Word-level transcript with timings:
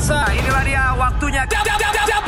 pemirsa, 0.00 0.24
inilah 0.32 0.64
dia 0.64 0.84
waktunya. 0.96 1.42
Jab, 1.44 1.60
jab, 1.60 1.76
jab, 1.76 1.92
jab! 2.08 2.24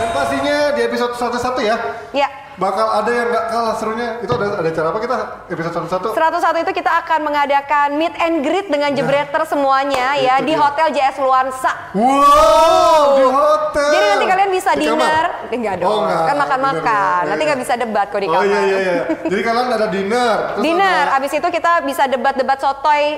Dan 0.00 0.08
pastinya 0.16 0.56
di 0.72 0.80
episode 0.88 1.12
101 1.20 1.68
ya, 1.68 1.76
Ya, 2.16 2.28
bakal 2.60 2.86
ada 2.92 3.08
yang 3.08 3.26
nggak 3.26 3.44
kalah 3.48 3.74
serunya. 3.74 4.20
Itu 4.20 4.30
ada 4.30 4.60
ada 4.60 4.68
cara 4.68 4.86
apa 4.88 4.98
kita 5.00 5.16
episode 5.48 5.74
101? 5.88 6.12
101 6.12 6.62
itu 6.62 6.72
kita 6.76 6.92
akan 7.00 7.18
mengadakan 7.22 7.86
meet 7.96 8.12
and 8.18 8.44
greet 8.44 8.68
dengan 8.68 8.92
jebreter 8.92 9.42
semuanya 9.44 10.12
ya 10.14 10.38
di 10.38 10.52
dia. 10.52 10.60
Hotel 10.60 10.92
JS 10.92 11.16
Luansa. 11.18 11.72
Wow, 11.96 13.16
di 13.16 13.24
hotel. 13.24 13.90
Jadi 13.90 14.06
nanti 14.06 14.26
kalian 14.28 14.50
bisa 14.50 14.70
Di 14.72 14.82
dinner, 14.82 15.24
enggak 15.48 15.74
dong, 15.78 15.88
Oh, 15.90 15.98
enggak. 16.04 16.24
kan 16.26 16.36
makan-makan. 16.36 17.20
Nanti 17.26 17.40
iya, 17.40 17.48
nggak 17.48 17.58
iya. 17.58 17.64
bisa 17.64 17.74
debat 17.74 18.06
kok 18.06 18.20
di 18.20 18.28
Oh 18.28 18.32
kamar. 18.34 18.44
iya 18.44 18.60
iya 18.60 18.78
iya. 18.78 18.96
Jadi 19.24 19.40
kalian 19.40 19.66
ada 19.70 19.86
dinner. 19.88 20.36
terus 20.52 20.62
Dinner, 20.62 21.04
ada- 21.06 21.16
abis 21.16 21.32
itu 21.32 21.48
kita 21.48 21.72
bisa 21.80 22.02
debat-debat 22.04 22.58
sotoy 22.60 23.16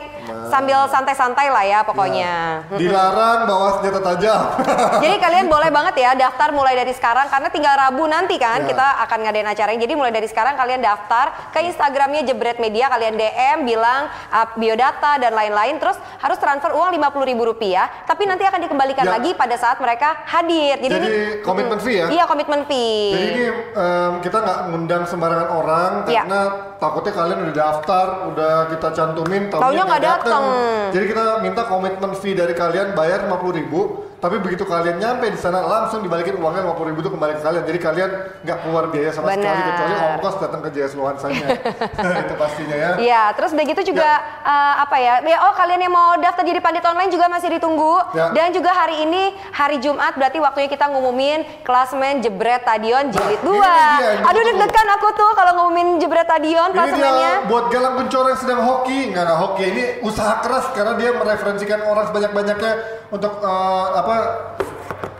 sambil 0.48 0.86
santai-santai 0.86 1.48
lah 1.48 1.64
ya 1.64 1.80
pokoknya. 1.82 2.62
Dilarang 2.72 3.44
bawa 3.44 3.68
senjata 3.74 4.00
tajam. 4.04 4.40
Jadi 5.02 5.16
kalian 5.18 5.46
boleh 5.48 5.68
banget 5.68 5.94
ya 5.98 6.10
daftar 6.14 6.48
mulai 6.52 6.74
dari 6.74 6.92
sekarang 6.92 7.26
karena 7.26 7.48
tinggal 7.48 7.74
Rabu 7.74 8.06
nanti 8.06 8.36
kan 8.36 8.62
Ya. 8.62 8.68
kita 8.68 8.86
akan 9.02 9.20
ngadain 9.32 9.48
acaranya. 9.48 9.80
Jadi 9.80 9.94
mulai 9.96 10.12
dari 10.12 10.28
sekarang 10.28 10.54
kalian 10.54 10.84
daftar 10.84 11.32
ke 11.48 11.64
Instagramnya 11.64 12.20
Jebret 12.22 12.60
Media, 12.60 12.86
kalian 12.86 13.16
DM 13.16 13.64
bilang 13.64 14.12
uh, 14.28 14.46
biodata 14.54 15.16
dan 15.16 15.32
lain-lain. 15.32 15.80
Terus 15.80 15.96
harus 16.20 16.36
transfer 16.36 16.68
uang 16.70 16.92
lima 16.92 17.08
puluh 17.08 17.24
ribu 17.24 17.48
rupiah. 17.48 17.88
Tapi 18.04 18.28
nanti 18.28 18.44
akan 18.44 18.60
dikembalikan 18.60 19.00
Ya. 19.02 19.16
lagi 19.16 19.32
pada 19.32 19.56
saat 19.56 19.80
mereka 19.80 20.20
hadir. 20.28 20.76
Jadi, 20.76 20.92
Jadi 20.92 21.08
ini- 21.08 21.40
komitmen 21.40 21.80
fee 21.80 21.96
ya? 21.96 22.06
Iya 22.12 22.24
komitmen 22.28 22.60
fee. 22.64 23.10
Jadi 23.10 23.26
ini 23.32 23.44
em, 23.72 24.12
kita 24.20 24.36
nggak 24.38 24.58
ngundang 24.68 25.02
sembarangan 25.08 25.48
orang 25.50 25.92
Iya. 26.04 26.22
karena 26.22 26.40
takutnya 26.76 27.12
kalian 27.14 27.38
udah 27.40 27.54
daftar, 27.56 28.06
udah 28.28 28.54
kita 28.68 28.88
cantumin, 28.92 29.42
Taunya 29.48 29.82
nggak 29.82 30.02
dateng. 30.02 30.44
Jadi 30.92 31.04
kita 31.08 31.24
minta 31.40 31.62
komitmen 31.64 32.12
fee 32.12 32.34
dari 32.34 32.52
kalian 32.52 32.92
bayar 32.92 33.24
50.000 33.24 33.54
ribu, 33.54 33.80
tapi 34.22 34.38
begitu 34.38 34.62
kalian 34.62 35.02
nyampe 35.02 35.26
di 35.26 35.34
sana 35.34 35.66
langsung 35.66 35.98
dibalikin 35.98 36.38
uangnya 36.38 36.62
50.000 36.62 36.88
ribu 36.94 36.98
itu 37.02 37.10
kembali 37.10 37.32
ke 37.34 37.42
kalian. 37.42 37.62
Jadi 37.66 37.78
kalian 37.82 38.10
nggak 38.46 38.58
keluar 38.62 38.84
biaya 38.86 39.10
sama 39.10 39.34
sekali 39.34 39.50
Benar. 39.50 39.66
kecuali 39.66 39.94
ongkos 40.14 40.34
datang 40.38 40.60
ke 40.62 40.68
JS 40.70 40.92
Luansanya. 40.94 41.46
itu 42.30 42.34
pastinya 42.38 42.76
ya. 42.78 42.90
Iya, 43.02 43.22
terus 43.34 43.50
udah 43.50 43.66
gitu 43.66 43.82
juga 43.90 44.22
uh, 44.46 44.74
apa 44.78 44.96
ya? 45.02 45.26
ya? 45.26 45.38
Oh 45.42 45.58
kalian 45.58 45.82
yang 45.82 45.90
mau 45.90 46.14
daftar 46.22 46.46
jadi 46.46 46.62
pandit 46.62 46.86
online 46.86 47.10
juga 47.10 47.26
masih 47.26 47.50
ditunggu. 47.58 47.98
Ya. 48.14 48.30
Dan 48.30 48.54
juga 48.54 48.70
hari 48.70 49.02
ini 49.02 49.34
hari 49.50 49.82
Jumat 49.82 50.14
berarti 50.14 50.38
waktunya 50.38 50.70
kita 50.70 50.86
ngumumin 50.86 51.42
klasmen 51.66 52.22
Jebret 52.22 52.62
Stadion 52.62 53.10
Jilid 53.10 53.42
2. 53.42 53.58
dia 53.58 53.58
yang 53.58 54.22
Aduh 54.22 54.38
ditunggu. 54.38 54.70
deg-degan 54.70 54.88
aku 55.02 55.08
tuh 55.18 55.30
kalau 55.34 55.52
ngumumin 55.58 55.98
Jebret 55.98 56.30
Stadion 56.30 56.70
Ini 56.70 56.76
klasemennya. 56.78 57.32
buat 57.50 57.74
Galang 57.74 57.98
Kuncoro 57.98 58.30
yang 58.30 58.38
sedang 58.38 58.62
hoki, 58.62 59.10
nggak 59.10 59.22
nggak 59.26 59.38
hoki. 59.42 59.62
Ini 59.66 59.82
usaha 60.06 60.38
keras 60.46 60.70
karena 60.78 60.94
dia 60.94 61.10
mereferensikan 61.10 61.82
orang 61.90 62.06
sebanyak-banyaknya 62.06 63.01
untuk 63.12 63.32
eh, 63.44 63.86
apa 63.92 64.16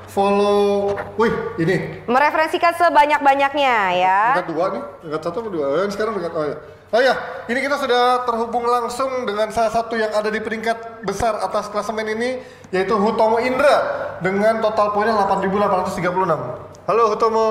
follow. 0.09 0.93
Wih, 1.21 1.33
ini 1.61 2.05
Mereferensikan 2.09 2.73
sebanyak-banyaknya 2.77 3.77
ya. 3.97 4.21
Dekat 4.37 4.49
dua 4.49 4.65
nih, 4.73 4.83
dekat 5.09 5.21
satu 5.25 5.39
atau 5.45 5.53
dua? 5.53 5.67
Yang 5.84 5.93
sekarang 5.97 6.12
dekat, 6.17 6.33
oh 6.33 6.45
ya. 6.45 6.57
Oh 6.93 7.01
ya, 7.01 7.17
ini 7.49 7.65
kita 7.65 7.81
sudah 7.81 8.29
terhubung 8.29 8.69
langsung 8.69 9.25
dengan 9.25 9.49
salah 9.49 9.73
satu 9.73 9.97
yang 9.97 10.12
ada 10.12 10.29
di 10.29 10.45
peringkat 10.45 11.01
besar 11.09 11.41
atas 11.41 11.73
klasemen 11.73 12.05
ini, 12.05 12.37
yaitu 12.69 12.93
Hutomo 13.01 13.41
Indra 13.41 13.81
dengan 14.21 14.61
total 14.61 14.93
poinnya 14.93 15.17
8.836. 15.17 16.84
Halo 16.84 17.03
Hutomo. 17.09 17.49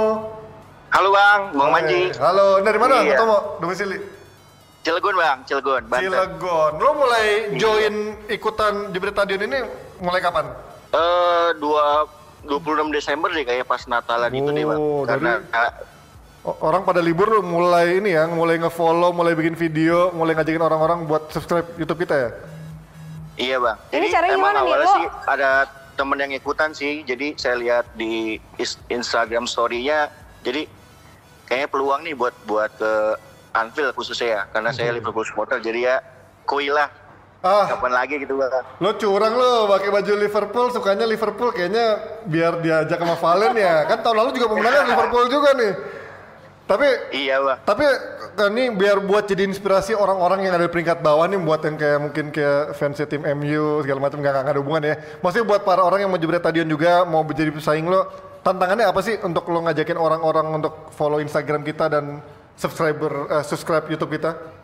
Halo 0.94 1.09
Bang, 1.09 1.42
Bang 1.58 1.72
Manji. 1.73 2.14
Eh, 2.14 2.22
Halo, 2.22 2.61
dari 2.61 2.78
mana 2.78 3.02
Iya. 3.02 3.17
Hutomo? 3.17 3.38
Domisili? 3.66 3.98
Cilegon 4.86 5.16
Bang, 5.17 5.38
Cilegon, 5.50 5.81
Banten. 5.89 6.14
Cilegon. 6.14 6.72
Lo 6.78 6.92
mulai 6.94 7.26
join 7.58 8.14
ikutan 8.30 8.94
Jebret 8.94 9.17
Stadion 9.17 9.42
ini 9.42 9.59
mulai 10.02 10.20
kapan? 10.20 10.45
Eh, 10.92 11.50
dua 11.62 12.10
26 12.44 12.89
Desember 12.89 13.30
deh 13.30 13.45
kayak 13.45 13.70
pas 13.70 13.86
Natalan 13.86 14.34
itu 14.34 14.50
deh 14.50 14.66
Bang. 14.66 14.80
Oh, 14.82 15.06
Karena 15.06 15.38
Orang 16.42 16.82
pada 16.82 17.06
libur 17.06 17.30
lo 17.30 17.45
mulai 17.45 18.02
ini 18.02 18.17
ya, 18.17 18.26
mulai 18.26 18.58
nge-follow, 18.58 19.14
mulai 19.14 19.38
bikin 19.38 19.54
video, 19.54 20.10
mulai 20.10 20.34
ngajakin 20.34 20.58
orang-orang 20.58 21.06
buat 21.06 21.30
subscribe 21.30 21.70
YouTube 21.78 22.02
kita 22.02 22.17
ya? 22.17 22.30
iya 23.38 23.58
Bang. 23.62 23.78
Ini 23.94 24.02
Jadi 24.02 24.08
caranya 24.10 24.34
emang 24.34 24.42
gimana 24.42 24.58
nih, 24.58 24.66
awalnya 24.66 24.86
lo? 24.89 24.95
sih 24.98 25.06
ada 25.30 25.50
temen 25.94 26.18
yang 26.18 26.33
ikutan 26.33 26.70
sih. 26.73 27.06
Jadi 27.06 27.38
saya 27.38 27.62
lihat 27.62 27.86
di 27.94 28.42
Instagram 28.89 29.45
story-nya 29.45 30.10
jadi 30.42 30.66
kayaknya 31.45 31.70
peluang 31.70 32.02
nih 32.10 32.18
buat 32.18 32.33
buat 32.50 32.73
ke 32.73 32.92
Anfield 33.54 33.94
khususnya 33.94 34.28
ya. 34.28 34.42
Karena 34.50 34.73
saya 34.73 34.98
Liverpool 34.98 35.22
supporter 35.22 35.62
jadi 35.62 35.80
ya 35.80 35.95
koi 36.50 36.73
lah. 36.73 36.89
Ah, 37.41 37.65
Kapan 37.65 37.89
lagi 37.91 38.21
gitu 38.21 38.37
Bang. 38.37 38.53
Lo 38.77 38.93
curang 38.95 39.33
lo 39.33 39.65
pakai 39.65 39.89
baju 39.89 40.13
Liverpool, 40.13 40.69
sukanya 40.69 41.09
Liverpool 41.09 41.49
kayaknya 41.49 41.97
biar 42.23 42.61
diajak 42.61 43.02
sama 43.02 43.17
Valen 43.17 43.57
ya. 43.57 43.89
Kan 43.89 44.05
tahun 44.05 44.17
lalu 44.21 44.29
juga 44.37 44.47
pemenangnya 44.53 44.83
Liverpool 44.93 45.25
juga 45.25 45.49
nih. 45.57 45.73
Tapi 46.69 46.87
Iya 47.11 47.41
Bang. 47.41 47.57
tapi 47.65 47.83
kan 48.31 48.47
ini 48.53 48.71
biar 48.71 49.02
buat 49.02 49.25
jadi 49.25 49.43
inspirasi 49.43 49.91
orang-orang 49.91 50.45
yang 50.45 50.53
ada 50.55 50.69
di 50.69 50.71
peringkat 50.71 51.02
bawah 51.02 51.25
nih 51.25 51.35
buat 51.35 51.59
yang 51.65 51.75
kayak 51.75 51.99
mungkin 51.99 52.25
kayak 52.29 52.77
fansnya 52.77 53.09
tim 53.09 53.25
MU 53.25 53.81
segala 53.83 53.99
macam 53.99 54.21
nggak 54.21 54.33
nggak 54.37 54.53
ada 54.53 54.61
hubungan 54.61 54.83
ya. 54.85 54.95
Maksudnya 55.19 55.45
buat 55.49 55.61
para 55.65 55.81
orang 55.81 56.05
yang 56.05 56.13
mau 56.13 56.21
jebret 56.21 56.39
stadion 56.39 56.69
juga 56.69 57.03
mau 57.03 57.25
menjadi 57.25 57.49
pesaing 57.49 57.89
lo, 57.89 58.05
tantangannya 58.39 58.85
apa 58.85 59.02
sih 59.02 59.17
untuk 59.17 59.49
lo 59.49 59.65
ngajakin 59.65 59.97
orang-orang 59.97 60.45
untuk 60.61 60.93
follow 60.93 61.17
Instagram 61.17 61.65
kita 61.65 61.89
dan 61.89 62.21
subscriber 62.53 63.33
eh, 63.33 63.43
subscribe 63.43 63.89
YouTube 63.89 64.13
kita? 64.13 64.61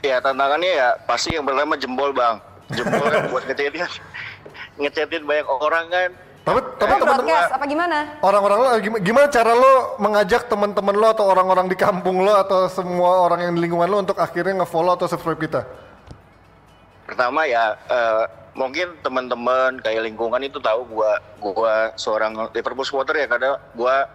Ya 0.00 0.20
tantangannya 0.20 0.70
ya 0.70 0.88
pasti 1.02 1.32
yang 1.32 1.42
pertama 1.42 1.74
jempol 1.74 2.12
bang 2.12 2.36
Jempol 2.68 3.06
kan 3.06 3.22
buat 3.28 3.44
ngechatin 3.44 3.88
Ngechatin 4.80 5.22
banyak 5.24 5.46
orang 5.46 5.86
kan 5.88 6.10
Tapi 6.44 6.58
tapi 6.76 6.92
teman 6.96 7.16
broadcast 7.20 7.52
apa 7.52 7.64
gimana? 7.64 7.98
orang-orang 8.20 8.58
lo 8.58 8.68
gim- 8.78 9.02
gimana 9.02 9.26
cara 9.28 9.52
lo 9.52 9.72
mengajak 9.96 10.48
teman-teman 10.48 10.92
lo 10.92 11.06
atau 11.10 11.24
orang-orang 11.26 11.68
di 11.68 11.76
kampung 11.76 12.20
lo 12.20 12.32
atau 12.34 12.64
semua 12.66 13.20
orang 13.20 13.44
yang 13.44 13.52
di 13.52 13.64
lingkungan 13.64 13.84
lo 13.84 14.00
untuk 14.00 14.16
akhirnya 14.16 14.64
nge-follow 14.64 14.96
atau 14.96 15.04
subscribe 15.04 15.36
kita? 15.36 15.68
Pertama 17.04 17.44
ya 17.44 17.76
eh, 17.84 18.24
mungkin 18.52 18.96
teman-teman 18.98 19.76
kayak 19.78 20.08
lingkungan 20.08 20.40
itu 20.40 20.56
tahu 20.56 20.88
gua 20.88 21.20
gua 21.36 21.92
seorang 21.94 22.32
Liverpool 22.50 22.84
supporter 22.84 23.16
ya 23.16 23.26
karena 23.28 23.60
gua 23.72 24.08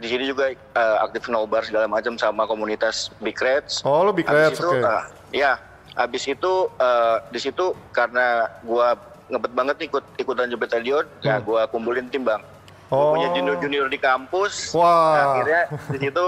di 0.00 0.08
sini 0.08 0.24
juga 0.24 0.48
eh, 0.50 0.96
aktif 1.00 1.28
nobar 1.28 1.62
segala 1.62 1.84
macam 1.84 2.16
sama 2.16 2.44
komunitas 2.44 3.12
Big 3.20 3.36
Reds. 3.36 3.84
Oh, 3.84 4.00
lo 4.00 4.10
Big 4.10 4.24
Reds, 4.24 4.56
oke. 4.58 4.80
eh, 4.80 5.02
ya, 5.36 5.60
habis 5.94 6.24
itu 6.24 6.52
eh, 6.74 7.16
di 7.28 7.38
situ 7.38 7.76
karena 7.90 8.48
gua 8.60 8.96
ngebet 9.28 9.52
banget 9.52 9.76
ikut 9.84 10.02
ikutan 10.16 10.48
jebret 10.48 10.68
stadion, 10.68 11.04
ya 11.20 11.38
gua 11.38 11.68
kumpulin 11.68 12.08
tim 12.08 12.24
bang. 12.24 12.40
Gua 12.40 12.50
Hmm. 12.90 12.98
Oh. 12.98 13.14
punya 13.14 13.28
junior-junior 13.30 13.86
di 13.86 13.98
kampus. 13.98 14.74
Wah. 14.74 14.90
Nah, 14.90 15.24
akhirnya 15.30 15.62
di 15.86 15.98
situ 16.00 16.26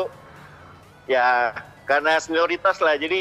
ya 1.05 1.51
karena 1.83 2.15
senioritas 2.17 2.79
lah, 2.79 2.95
jadi 2.95 3.19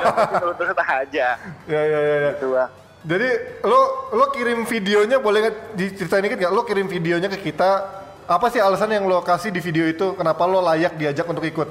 terus 0.54 0.78
aja 0.78 1.28
Ya 1.66 1.80
ya 1.82 1.98
ya. 1.98 2.14
ya. 2.20 2.30
gitu 2.32 2.54
bang. 2.54 2.70
Jadi 3.04 3.28
lo 3.62 3.80
lo 4.14 4.24
kirim 4.30 4.62
videonya 4.62 5.18
boleh 5.18 5.38
nggak 5.42 5.56
diceritain 5.74 6.22
dikit 6.22 6.38
nggak? 6.38 6.52
Lo 6.52 6.62
kirim 6.62 6.86
videonya 6.86 7.26
ke 7.28 7.42
kita. 7.42 8.03
Apa 8.24 8.48
sih 8.48 8.56
alasan 8.56 8.88
yang 8.88 9.04
lo 9.04 9.20
kasih 9.20 9.48
di 9.48 9.60
video 9.60 9.84
itu? 9.84 10.14
Kenapa 10.14 10.44
lo 10.44 10.60
layak 10.60 10.96
diajak 10.96 11.24
untuk 11.24 11.44
ikut? 11.44 11.68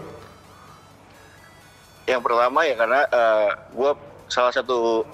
Yang 2.06 2.22
pertama 2.22 2.60
ya 2.62 2.76
karena 2.76 3.00
gue 3.70 3.92
salah 4.28 4.52
satu 4.52 5.08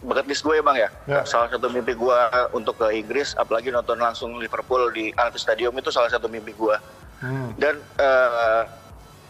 bucket 0.00 0.26
list 0.26 0.42
gue 0.42 0.54
ya 0.54 0.62
bang 0.62 0.76
ya. 0.78 0.88
Ya. 1.08 1.20
Salah 1.24 1.48
satu 1.48 1.66
mimpi 1.66 1.92
gue 1.92 2.18
untuk 2.52 2.76
ke 2.76 2.94
Inggris, 2.94 3.34
apalagi 3.34 3.70
nonton 3.70 3.96
langsung 3.96 4.36
Liverpool 4.36 4.92
di 4.92 5.10
Anfield 5.12 5.42
Stadium 5.42 5.74
itu 5.74 5.90
salah 5.90 6.06
satu 6.06 6.28
mimpi 6.28 6.52
gue. 6.52 6.76
Hmm. 7.18 7.50
Dan 7.56 7.80
eh, 7.96 8.62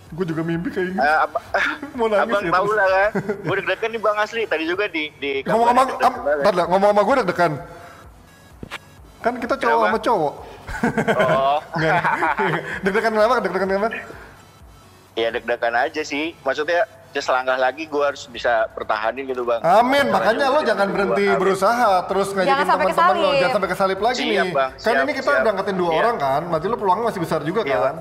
Gue 0.06 0.22
juga 0.22 0.42
mimpi 0.42 0.70
kayak 0.70 0.86
gini. 0.88 0.98
eh, 0.98 1.18
ab- 1.18 1.42
Mau 1.98 2.06
nangis 2.06 2.30
abang 2.30 2.42
ya 2.44 2.52
tahu 2.52 2.66
terus. 2.66 2.76
lah 2.76 2.86
kan, 2.86 3.10
gue 3.46 3.54
deg-degan 3.58 3.90
nih 3.90 4.02
bang 4.02 4.16
asli. 4.20 4.42
Tadi 4.44 4.64
juga 4.64 4.84
di 4.86 5.10
di 5.16 5.30
Ngomong 5.42 5.66
sama 5.66 5.82
ngomong 6.68 6.90
sama 6.92 7.02
gue 7.02 7.14
deg-degan. 7.22 7.52
Kan 9.26 9.42
kita 9.42 9.58
cowok 9.58 9.74
Kenapa? 9.74 9.90
sama 9.90 9.98
cowok. 9.98 10.34
Oh, 11.18 11.58
deg-degan 12.86 13.10
kenapa? 13.10 13.34
Deg-degan 13.42 13.68
kenapa? 13.68 13.88
ya 15.16 15.28
deg-degan 15.34 15.74
aja 15.74 16.02
sih. 16.06 16.38
Maksudnya 16.46 16.86
ya 17.10 17.22
selangkah 17.24 17.56
lagi 17.56 17.88
gue 17.88 18.04
harus 18.04 18.28
bisa 18.28 18.68
pertahanin 18.70 19.24
gitu 19.26 19.42
bang. 19.42 19.58
Amin, 19.64 20.12
makanya 20.12 20.46
lo 20.46 20.60
jangan 20.62 20.92
berhenti 20.92 21.24
gua. 21.24 21.32
Amin. 21.32 21.40
berusaha 21.40 21.90
terus 22.06 22.28
ngajakin 22.36 22.66
teman-teman 22.68 23.16
lo, 23.16 23.30
jangan 23.34 23.54
sampai 23.56 23.70
kesalip 23.72 23.98
lagi 23.98 24.20
Siap, 24.20 24.30
nih. 24.30 24.52
Bang. 24.52 24.70
Kan 24.70 24.82
Siap, 24.84 25.02
ini 25.02 25.12
kita 25.16 25.30
siap. 25.32 25.40
udah 25.40 25.50
angkatin 25.56 25.76
dua 25.80 25.90
Iya. 25.90 25.98
orang 25.98 26.16
kan, 26.20 26.40
berarti 26.46 26.66
lo 26.68 26.76
peluangnya 26.76 27.04
masih 27.08 27.20
besar 27.24 27.40
juga 27.40 27.60
Iya, 27.64 27.78
kan. 27.80 27.94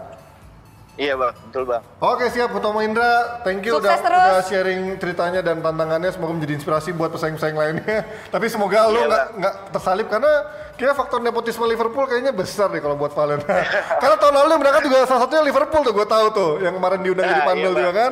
Iya 0.96 1.12
bang, 1.14 1.36
betul 1.44 1.64
bang. 1.68 1.84
Oke 2.00 2.32
siap, 2.32 2.50
Hutomo 2.50 2.80
Indra, 2.80 3.44
thank 3.44 3.60
you 3.62 3.76
Sukses 3.76 3.84
udah, 3.84 3.98
terus. 4.00 4.28
udah 4.32 4.44
sharing 4.44 4.82
ceritanya 4.96 5.40
dan 5.40 5.60
tantangannya. 5.60 6.08
Semoga 6.08 6.32
menjadi 6.34 6.56
inspirasi 6.56 6.90
buat 6.92 7.12
pesaing-pesaing 7.12 7.52
lainnya. 7.54 8.08
Tapi 8.34 8.46
semoga 8.48 8.88
lu 8.88 8.98
Iya, 8.98 9.06
nggak 9.06 9.26
Bang. 9.28 9.38
nggak 9.38 9.54
tersalip 9.70 10.08
karena 10.08 10.32
kayak 10.74 10.96
faktor 10.96 11.20
nepotisme 11.20 11.64
Liverpool 11.64 12.06
kayaknya 12.06 12.32
besar 12.32 12.72
deh 12.72 12.80
kalau 12.80 12.96
buat 12.96 13.12
Valen. 13.12 13.44
karena 14.02 14.16
tahun 14.16 14.34
lalu 14.34 14.50
yang 14.50 14.62
berangkat 14.62 14.84
juga 14.84 14.98
salah 15.04 15.22
satunya 15.22 15.44
Liverpool 15.44 15.82
tuh 15.84 15.94
gue 15.94 16.08
tahu 16.08 16.26
tuh, 16.32 16.52
yang 16.60 16.74
kemarin 16.74 17.00
diundang 17.02 17.26
jadi 17.26 17.42
Ah, 17.42 17.46
panel 17.46 17.60
iya, 17.62 17.72
juga 17.74 17.84
Bang. 17.86 17.96
kan. 17.96 18.12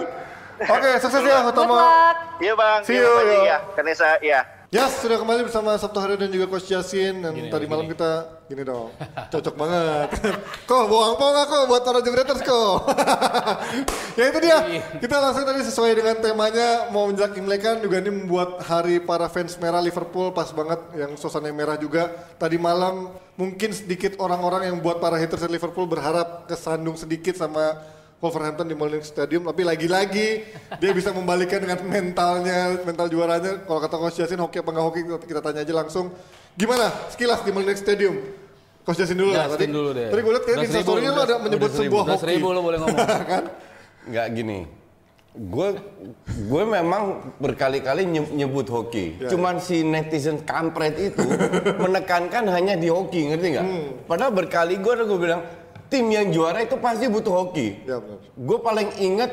Oke, 0.69 0.89
sukses 0.97 1.21
ya 1.21 1.37
Hutomo. 1.41 1.75
Iya 2.37 2.53
bang. 2.53 2.79
See 2.83 2.93
Iya, 2.93 3.01
you, 3.01 3.15
yo. 3.25 3.41
Iya, 3.41 3.57
Kanesa, 3.73 4.07
iya. 4.19 4.39
Yes, 4.73 5.05
sudah 5.05 5.21
kembali 5.21 5.45
bersama 5.45 5.77
Sabtu 5.77 6.01
Hari 6.01 6.17
dan 6.17 6.33
juga 6.33 6.49
Coach 6.49 6.65
Yasin 6.73 7.21
dan 7.21 7.37
tadi 7.45 7.69
malam 7.69 7.85
kita 7.85 8.41
gini 8.49 8.65
dong, 8.65 8.89
cocok 9.29 9.53
banget. 9.53 10.09
kok 10.69 10.89
bohong 10.89 11.13
po 11.13 11.29
nggak 11.29 11.45
kok 11.45 11.63
buat 11.69 11.81
para 11.85 12.01
jebreters 12.01 12.41
kok. 12.41 12.89
ya 14.17 14.33
itu 14.33 14.39
dia, 14.41 14.57
kita 14.97 15.21
langsung 15.21 15.45
tadi 15.45 15.61
sesuai 15.61 15.93
dengan 15.93 16.17
temanya 16.17 16.89
mau 16.89 17.05
menjelang 17.05 17.37
Imlek 17.37 17.61
kan 17.61 17.77
juga 17.85 18.01
ini 18.01 18.25
membuat 18.25 18.65
hari 18.65 18.97
para 18.97 19.29
fans 19.29 19.61
merah 19.61 19.77
Liverpool 19.77 20.33
pas 20.33 20.49
banget 20.49 20.81
yang 20.97 21.13
suasana 21.21 21.53
merah 21.53 21.77
juga. 21.77 22.09
Tadi 22.41 22.57
malam 22.57 23.13
mungkin 23.37 23.77
sedikit 23.77 24.17
orang-orang 24.17 24.73
yang 24.73 24.81
buat 24.81 24.97
para 24.97 25.21
haters 25.21 25.45
Liverpool 25.53 25.85
berharap 25.85 26.49
kesandung 26.49 26.97
sedikit 26.97 27.37
sama 27.37 27.77
Wolverhampton 28.23 28.63
di 28.63 28.73
Molineux 28.73 29.03
Stadium 29.03 29.43
tapi 29.43 29.61
lagi-lagi 29.61 30.47
dia 30.79 30.91
bisa 30.95 31.11
membalikan 31.11 31.59
dengan 31.59 31.83
mentalnya 31.83 32.79
mental 32.81 33.11
juaranya 33.11 33.67
kalau 33.67 33.83
kata 33.83 33.95
Coach 33.99 34.17
Yasin 34.17 34.39
hoki 34.39 34.63
apa 34.63 34.69
nggak 34.71 34.85
hoki 34.85 34.99
kita, 35.27 35.43
tanya 35.43 35.59
aja 35.59 35.73
langsung 35.75 36.07
gimana 36.55 36.87
sekilas 37.11 37.43
di 37.43 37.51
Molineux 37.51 37.75
Stadium 37.75 38.15
Coach 38.81 39.03
Yasin 39.03 39.19
dulu 39.19 39.31
lah 39.31 39.51
tadi 39.51 39.67
dulu 39.67 39.91
deh. 39.91 40.07
tadi 40.07 40.21
gue 40.23 40.31
liat 40.31 40.43
kayak 40.43 40.55
di 40.55 40.59
Udah 40.61 40.71
seribu, 40.71 40.79
instastory 40.79 41.03
lu 41.03 41.11
udah- 41.11 41.25
ada 41.25 41.35
menyebut 41.37 41.69
sebuah 41.69 42.03
hoki 42.05 42.21
seribu 42.23 42.47
lo 42.49 42.59
boleh 42.61 42.77
ngomong. 42.79 42.99
kan 43.31 43.43
Nggak 44.03 44.27
gini. 44.31 44.59
Gue 45.33 45.67
gue 46.45 46.63
memang 46.63 47.03
berkali-kali 47.39 48.03
nye- 48.05 48.33
nyebut 48.37 48.67
hoki. 48.67 49.17
Ya. 49.17 49.31
Cuman 49.31 49.57
si 49.57 49.81
netizen 49.81 50.43
kampret 50.43 50.93
itu 50.99 51.23
menekankan 51.83 52.45
hanya 52.47 52.75
di 52.75 52.85
hoki, 52.85 53.31
ngerti 53.31 53.47
nggak? 53.49 53.65
Hmm. 53.65 53.87
Padahal 54.05 54.29
berkali 54.29 54.77
gue 54.77 54.91
udah 54.93 55.07
gue 55.07 55.17
bilang 55.17 55.41
tim 55.93 56.09
yang 56.09 56.33
juara 56.33 56.65
itu 56.65 56.73
pasti 56.81 57.05
butuh 57.05 57.29
hoki. 57.29 57.85
ya 57.85 58.01
Gue 58.33 58.57
paling 58.57 58.97
inget 58.97 59.29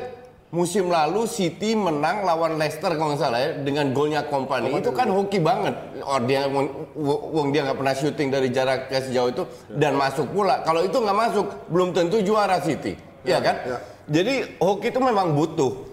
musim 0.53 0.93
lalu 0.93 1.25
City 1.25 1.73
menang 1.73 2.21
lawan 2.21 2.61
Leicester 2.61 2.93
kalau 2.93 3.15
nggak 3.15 3.21
salah 3.23 3.39
ya 3.41 3.49
dengan 3.57 3.89
golnya 3.95 4.21
Kompany 4.29 4.69
itu 4.77 4.93
kan 4.93 5.09
hoki 5.09 5.41
banget. 5.41 5.73
Oh 6.05 6.21
dia 6.21 6.45
wong, 6.45 7.49
dia 7.49 7.65
nggak 7.65 7.81
pernah 7.81 7.95
syuting 7.97 8.29
dari 8.29 8.53
jarak 8.53 8.93
sejauh 8.93 9.33
itu 9.33 9.43
dan 9.73 9.97
masuk 9.97 10.29
pula. 10.29 10.61
Kalau 10.61 10.85
itu 10.85 11.01
nggak 11.01 11.17
masuk 11.17 11.45
belum 11.73 11.97
tentu 11.97 12.21
juara 12.21 12.61
City, 12.61 12.93
ya, 13.25 13.41
kan? 13.41 13.55
ya. 13.65 13.77
Jadi 14.11 14.61
hoki 14.61 14.93
itu 14.93 14.99
memang 15.01 15.33
butuh. 15.33 15.89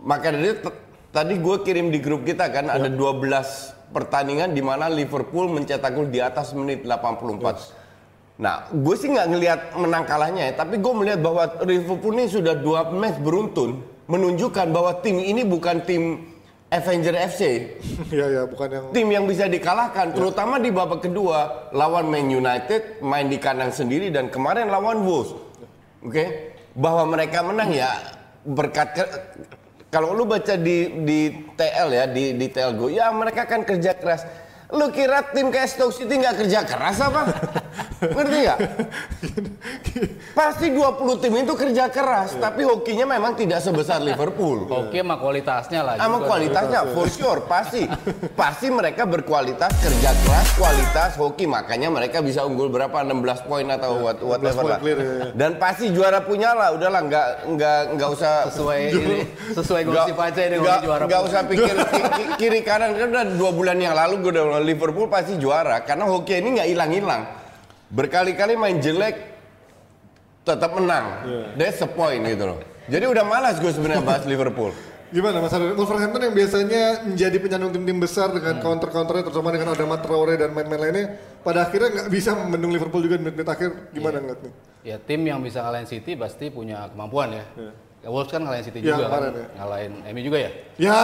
Maka 0.00 0.32
dari 0.32 0.54
tadi 1.12 1.34
gue 1.36 1.56
kirim 1.66 1.92
di 1.92 1.98
grup 2.00 2.24
kita 2.24 2.48
kan 2.48 2.72
ada 2.72 2.88
12 2.88 3.92
pertandingan 3.92 4.54
di 4.54 4.62
mana 4.62 4.86
Liverpool 4.86 5.50
mencetak 5.50 5.92
gol 5.92 6.08
di 6.08 6.22
atas 6.22 6.54
menit 6.56 6.86
84. 6.86 7.77
Nah, 8.38 8.70
gue 8.70 8.94
sih 8.94 9.10
nggak 9.10 9.28
ngelihat 9.34 9.60
menang 9.74 10.06
kalahnya 10.06 10.46
ya, 10.46 10.62
tapi 10.62 10.78
gue 10.78 10.92
melihat 10.94 11.18
bahwa 11.18 11.42
Liverpool 11.66 12.14
ini 12.14 12.30
sudah 12.30 12.54
dua 12.54 12.86
match 12.86 13.18
beruntun 13.18 13.82
menunjukkan 14.06 14.70
bahwa 14.70 15.02
tim 15.02 15.18
ini 15.18 15.42
bukan 15.42 15.82
tim 15.82 16.22
Avenger 16.70 17.18
FC, 17.18 17.40
ya 18.14 18.26
ya 18.30 18.42
bukan 18.46 18.68
yang 18.70 18.84
tim 18.94 19.08
yang 19.10 19.24
bisa 19.26 19.50
dikalahkan, 19.50 20.14
terutama 20.14 20.62
di 20.62 20.70
babak 20.70 21.02
kedua 21.02 21.66
lawan 21.74 22.06
Man 22.06 22.30
United 22.30 23.02
main 23.02 23.26
di 23.26 23.42
kandang 23.42 23.74
sendiri 23.74 24.12
dan 24.14 24.30
kemarin 24.30 24.70
lawan 24.70 25.02
Wolves, 25.02 25.34
oke, 26.04 26.24
bahwa 26.78 27.08
mereka 27.10 27.42
menang 27.42 27.74
ya 27.74 27.90
berkat 28.46 28.88
ke- 28.94 29.12
kalau 29.88 30.12
lu 30.12 30.28
baca 30.28 30.54
di 30.54 30.92
di 31.08 31.18
TL 31.56 31.88
ya 31.90 32.04
di 32.04 32.36
di 32.36 32.46
TL 32.52 32.76
Go, 32.76 32.86
ya 32.86 33.10
mereka 33.10 33.48
kan 33.48 33.64
kerja 33.64 33.96
keras. 33.96 34.22
Lu 34.68 34.86
kira 34.90 35.24
tim 35.26 35.48
kayak 35.48 35.64
Stoke 35.66 35.92
City 35.92 36.12
nggak 36.14 36.44
kerja 36.44 36.60
keras 36.60 37.00
apa? 37.00 37.22
Ngerti 37.98 38.36
nggak? 38.38 38.58
Pasti 40.30 40.70
20 40.70 41.02
tim 41.18 41.34
itu 41.34 41.52
kerja 41.52 41.88
keras, 41.88 42.36
tapi 42.36 42.62
hokinya 42.62 43.08
memang 43.08 43.34
tidak 43.34 43.58
sebesar 43.58 43.98
Liverpool. 43.98 44.68
Oke, 44.68 45.00
mah 45.00 45.16
kualitasnya 45.16 45.82
lah. 45.82 45.94
Sama 45.96 46.22
kualitasnya, 46.22 46.86
for 46.92 47.08
sure, 47.08 47.42
pasti. 47.42 47.88
Pasti 48.36 48.68
mereka 48.68 49.02
berkualitas, 49.02 49.72
kerja 49.74 50.10
keras, 50.14 50.46
kualitas, 50.54 51.10
hoki. 51.16 51.48
Makanya 51.48 51.90
mereka 51.90 52.20
bisa 52.20 52.44
unggul 52.44 52.68
berapa, 52.68 53.02
16 53.02 53.18
poin 53.42 53.66
atau 53.66 53.98
what, 54.00 54.20
whatever 54.20 54.62
lah. 54.68 54.78
clear, 54.78 54.96
ya, 54.96 55.10
ya. 55.10 55.24
Dan 55.34 55.58
pasti 55.58 55.90
juara 55.90 56.20
punya 56.20 56.54
lah, 56.54 56.70
udahlah, 56.70 57.02
nggak, 57.02 57.26
nggak, 57.50 57.80
nggak 57.96 58.08
usah... 58.12 58.46
Sesuai 58.48 58.78
ini, 58.94 59.18
sesuai 59.50 59.82
gosip 59.82 60.14
aja 60.14 60.40
ini 60.44 60.56
hoki 60.56 60.76
juara. 60.84 61.02
nggak 61.08 61.22
usah 61.24 61.40
pikir 61.42 61.74
ki- 61.74 62.04
ki- 62.14 62.30
kiri 62.38 62.60
kanan, 62.62 62.94
kan 62.94 63.08
udah 63.08 63.24
dua 63.34 63.50
bulan 63.50 63.80
yang 63.80 63.96
lalu 63.96 64.22
gue 64.22 64.30
udah 64.30 64.44
Liverpool 64.62 65.06
pasti 65.10 65.36
juara. 65.36 65.82
Karena 65.82 66.06
hoki 66.06 66.38
ini 66.38 66.58
nggak 66.60 66.68
hilang-hilang. 66.68 67.22
Berkali-kali 67.88 68.54
main 68.54 68.78
jelek, 68.78 69.16
tetap 70.44 70.70
menang. 70.76 71.24
That's 71.56 71.80
the 71.80 71.88
point 71.88 72.24
gitu 72.24 72.44
loh. 72.54 72.58
Jadi 72.88 73.04
udah 73.04 73.24
malas 73.24 73.60
gue 73.60 73.68
sebenarnya 73.68 74.04
bahas 74.04 74.24
Liverpool. 74.32 74.72
Gimana 75.08 75.40
Mas 75.40 75.56
Arif? 75.56 75.72
Wolverhampton 75.72 76.20
yang 76.20 76.36
biasanya 76.36 77.08
menjadi 77.08 77.36
penyandung 77.40 77.72
tim-tim 77.72 77.96
besar 77.96 78.28
dengan 78.28 78.60
counter-counternya 78.60 79.24
terutama 79.24 79.48
dengan 79.56 79.72
Adama 79.72 79.96
Traore 79.96 80.36
dan 80.36 80.52
main-main 80.52 80.76
lainnya 80.84 81.16
pada 81.40 81.64
akhirnya 81.64 81.88
nggak 81.96 82.08
bisa 82.12 82.36
membendung 82.36 82.76
Liverpool 82.76 83.00
juga 83.00 83.16
di 83.16 83.24
menit-menit 83.24 83.48
akhir 83.48 83.88
gimana 83.96 84.20
ngeliatnya? 84.20 84.52
Ya 84.84 85.00
tim 85.00 85.24
yang 85.24 85.40
bisa 85.40 85.64
ngalahin 85.64 85.88
City 85.88 86.12
pasti 86.12 86.52
punya 86.52 86.92
kemampuan 86.92 87.40
ya. 87.40 87.44
Ya, 88.08 88.12
Wolves 88.16 88.32
kan 88.32 88.40
ngalahin 88.40 88.64
City 88.64 88.80
Ya, 88.80 88.96
juga 88.96 89.04
kan. 89.06 89.20
ya. 89.20 89.44
Ngalahin 89.52 89.92
MU 90.08 90.20
juga 90.24 90.38
ya. 90.40 90.50
Ya, 90.80 91.00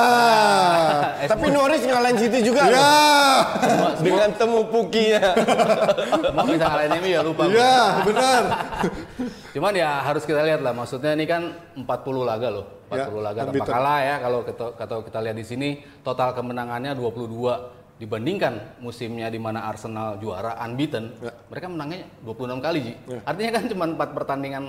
Eh, 1.21 1.29
Tapi 1.37 1.47
Norwich 1.53 1.85
ngalahin 1.85 2.17
City 2.17 2.41
juga 2.41 2.65
ya, 2.65 2.73
loh. 2.73 3.37
dengan 4.01 4.31
temu 4.33 4.65
pukinya. 4.65 5.21
Emang 6.33 6.47
bisa 6.49 6.65
ngalahin 6.65 6.93
MU 6.97 7.09
ya 7.11 7.21
lupa. 7.21 7.43
ya, 7.53 8.01
benar. 8.01 8.43
Cuman 9.55 9.73
ya 9.77 10.01
harus 10.01 10.25
kita 10.25 10.41
lihat 10.41 10.65
lah. 10.65 10.73
Maksudnya 10.73 11.13
ini 11.13 11.29
kan 11.29 11.53
40 11.77 11.85
laga 12.25 12.49
loh. 12.49 12.65
40 12.89 12.97
Ya, 12.97 13.05
laga 13.21 13.41
tanpa 13.45 13.65
kalah 13.69 14.01
ya 14.01 14.15
kalau 14.19 14.41
kita, 14.41 14.65
kalau 14.75 15.01
kita 15.05 15.19
lihat 15.21 15.37
di 15.37 15.45
sini 15.45 15.69
total 16.01 16.33
kemenangannya 16.33 16.97
22 16.97 18.01
dibandingkan 18.01 18.81
musimnya 18.81 19.29
di 19.29 19.37
mana 19.37 19.69
Arsenal 19.69 20.17
juara 20.17 20.57
unbeaten, 20.59 21.13
Ya. 21.21 21.37
mereka 21.47 21.69
menangnya 21.69 22.09
26 22.25 22.59
kali 22.59 22.79
Ji. 22.81 22.93
Artinya 23.23 23.51
kan 23.53 23.65
cuma 23.69 23.85
4 23.87 24.09
pertandingan 24.11 24.65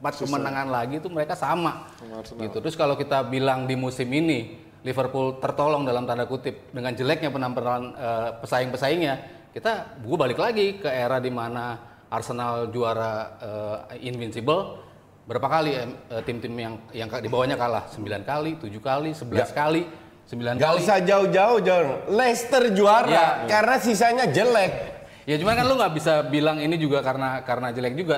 4 0.00 0.20
kemenangan 0.24 0.66
lagi 0.66 0.96
itu 0.96 1.06
mereka 1.06 1.36
sama. 1.36 1.92
Arsenal. 2.00 2.48
gitu. 2.48 2.56
Terus 2.58 2.74
kalau 2.74 2.96
kita 2.96 3.20
bilang 3.22 3.64
di 3.64 3.76
musim 3.76 4.08
ini 4.08 4.56
Liverpool 4.80 5.36
tertolong 5.36 5.84
dalam 5.84 6.08
tanda 6.08 6.24
kutip 6.24 6.72
dengan 6.72 6.96
jeleknya 6.96 7.28
penampilan 7.28 7.82
eh, 7.92 8.30
pesaing-pesaingnya, 8.40 9.14
kita 9.52 10.00
gue 10.00 10.16
balik 10.16 10.40
lagi 10.40 10.80
ke 10.80 10.88
era 10.88 11.20
di 11.20 11.28
mana 11.28 11.76
Arsenal 12.08 12.72
juara 12.72 13.12
eh, 13.92 14.08
invincible 14.08 14.80
berapa 15.28 15.46
kali 15.46 15.70
eh, 15.76 15.86
tim-tim 16.24 16.56
yang 16.56 16.74
yang 16.90 17.08
di 17.20 17.28
bawahnya 17.28 17.54
kalah 17.54 17.84
9 17.92 18.00
kali, 18.24 18.56
7 18.56 18.72
kali, 18.80 19.10
11 19.12 19.52
kali, 19.52 19.82
9 20.26 20.56
Gak 20.56 20.64
kali. 20.64 20.78
usah 20.80 20.96
jauh-jauh, 20.98 21.58
John. 21.60 21.86
Leicester 22.08 22.72
juara 22.72 23.12
Ya. 23.12 23.26
karena 23.46 23.76
sisanya 23.76 24.24
jelek. 24.26 24.72
Ya 25.28 25.36
cuman 25.36 25.54
kan 25.54 25.64
lu 25.68 25.76
nggak 25.76 25.92
bisa 25.92 26.24
bilang 26.24 26.56
ini 26.56 26.74
juga 26.74 27.04
karena 27.04 27.44
karena 27.44 27.68
jelek 27.70 27.94
juga 27.94 28.16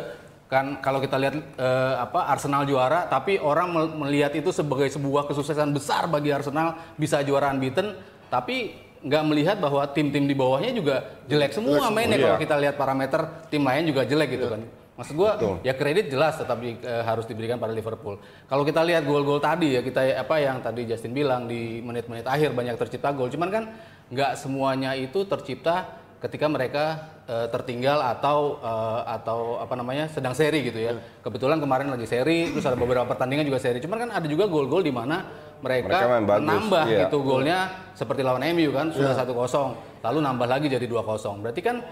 kan 0.52 0.76
kalau 0.85 1.00
kita 1.00 1.16
lihat 1.16 1.32
eh, 1.56 1.94
apa 1.97 2.28
Arsenal 2.28 2.68
juara 2.68 3.09
tapi 3.09 3.40
orang 3.40 3.73
mel- 3.73 3.94
melihat 4.04 4.37
itu 4.37 4.52
sebagai 4.52 4.92
sebuah 4.92 5.25
kesuksesan 5.25 5.73
besar 5.73 6.04
bagi 6.12 6.28
Arsenal 6.28 6.76
bisa 7.00 7.25
juara 7.25 7.49
unbeaten 7.49 7.97
tapi 8.28 8.76
nggak 9.00 9.25
melihat 9.25 9.56
bahwa 9.56 9.80
tim-tim 9.88 10.28
di 10.28 10.37
bawahnya 10.37 10.76
juga 10.76 10.97
jelek 11.25 11.56
semua 11.56 11.88
mainnya. 11.88 12.21
Iya. 12.21 12.26
kalau 12.28 12.38
kita 12.44 12.56
lihat 12.61 12.75
parameter 12.76 13.21
tim 13.49 13.64
lain 13.64 13.88
juga 13.88 14.04
jelek 14.04 14.28
gitu 14.37 14.47
kan. 14.52 14.61
Maksud 14.92 15.14
gua 15.16 15.30
ya 15.64 15.73
kredit 15.73 16.12
jelas 16.12 16.37
tetap 16.37 16.61
di- 16.61 16.76
eh, 16.78 17.02
harus 17.02 17.25
diberikan 17.25 17.56
pada 17.56 17.73
Liverpool. 17.73 18.21
Kalau 18.44 18.62
kita 18.62 18.85
lihat 18.85 19.09
gol-gol 19.09 19.40
tadi 19.40 19.73
ya 19.73 19.80
kita 19.80 20.21
apa 20.21 20.37
yang 20.37 20.61
tadi 20.61 20.85
Justin 20.85 21.16
bilang 21.16 21.49
di 21.49 21.80
menit-menit 21.80 22.28
akhir 22.28 22.52
banyak 22.52 22.76
tercipta 22.76 23.09
gol. 23.11 23.32
Cuman 23.32 23.49
kan 23.49 23.64
nggak 24.12 24.37
semuanya 24.37 24.92
itu 24.92 25.25
tercipta 25.25 26.01
ketika 26.23 26.47
mereka 26.47 26.85
eh, 27.26 27.50
tertinggal 27.50 27.99
atau 27.99 28.62
eh, 28.62 29.00
atau 29.19 29.59
apa 29.59 29.75
namanya 29.75 30.07
sedang 30.07 30.33
seri 30.38 30.62
gitu 30.62 30.79
ya. 30.79 30.95
Kebetulan 31.21 31.59
kemarin 31.59 31.91
lagi 31.91 32.07
seri, 32.07 32.55
terus 32.55 32.62
ada 32.62 32.79
beberapa 32.79 33.05
pertandingan 33.11 33.43
juga 33.43 33.59
seri. 33.59 33.83
Cuman 33.83 34.07
kan 34.07 34.11
ada 34.14 34.26
juga 34.31 34.47
gol-gol 34.47 34.87
di 34.87 34.95
mana 34.95 35.26
mereka, 35.62 36.07
Mereka 36.07 36.38
menambah 36.43 36.85
iya. 36.91 37.00
gitu 37.07 37.23
golnya 37.23 37.59
seperti 37.95 38.26
lawan 38.26 38.43
MU 38.55 38.71
kan 38.75 38.91
sudah 38.91 39.14
1-0, 39.14 40.02
lalu 40.02 40.19
nambah 40.23 40.47
lagi 40.47 40.67
jadi 40.71 40.87
2-0. 40.87 41.43
Berarti 41.43 41.61
kan 41.62 41.83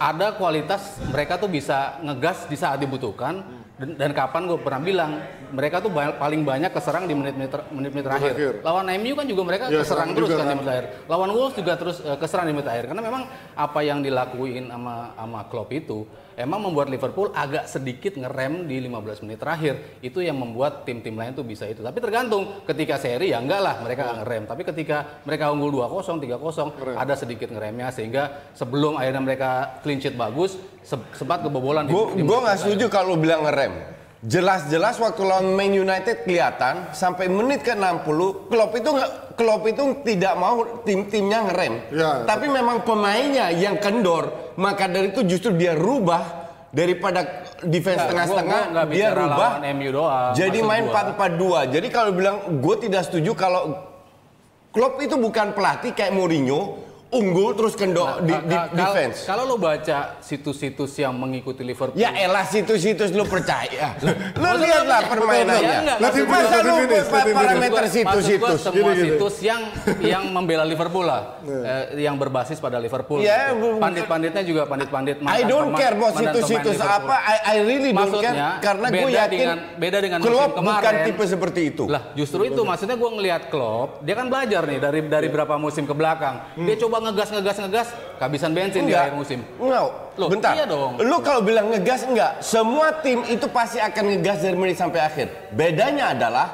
ada 0.00 0.34
kualitas 0.34 0.98
mereka 1.12 1.36
tuh 1.38 1.48
bisa 1.52 2.00
ngegas 2.00 2.48
di 2.48 2.56
saat 2.56 2.80
dibutuhkan 2.80 3.61
Dan, 3.72 3.96
dan 3.96 4.10
kapan 4.12 4.44
gue 4.44 4.58
pernah 4.58 4.78
bilang 4.78 5.10
mereka 5.48 5.80
tuh 5.80 5.88
ba- 5.88 6.14
paling 6.14 6.44
banyak 6.44 6.70
keserang 6.70 7.04
di 7.04 7.16
menit-menit 7.16 7.50
ter- 7.50 7.66
menit-menit 7.68 8.04
terakhir. 8.04 8.32
Terakhir. 8.32 8.54
Lawan 8.62 8.86
MU 8.94 9.12
kan 9.12 9.26
juga 9.26 9.42
mereka 9.42 9.64
Ya, 9.66 9.80
keserang 9.80 9.88
serang 10.06 10.10
terus 10.12 10.28
juga 10.28 10.36
kan 10.36 10.44
di 10.44 10.46
kan. 10.46 10.56
menit 10.56 10.70
akhir. 10.70 10.86
Lawan 11.08 11.30
Wolves 11.32 11.56
juga 11.56 11.72
terus 11.74 11.96
eh, 11.98 12.16
keserang 12.16 12.46
di 12.46 12.52
menit 12.52 12.68
akhir. 12.68 12.84
Karena 12.86 13.02
memang 13.02 13.22
apa 13.54 13.80
yang 13.80 13.98
dilakuin 13.98 14.68
sama 14.68 14.94
sama 15.12 15.40
Klopp 15.46 15.72
itu 15.72 16.04
emang 16.34 16.62
membuat 16.62 16.88
Liverpool 16.88 17.30
agak 17.30 17.64
sedikit 17.64 18.14
ngerem 18.14 18.64
di 18.64 18.80
15 18.80 19.22
menit 19.22 19.38
terakhir. 19.38 19.98
Itu 19.98 20.18
yang 20.18 20.36
membuat 20.36 20.82
tim-tim 20.82 21.12
lain 21.12 21.32
tuh 21.32 21.42
bisa 21.42 21.64
itu. 21.64 21.80
Tapi 21.80 21.98
tergantung 21.98 22.64
ketika 22.64 22.96
seri 22.96 23.30
ya 23.30 23.38
enggak 23.38 23.60
lah 23.60 23.74
mereka 23.80 24.00
nggak 24.04 24.18
ngerem. 24.20 24.42
Tapi 24.44 24.62
ketika 24.64 24.96
mereka 25.22 25.48
unggul 25.48 25.70
2-0, 25.80 26.18
3-0 26.18 26.98
ada 26.98 27.14
sedikit 27.14 27.48
ngeremnya 27.48 27.88
sehingga 27.88 28.22
sebelum 28.52 28.96
akhirnya 28.96 29.22
mereka 29.22 29.50
clean 29.80 29.98
sheet 29.98 30.14
bagus 30.14 30.54
se- 30.80 31.08
sempat 31.12 31.40
kebobolan 31.40 31.88
Gue 32.18 32.38
nggak 32.38 32.58
setuju 32.58 32.86
kalau 32.88 33.14
bilang 33.14 33.42
ngerem. 33.42 34.01
Jelas-jelas 34.22 35.02
waktu 35.02 35.18
lawan 35.26 35.50
Man 35.58 35.74
United 35.74 36.22
kelihatan 36.22 36.94
sampai 36.94 37.26
menit 37.26 37.66
ke 37.66 37.74
60 37.74 38.46
Klopp 38.46 38.72
itu 38.78 38.88
nggak 38.94 39.10
Klopp 39.34 39.66
itu 39.66 39.82
tidak 40.06 40.38
mau 40.38 40.62
tim-timnya 40.86 41.50
ngerem. 41.50 41.74
Ya. 41.90 42.22
Tapi 42.22 42.46
memang 42.46 42.86
pemainnya 42.86 43.50
yang 43.50 43.82
kendor, 43.82 44.54
maka 44.54 44.86
dari 44.86 45.10
itu 45.10 45.26
justru 45.26 45.58
dia 45.58 45.74
rubah 45.74 46.22
daripada 46.70 47.50
defense 47.66 48.06
tengah-tengah 48.06 48.62
nggak 48.70 48.86
dia 48.94 49.10
rubah 49.10 49.58
lawan 49.58 49.66
MU 49.74 49.90
doang, 49.90 50.32
jadi 50.38 50.58
main 50.62 50.86
gua. 50.86 51.18
4-4-2. 51.66 51.74
Jadi 51.74 51.88
kalau 51.90 52.10
bilang 52.14 52.36
gue 52.62 52.76
tidak 52.78 53.02
setuju 53.10 53.34
kalau 53.34 53.74
Klopp 54.70 55.02
itu 55.02 55.18
bukan 55.18 55.50
pelatih 55.50 55.98
kayak 55.98 56.14
Mourinho 56.14 56.91
unggul 57.12 57.52
terus 57.52 57.74
kendor 57.74 58.20
di, 58.20 58.32
Ka- 58.32 58.40
di 58.42 58.56
kal- 58.56 58.68
defense. 58.72 59.16
Kalau 59.22 59.44
lo 59.44 59.56
baca 59.56 60.16
situs-situs 60.18 60.96
yang 60.96 61.12
mengikuti 61.12 61.60
Liverpool, 61.60 61.92
Ya 61.94 62.08
elah 62.16 62.42
situs-situs 62.42 63.12
lu 63.12 63.28
percaya. 63.28 63.92
lu 64.00 64.08
Maksud 64.34 64.64
lihatlah 64.64 65.00
permainannya. 65.06 65.76
Ya, 65.84 65.96
maksud 65.98 66.24
gua- 66.24 66.30
Masa 66.32 66.48
let 66.50 66.64
him 66.64 66.76
finish. 66.82 67.08
parameter 67.30 67.82
Maksud 67.82 67.92
situs-situs. 67.94 68.40
maksud 68.42 68.60
semua 68.62 68.80
Gini, 68.82 68.96
gini. 68.96 69.04
situs 69.12 69.34
yang 69.38 69.60
yang 70.00 70.22
membela 70.26 70.64
Liverpool 70.64 71.04
lah, 71.04 71.36
eh, 71.44 72.00
yang 72.00 72.16
berbasis 72.16 72.56
pada 72.56 72.80
Liverpool. 72.80 73.20
Ya, 73.20 73.52
gitu. 73.52 73.76
Pandit-panditnya 73.76 74.42
juga 74.42 74.62
pandit-pandit. 74.64 75.20
I 75.22 75.44
don't 75.44 75.76
care 75.76 75.92
mau 75.94 76.08
situs-situs 76.10 76.80
apa. 76.80 77.12
I, 77.20 77.36
I 77.44 77.56
really 77.60 77.92
don't 77.92 78.08
Maksudnya, 78.08 78.32
care 78.56 78.64
karena 78.64 78.86
gue 78.88 79.10
yakin 79.12 79.38
dengan- 79.38 79.60
beda 79.76 79.98
dengan 80.00 80.18
Klopp 80.18 80.52
bukan 80.56 80.94
tipe 81.04 81.24
seperti 81.26 81.60
itu. 81.68 81.84
Lah, 81.84 82.16
justru 82.16 82.48
itu 82.48 82.62
maksudnya 82.62 82.96
gue 82.96 83.10
ngelihat 83.12 83.42
Klopp, 83.46 84.00
dia 84.00 84.14
kan 84.14 84.26
belajar 84.26 84.64
nih 84.64 84.78
dari 84.80 85.00
dari 85.04 85.28
berapa 85.28 85.54
musim 85.54 85.84
ke 85.84 85.92
belakang. 85.92 86.56
Dia 86.56 86.76
coba 86.78 87.01
ngegas 87.02 87.28
ngegas 87.28 87.56
ngegas, 87.58 87.88
kehabisan 88.16 88.50
bensin 88.54 88.86
di 88.86 88.94
akhir 88.94 89.14
musim. 89.14 89.42
Enggak. 89.58 89.82
Loh, 90.12 90.28
Bentar. 90.28 90.52
iya 90.52 90.68
dong. 90.68 91.00
Lu 91.00 91.18
kalau 91.24 91.40
bilang 91.40 91.72
ngegas 91.72 92.04
enggak, 92.04 92.44
semua 92.44 92.92
tim 93.00 93.24
itu 93.26 93.48
pasti 93.48 93.80
akan 93.80 94.04
ngegas 94.12 94.44
dari 94.44 94.56
menit 94.56 94.76
sampai 94.76 95.00
akhir. 95.00 95.50
Bedanya 95.50 96.12
adalah 96.12 96.46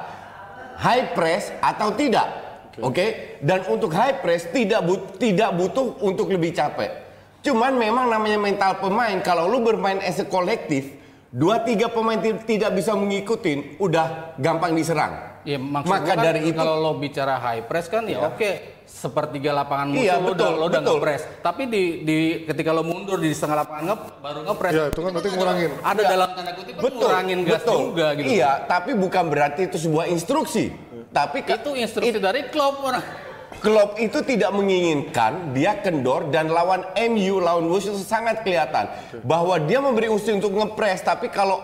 high 0.79 1.11
press 1.13 1.51
atau 1.59 1.91
tidak. 1.93 2.27
Oke? 2.79 3.37
Dan 3.43 3.67
untuk 3.67 3.91
high 3.91 4.23
press 4.23 4.47
tidak 4.49 4.87
but- 4.87 5.19
tidak 5.19 5.51
butuh 5.53 5.99
untuk 6.01 6.31
lebih 6.31 6.55
capek. 6.55 6.91
Cuman 7.43 7.75
memang 7.75 8.07
namanya 8.07 8.39
mental 8.39 8.79
pemain 8.79 9.19
kalau 9.19 9.51
lu 9.51 9.59
bermain 9.59 9.99
as 9.99 10.23
a 10.23 10.27
kolektif, 10.27 10.95
dua 11.29 11.67
tiga 11.67 11.91
pemain 11.91 12.19
ti- 12.19 12.39
tidak 12.47 12.79
bisa 12.79 12.95
mengikutin, 12.95 13.79
udah 13.83 14.39
gampang 14.39 14.75
diserang. 14.75 15.43
Ya, 15.43 15.57
Maka 15.59 16.05
kan 16.05 16.19
dari 16.21 16.51
itu 16.51 16.59
kalau 16.59 16.79
lo 16.79 16.93
bicara 16.99 17.41
high 17.41 17.65
press 17.65 17.89
kan 17.89 18.05
ya 18.05 18.21
oke 18.21 18.78
sepertiga 18.89 19.53
lapangan 19.53 19.93
musuh 19.93 20.03
Iya, 20.03 20.15
lo 20.17 20.33
udah 20.33 20.33
betul, 20.33 20.53
lo 20.57 20.65
udah 20.67 20.81
betul. 20.81 20.97
nge-press. 20.97 21.23
Tapi 21.45 21.63
di 21.69 21.83
di 22.03 22.19
ketika 22.49 22.71
lo 22.73 22.83
mundur 22.83 23.21
di 23.21 23.31
setengah 23.31 23.57
lapangan 23.63 23.83
nge, 23.85 23.97
baru 24.25 24.41
nge-press. 24.49 24.73
Ya, 24.73 24.85
itu 24.89 25.01
kan 25.05 25.11
berarti 25.13 25.29
ngurangin. 25.37 25.71
Ada 25.85 26.03
dalam 26.03 26.29
tanda 26.33 26.53
kutip 26.57 26.75
betul, 26.81 26.99
ngurangin 26.99 27.39
gas 27.45 27.63
betul. 27.63 27.79
juga 27.93 28.07
gitu. 28.17 28.29
Iya, 28.33 28.51
tapi 28.65 28.91
bukan 28.97 29.25
berarti 29.29 29.61
itu 29.69 29.77
sebuah 29.79 30.05
instruksi. 30.09 30.65
Tapi 31.09 31.39
Itu 31.41 31.71
instruksi 31.77 32.19
dari 32.21 32.49
Klopp 32.49 32.85
orang. 32.85 33.05
Klopp 33.59 33.99
itu 33.99 34.23
tidak 34.23 34.55
menginginkan 34.55 35.51
dia 35.57 35.81
kendor 35.81 36.31
dan 36.31 36.53
lawan 36.53 36.85
MU 37.11 37.43
lawan 37.43 37.67
Wolves 37.67 37.91
itu 37.91 37.99
sangat 38.05 38.47
kelihatan 38.47 38.87
bahwa 39.27 39.59
dia 39.59 39.83
memberi 39.83 40.07
usaha 40.07 40.37
untuk 40.37 40.55
ngepres 40.55 41.03
tapi 41.03 41.27
kalau 41.27 41.59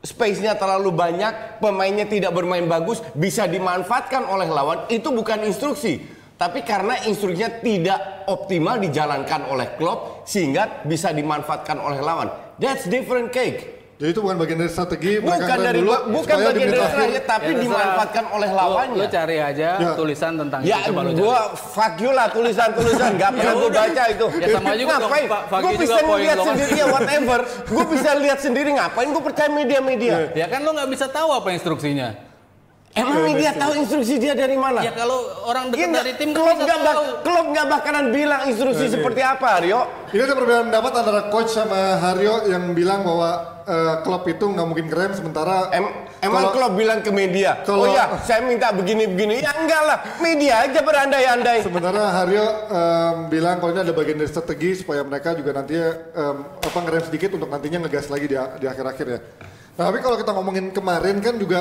space-nya 0.00 0.56
terlalu 0.56 0.90
banyak 0.90 1.60
pemainnya 1.62 2.08
tidak 2.08 2.34
bermain 2.34 2.64
bagus 2.66 3.04
bisa 3.14 3.44
dimanfaatkan 3.46 4.26
oleh 4.26 4.48
lawan 4.48 4.88
itu 4.90 5.06
bukan 5.12 5.44
instruksi 5.44 6.02
tapi 6.40 6.64
karena 6.64 7.04
instruksinya 7.04 7.60
tidak 7.60 8.00
optimal 8.24 8.80
dijalankan 8.80 9.44
oleh 9.44 9.76
Klopp 9.76 10.24
sehingga 10.24 10.80
bisa 10.82 11.12
dimanfaatkan 11.12 11.76
oleh 11.76 12.00
lawan 12.00 12.32
that's 12.56 12.88
different 12.88 13.28
cake 13.28 13.76
Jadi 14.00 14.16
itu 14.16 14.24
bukan 14.24 14.40
bagian 14.40 14.56
dari 14.56 14.72
strategi 14.72 15.20
mereka 15.20 15.44
bukan 15.44 15.58
dari 15.60 15.78
dulu, 15.78 15.92
bukan 16.08 16.32
supaya 16.32 16.40
di 16.40 16.56
bagian 16.56 16.56
dari 16.64 16.80
akhir- 16.80 16.88
strategi 16.88 17.20
tapi 17.28 17.50
Ya, 17.50 17.58
dimanfaatkan 17.60 18.24
oleh 18.32 18.48
lawannya 18.50 18.96
Lo, 18.96 19.12
cari 19.12 19.36
aja 19.36 19.68
Ya. 19.76 19.90
tulisan 19.92 20.32
tentang 20.40 20.60
Ya, 20.64 20.76
itu 20.80 20.88
coba 20.88 21.00
cari. 21.04 21.20
gua 21.20 21.38
fuck 21.52 21.94
you 22.00 22.10
lah 22.10 22.26
tulisan-tulisan, 22.32 23.10
gak 23.14 23.30
pernah 23.36 23.52
gua 23.52 23.68
baca 23.68 24.02
itu. 24.08 24.26
Ya, 24.40 24.46
sama 24.50 24.72
juga 24.72 24.94
ngapain? 24.96 25.26
Gua 25.52 25.72
bisa 25.76 25.98
lihat 26.16 26.38
sendiri 26.40 26.72
ya 26.72 26.86
whatever. 26.88 27.38
Gua 27.68 27.84
bisa 27.84 28.10
lihat 28.16 28.38
sendiri 28.40 28.70
ngapain? 28.72 29.08
Gua 29.12 29.20
percaya 29.22 29.48
media-media. 29.52 30.32
Ya 30.32 30.46
kan 30.48 30.64
lo 30.64 30.72
nggak 30.72 30.88
bisa 30.88 31.04
tahu 31.06 31.28
apa 31.36 31.52
instruksinya. 31.52 32.29
Emang 32.90 33.22
media 33.22 33.54
tahu 33.54 33.78
instruksi 33.78 34.18
dia 34.18 34.34
dari 34.34 34.58
mana? 34.58 34.82
Ya 34.82 34.90
kalau 34.90 35.22
orang 35.46 35.70
Iya 35.70 35.72
dekat 35.72 35.86
nggak? 35.86 36.02
dari 36.02 36.12
tim 36.18 36.30
Klub 36.34 36.58
nggak 36.58 36.78
bak 36.80 36.96
klub 37.22 37.46
nggak 37.48 37.66
bakalan 37.70 38.06
bilang 38.10 38.40
instruksi 38.44 38.84
seperti 38.88 39.22
apa, 39.22 39.62
Aryo. 39.62 39.80
Ini 40.10 40.20
ada 40.20 40.34
perbedaan 40.34 40.64
pendapat 40.66 40.92
antara 40.96 41.20
coach 41.30 41.54
sama 41.54 41.78
Haryo 41.96 42.50
yang 42.50 42.74
bilang 42.74 43.06
bahwa 43.06 43.30
eh, 43.62 43.94
klub 44.02 44.26
itu 44.26 44.42
nggak 44.42 44.66
mungkin 44.66 44.86
keren 44.90 45.14
sementara 45.14 45.70
Em 45.70 45.86
emang 46.18 46.50
kalau- 46.50 46.52
klub 46.52 46.72
bilang 46.74 46.98
ke 46.98 47.14
media, 47.14 47.62
kalau- 47.62 47.86
oh 47.86 47.94
ya 47.94 48.10
saya 48.20 48.42
minta 48.42 48.74
begini-begini. 48.74 49.38
Ya 49.38 49.54
enggak 49.54 49.82
lah, 49.86 49.98
media 50.18 50.66
aja 50.66 50.80
berandai-andai. 50.82 51.58
Sementara 51.62 52.10
Haryo 52.10 52.42
em, 52.66 53.16
bilang 53.30 53.62
kalau 53.62 53.70
ini 53.70 53.86
ada 53.86 53.94
bagian 53.94 54.18
dari 54.18 54.26
strategi 54.26 54.74
supaya 54.76 55.06
mereka 55.06 55.30
juga 55.32 55.54
nantinya 55.54 55.88
em, 56.10 56.36
apa 56.58 56.78
ngerem 56.82 57.04
sedikit 57.06 57.38
untuk 57.38 57.46
nantinya 57.46 57.86
ngegas 57.86 58.10
lagi 58.10 58.26
di, 58.26 58.34
di 58.34 58.66
akhir-akhir 58.66 59.06
ya. 59.06 59.20
Nah, 59.78 59.84
tapi 59.86 60.02
kalau 60.02 60.18
kita 60.18 60.34
ngomongin 60.34 60.74
kemarin 60.74 61.22
kan 61.22 61.38
juga 61.38 61.60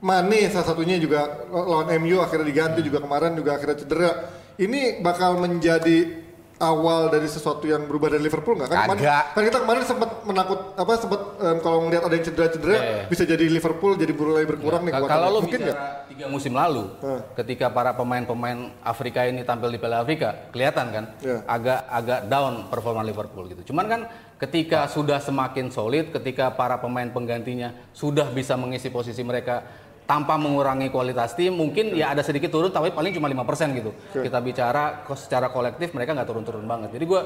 Mane 0.00 0.48
salah 0.48 0.64
satunya 0.66 0.96
juga 0.96 1.44
lawan 1.48 1.92
MU 2.00 2.18
akhirnya 2.18 2.46
diganti 2.46 2.80
juga 2.80 2.98
kemarin 2.98 3.36
juga 3.36 3.54
akhirnya 3.54 3.76
cedera. 3.76 4.10
Ini 4.56 4.98
bakal 4.98 5.36
menjadi 5.36 6.20
awal 6.58 7.08
dari 7.08 7.24
sesuatu 7.24 7.64
yang 7.64 7.84
berubah 7.84 8.12
dari 8.12 8.20
Liverpool 8.20 8.52
nggak 8.54 8.68
kan? 8.68 8.84
Kemarin-. 8.86 9.32
Kan 9.32 9.42
kita 9.44 9.58
kemarin 9.60 9.82
sempat 9.82 10.10
menakut 10.22 10.60
apa 10.74 10.92
sempat 10.94 11.20
em, 11.38 11.56
kalau 11.58 11.78
ngelihat 11.84 12.04
ada 12.04 12.14
yang 12.14 12.26
cedera-cedera 12.26 12.72
Iya, 12.72 12.84
iya. 12.84 13.04
bisa 13.08 13.24
jadi 13.24 13.44
Liverpool 13.46 13.92
jadi 13.94 14.12
mulai 14.12 14.44
berkurang 14.44 14.84
nih 14.84 14.92
Ka- 14.92 15.00
kekuatannya. 15.00 15.20
Kalau 15.20 15.28
lo 15.30 15.40
mungkin 15.40 15.60
bicara 15.62 15.84
tiga 16.04 16.24
musim 16.28 16.52
lalu, 16.52 16.84
Hah. 17.00 17.20
ketika 17.34 17.66
para 17.68 17.92
pemain-pemain 17.92 18.58
Afrika 18.82 19.24
ini 19.24 19.40
tampil 19.40 19.68
di 19.68 19.78
Piala 19.78 20.00
Afrika, 20.00 20.48
kelihatan 20.50 20.86
kan 20.90 21.04
Iya. 21.18 21.38
agak 21.46 21.80
agak 21.86 22.20
down 22.26 22.68
performa 22.68 23.00
Liverpool 23.00 23.48
gitu. 23.48 23.72
Cuman 23.72 23.84
kan 23.86 24.00
ketika 24.36 24.84
sudah 24.84 25.16
semakin 25.16 25.68
solid, 25.68 26.08
ketika 26.10 26.48
para 26.50 26.76
pemain 26.76 27.08
penggantinya 27.08 27.72
sudah 27.90 28.28
bisa 28.28 28.52
mengisi 28.54 28.88
posisi 28.88 29.20
mereka 29.20 29.64
tanpa 30.10 30.34
mengurangi 30.34 30.90
kualitas 30.90 31.38
tim, 31.38 31.54
mungkin 31.54 31.94
ya 31.94 32.10
ada 32.10 32.26
sedikit 32.26 32.50
turun, 32.50 32.74
tapi 32.74 32.90
paling 32.90 33.14
cuma 33.14 33.30
5% 33.30 33.78
gitu. 33.78 33.94
Kita 34.10 34.42
bicara 34.42 35.06
secara 35.14 35.54
kolektif 35.54 35.94
mereka 35.94 36.18
nggak 36.18 36.26
turun-turun 36.26 36.66
banget. 36.66 36.98
Jadi 36.98 37.04
gue 37.06 37.22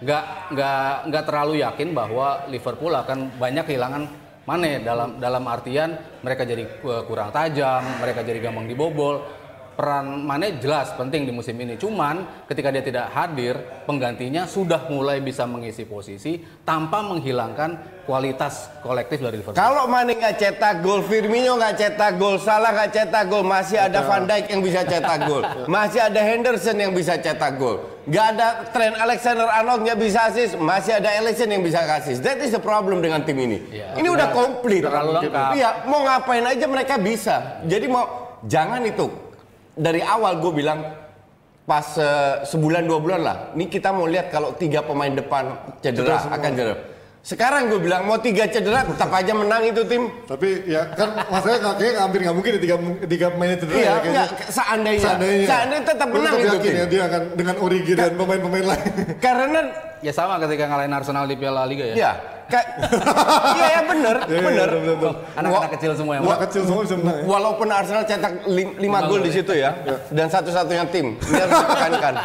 nggak 0.00 0.24
nggak 0.56 0.92
nggak 1.12 1.24
terlalu 1.28 1.60
yakin 1.60 1.92
bahwa 1.92 2.48
Liverpool 2.48 2.96
akan 2.96 3.36
banyak 3.36 3.68
kehilangan 3.68 4.04
Mane 4.42 4.82
dalam 4.82 5.22
dalam 5.22 5.46
artian 5.46 5.94
mereka 6.18 6.42
jadi 6.42 6.66
uh, 6.82 7.06
kurang 7.06 7.30
tajam, 7.30 7.78
mereka 8.02 8.26
jadi 8.26 8.42
gampang 8.42 8.66
dibobol. 8.66 9.22
Peran 9.72 10.24
Mane 10.24 10.60
jelas 10.60 10.92
penting 10.94 11.24
di 11.24 11.32
musim 11.32 11.56
ini. 11.56 11.80
Cuman 11.80 12.44
ketika 12.44 12.68
dia 12.68 12.84
tidak 12.84 13.08
hadir, 13.16 13.56
penggantinya 13.88 14.44
sudah 14.44 14.86
mulai 14.92 15.24
bisa 15.24 15.48
mengisi 15.48 15.88
posisi 15.88 16.40
tanpa 16.62 17.00
menghilangkan 17.00 18.04
kualitas 18.04 18.68
kolektif 18.82 19.22
dari 19.22 19.38
Liverpool. 19.40 19.56
Kalau 19.56 19.86
Mane 19.88 20.18
nggak 20.18 20.34
cetak 20.36 20.82
gol, 20.82 21.00
Firmino 21.06 21.56
nggak 21.56 21.74
cetak 21.78 22.18
gol, 22.18 22.36
Salah 22.36 22.74
nggak 22.74 22.90
cetak 22.90 23.24
gol, 23.30 23.46
masih 23.46 23.78
ada 23.78 24.02
Van 24.04 24.26
Dijk 24.26 24.50
yang 24.50 24.60
bisa 24.60 24.80
cetak 24.82 25.18
gol, 25.24 25.42
masih 25.70 26.00
ada 26.02 26.20
Henderson 26.20 26.76
yang 26.76 26.92
bisa 26.92 27.14
cetak 27.14 27.62
gol, 27.62 28.02
nggak 28.10 28.26
ada 28.34 28.48
Trent 28.74 28.98
Alexander-Arnold 28.98 29.80
nggak 29.86 29.98
bisa 30.02 30.20
asis, 30.28 30.58
masih 30.58 30.98
ada 30.98 31.14
Alisson 31.14 31.46
yang 31.46 31.62
bisa 31.62 31.78
kasih. 31.86 32.18
That 32.18 32.42
is 32.42 32.50
the 32.50 32.58
problem 32.58 32.98
dengan 32.98 33.22
tim 33.22 33.38
ini. 33.38 33.70
Iya. 33.70 33.94
Ini 34.02 34.08
udah 34.10 34.28
komplit. 34.34 34.82
Terlalu 34.82 35.10
lengkap. 35.22 35.50
Iya, 35.54 35.68
mau 35.86 36.02
ngapain 36.02 36.42
aja 36.42 36.66
mereka 36.66 36.98
bisa. 36.98 37.62
Jadi 37.62 37.86
mau 37.86 38.34
jangan 38.42 38.82
itu 38.82 39.06
dari 39.74 40.00
awal 40.00 40.38
gue 40.38 40.52
bilang 40.54 40.80
pas 41.62 41.86
eh, 41.94 42.42
sebulan 42.44 42.82
dua 42.82 42.98
bulan 42.98 43.20
lah. 43.20 43.36
Ini 43.52 43.64
kita 43.66 43.90
mau 43.90 44.04
lihat 44.04 44.28
kalau 44.28 44.52
tiga 44.52 44.80
pemain 44.80 45.10
depan 45.10 45.52
cedera 45.78 45.94
Cedera 46.04 46.16
semua. 46.20 46.36
akan 46.36 46.50
cedera. 46.52 46.76
Sekarang 47.22 47.70
gue 47.70 47.78
bilang 47.78 48.02
mau 48.02 48.18
tiga 48.18 48.44
cedera 48.44 48.82
tetap 48.82 49.06
aja 49.08 49.30
menang 49.32 49.62
itu 49.62 49.86
tim. 49.86 50.10
Tapi 50.26 50.66
ya 50.66 50.90
kan 50.90 51.14
masalahnya 51.24 51.60
nggak- 51.62 51.76
kayaknya 51.78 52.00
hampir 52.00 52.18
nggak 52.20 52.34
mungkin 52.34 52.50
ya 52.50 52.60
tiga 52.60 52.76
tiga 53.06 53.26
pemain 53.30 53.50
cedera 53.54 53.72
Iya, 53.72 53.78
ya 53.78 53.92
kayaknya. 53.94 54.10
enggak, 54.10 54.28
seandainya, 54.50 55.02
Seandainya, 55.06 55.46
seandainya 55.46 55.84
tetap 55.86 56.08
Lu 56.08 56.14
menang 56.18 56.34
itu 56.34 56.46
yakin 56.50 56.58
tim. 56.64 56.74
ya 56.74 56.84
dia 56.84 57.02
akan 57.04 57.22
dengan 57.32 57.56
Origi 57.58 57.92
dan 57.94 58.10
pemain-pemain 58.12 58.64
lain. 58.66 58.84
Karena 59.18 59.60
Ya 60.02 60.10
sama 60.10 60.34
ketika 60.36 60.66
ngalahin 60.66 60.90
Arsenal 60.90 61.24
di 61.24 61.38
Piala 61.38 61.62
Liga 61.62 61.86
ya. 61.86 61.94
ya, 61.94 62.12
Ka- 62.52 62.68
Iya 63.56 63.66
ya 63.72 63.80
bener, 63.88 64.16
bener. 64.28 64.68
Anak-anak 65.32 65.70
kecil 65.80 65.92
semua 65.96 66.20
yang 66.20 66.24
kecil 66.44 66.62
semua 66.68 66.84
bisa 66.84 66.96
menang 67.00 67.16
ya. 67.16 67.24
Walaupun 67.24 67.66
Arsenal 67.72 68.04
cetak 68.04 68.44
5 68.44 69.08
gol 69.08 69.20
di 69.24 69.32
situ 69.32 69.52
ya, 69.56 69.72
dan 70.12 70.28
satu-satunya 70.28 70.84
tim, 70.92 71.16
ini 71.16 71.38
harus 71.40 71.56
ditekankan. 71.56 72.14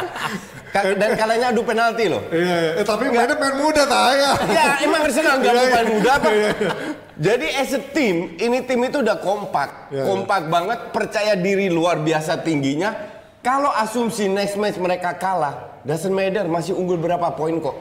Dan 0.68 1.16
kalahnya 1.16 1.48
adu 1.48 1.64
penalti 1.64 2.12
loh. 2.12 2.20
Iya, 2.28 2.44
iya. 2.44 2.72
Eh, 2.76 2.84
tapi 2.84 3.08
mainnya 3.08 3.34
main 3.34 3.56
muda 3.56 3.88
tanya. 3.88 4.36
Ya 4.52 4.64
emang 4.84 5.00
Arsenal 5.00 5.40
nggak 5.40 5.48
Iya, 5.48 5.58
iya. 5.58 5.72
pemain 5.72 5.88
muda 5.88 6.10
apa? 6.12 6.28
Iya, 6.28 6.50
iya. 6.52 6.70
Jadi 7.18 7.46
as 7.50 7.72
a 7.72 7.80
team, 7.80 8.16
ini 8.36 8.58
tim 8.62 8.78
itu 8.84 9.00
udah 9.00 9.16
kompak, 9.16 9.88
Iya, 9.88 9.96
iya. 9.96 10.02
kompak 10.04 10.42
banget, 10.46 10.78
percaya 10.92 11.32
diri 11.34 11.72
luar 11.72 11.98
biasa 11.98 12.44
tingginya. 12.44 12.92
Kalau 13.40 13.72
asumsi 13.72 14.28
next 14.28 14.60
match 14.60 14.76
mereka 14.76 15.16
kalah, 15.16 15.80
doesn't 15.88 16.12
matter, 16.12 16.44
masih 16.44 16.76
unggul 16.76 17.00
berapa 17.00 17.32
poin 17.32 17.56
kok, 17.58 17.74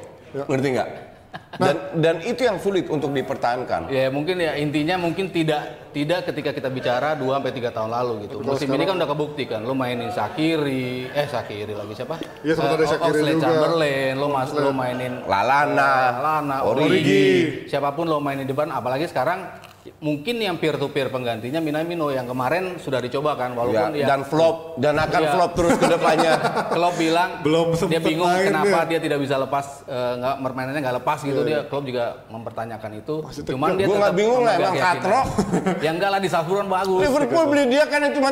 ngerti 0.48 0.68
nggak? 0.80 0.90
Dan, 1.58 1.76
dan 1.98 2.16
itu 2.22 2.46
yang 2.46 2.62
sulit 2.62 2.86
untuk 2.86 3.10
dipertahankan. 3.10 3.90
Ya 3.90 4.14
mungkin 4.14 4.38
ya 4.38 4.54
intinya 4.56 4.96
mungkin 5.02 5.34
tidak 5.34 5.90
tidak 5.90 6.30
ketika 6.30 6.54
kita 6.54 6.70
bicara 6.70 7.18
2 7.18 7.26
sampai 7.26 7.52
3 7.52 7.74
tahun 7.74 7.90
lalu 7.90 8.14
gitu. 8.30 8.36
Betul, 8.46 8.54
Musim 8.54 8.70
ini 8.78 8.84
kan 8.86 8.96
udah 9.02 9.10
kebukti 9.10 9.44
kan. 9.50 9.66
Lo 9.66 9.74
mainin 9.74 10.14
Shakiri, 10.14 11.10
eh 11.10 11.26
Shakiri 11.26 11.74
lagi 11.74 11.94
siapa? 11.98 12.22
Iya, 12.46 12.54
sempat 12.54 12.78
ada 12.78 12.86
Shaqiri 12.86 13.18
Oxlade 13.18 13.34
juga. 13.34 13.46
Chamberlain, 13.50 14.14
lo 14.16 14.28
mas 14.30 14.50
lo 14.54 14.70
mainin 14.70 15.14
Lalana, 15.26 15.92
Lana, 16.22 16.58
Origi. 16.62 16.86
Origi, 16.86 17.26
siapa 17.66 17.90
pun 17.98 18.06
lo 18.06 18.22
mainin 18.22 18.46
di 18.46 18.54
depan 18.54 18.70
apalagi 18.70 19.10
sekarang 19.10 19.67
mungkin 19.98 20.36
yang 20.38 20.56
peer 20.56 20.74
to 20.74 20.88
peer 20.88 21.08
penggantinya 21.08 21.58
Minamino 21.58 22.08
yang 22.08 22.26
kemarin 22.26 22.76
sudah 22.78 22.98
dicoba 22.98 23.34
kan 23.34 23.50
Ya, 23.50 23.58
walaupun 23.58 23.90
dia 23.92 24.06
dan 24.06 24.22
flop 24.22 24.56
dan 24.76 24.96
akan 24.96 25.20
Iya. 25.20 25.32
flop 25.32 25.52
terus 25.54 25.76
ke 25.76 25.88
depannya. 25.96 26.34
Klopp 26.70 26.96
bilang 26.96 27.30
Belum 27.42 27.68
dia 27.84 28.00
bingung 28.00 28.26
main 28.26 28.48
kenapa 28.48 28.80
dia. 28.84 28.90
dia 28.90 29.00
tidak 29.04 29.20
bisa 29.20 29.36
lepas 29.36 29.66
eh, 29.84 30.14
nggak 30.16 30.36
permainannya 30.40 30.82
nggak 30.82 30.98
lepas 31.00 31.20
gitu 31.22 31.42
dia 31.42 31.60
Klopp 31.64 31.84
juga 31.84 32.06
mempertanyakan 32.28 32.92
itu 32.96 33.16
cuman 33.44 33.68
dia 33.74 33.86
Gua 33.86 33.96
nggak 33.98 34.06
tetap 34.06 34.20
bingung 34.20 34.42
lah, 34.42 34.54
emang 34.56 34.76
katrok. 34.76 35.28
ya 35.86 35.90
enggak 35.90 36.10
lah 36.10 36.20
di 36.20 36.30
Salzburg 36.30 36.66
bagus 36.66 37.00
Liverpool 37.00 37.46
beli 37.48 37.66
dia 37.68 37.84
kan 37.86 38.00
cuma 38.10 38.30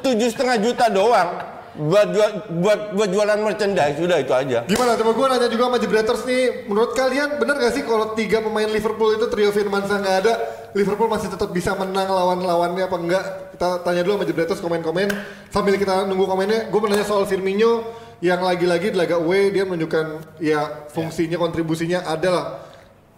tujuh 0.00 0.28
setengah 0.28 0.56
juta 0.58 0.86
doang 0.86 1.30
buat 1.70 2.10
jual, 2.10 2.30
buat 2.58 2.80
buat 2.92 3.08
jualan 3.08 3.38
merchandise 3.38 3.94
sudah 3.94 4.18
itu 4.18 4.34
aja. 4.34 4.66
Gimana? 4.66 4.98
Coba 4.98 5.14
gue 5.14 5.26
nanya 5.28 5.48
juga 5.48 5.64
sama 5.64 5.78
Jebreters 5.78 6.22
nih, 6.24 6.42
menurut 6.66 6.92
kalian 6.92 7.38
bener 7.38 7.56
gak 7.56 7.72
sih 7.72 7.86
kalau 7.86 8.12
tiga 8.12 8.42
pemain 8.42 8.66
Liverpool 8.66 9.14
itu 9.14 9.30
trio 9.30 9.48
Firmansyah 9.48 9.96
nggak 9.96 10.16
ada, 10.20 10.32
Liverpool 10.70 11.10
masih 11.10 11.28
tetap 11.30 11.50
bisa 11.50 11.74
menang 11.74 12.06
lawan-lawannya 12.06 12.86
apa 12.86 12.96
enggak? 12.96 13.24
Kita 13.58 13.82
tanya 13.82 14.06
dulu 14.06 14.20
sama 14.20 14.26
Jebreters 14.26 14.60
komen-komen 14.62 15.08
sambil 15.50 15.74
kita 15.74 16.06
nunggu 16.06 16.24
komennya. 16.30 16.70
Gue 16.70 16.78
mau 16.78 16.88
nanya 16.88 17.02
soal 17.02 17.26
Firmino 17.26 17.82
yang 18.22 18.40
lagi-lagi 18.44 18.92
di 18.92 18.96
laga 19.00 19.18
away 19.18 19.50
dia 19.50 19.66
menunjukkan 19.66 20.38
ya 20.38 20.86
fungsinya 20.92 21.40
kontribusinya 21.40 22.06
ada 22.06 22.28
lah. 22.30 22.46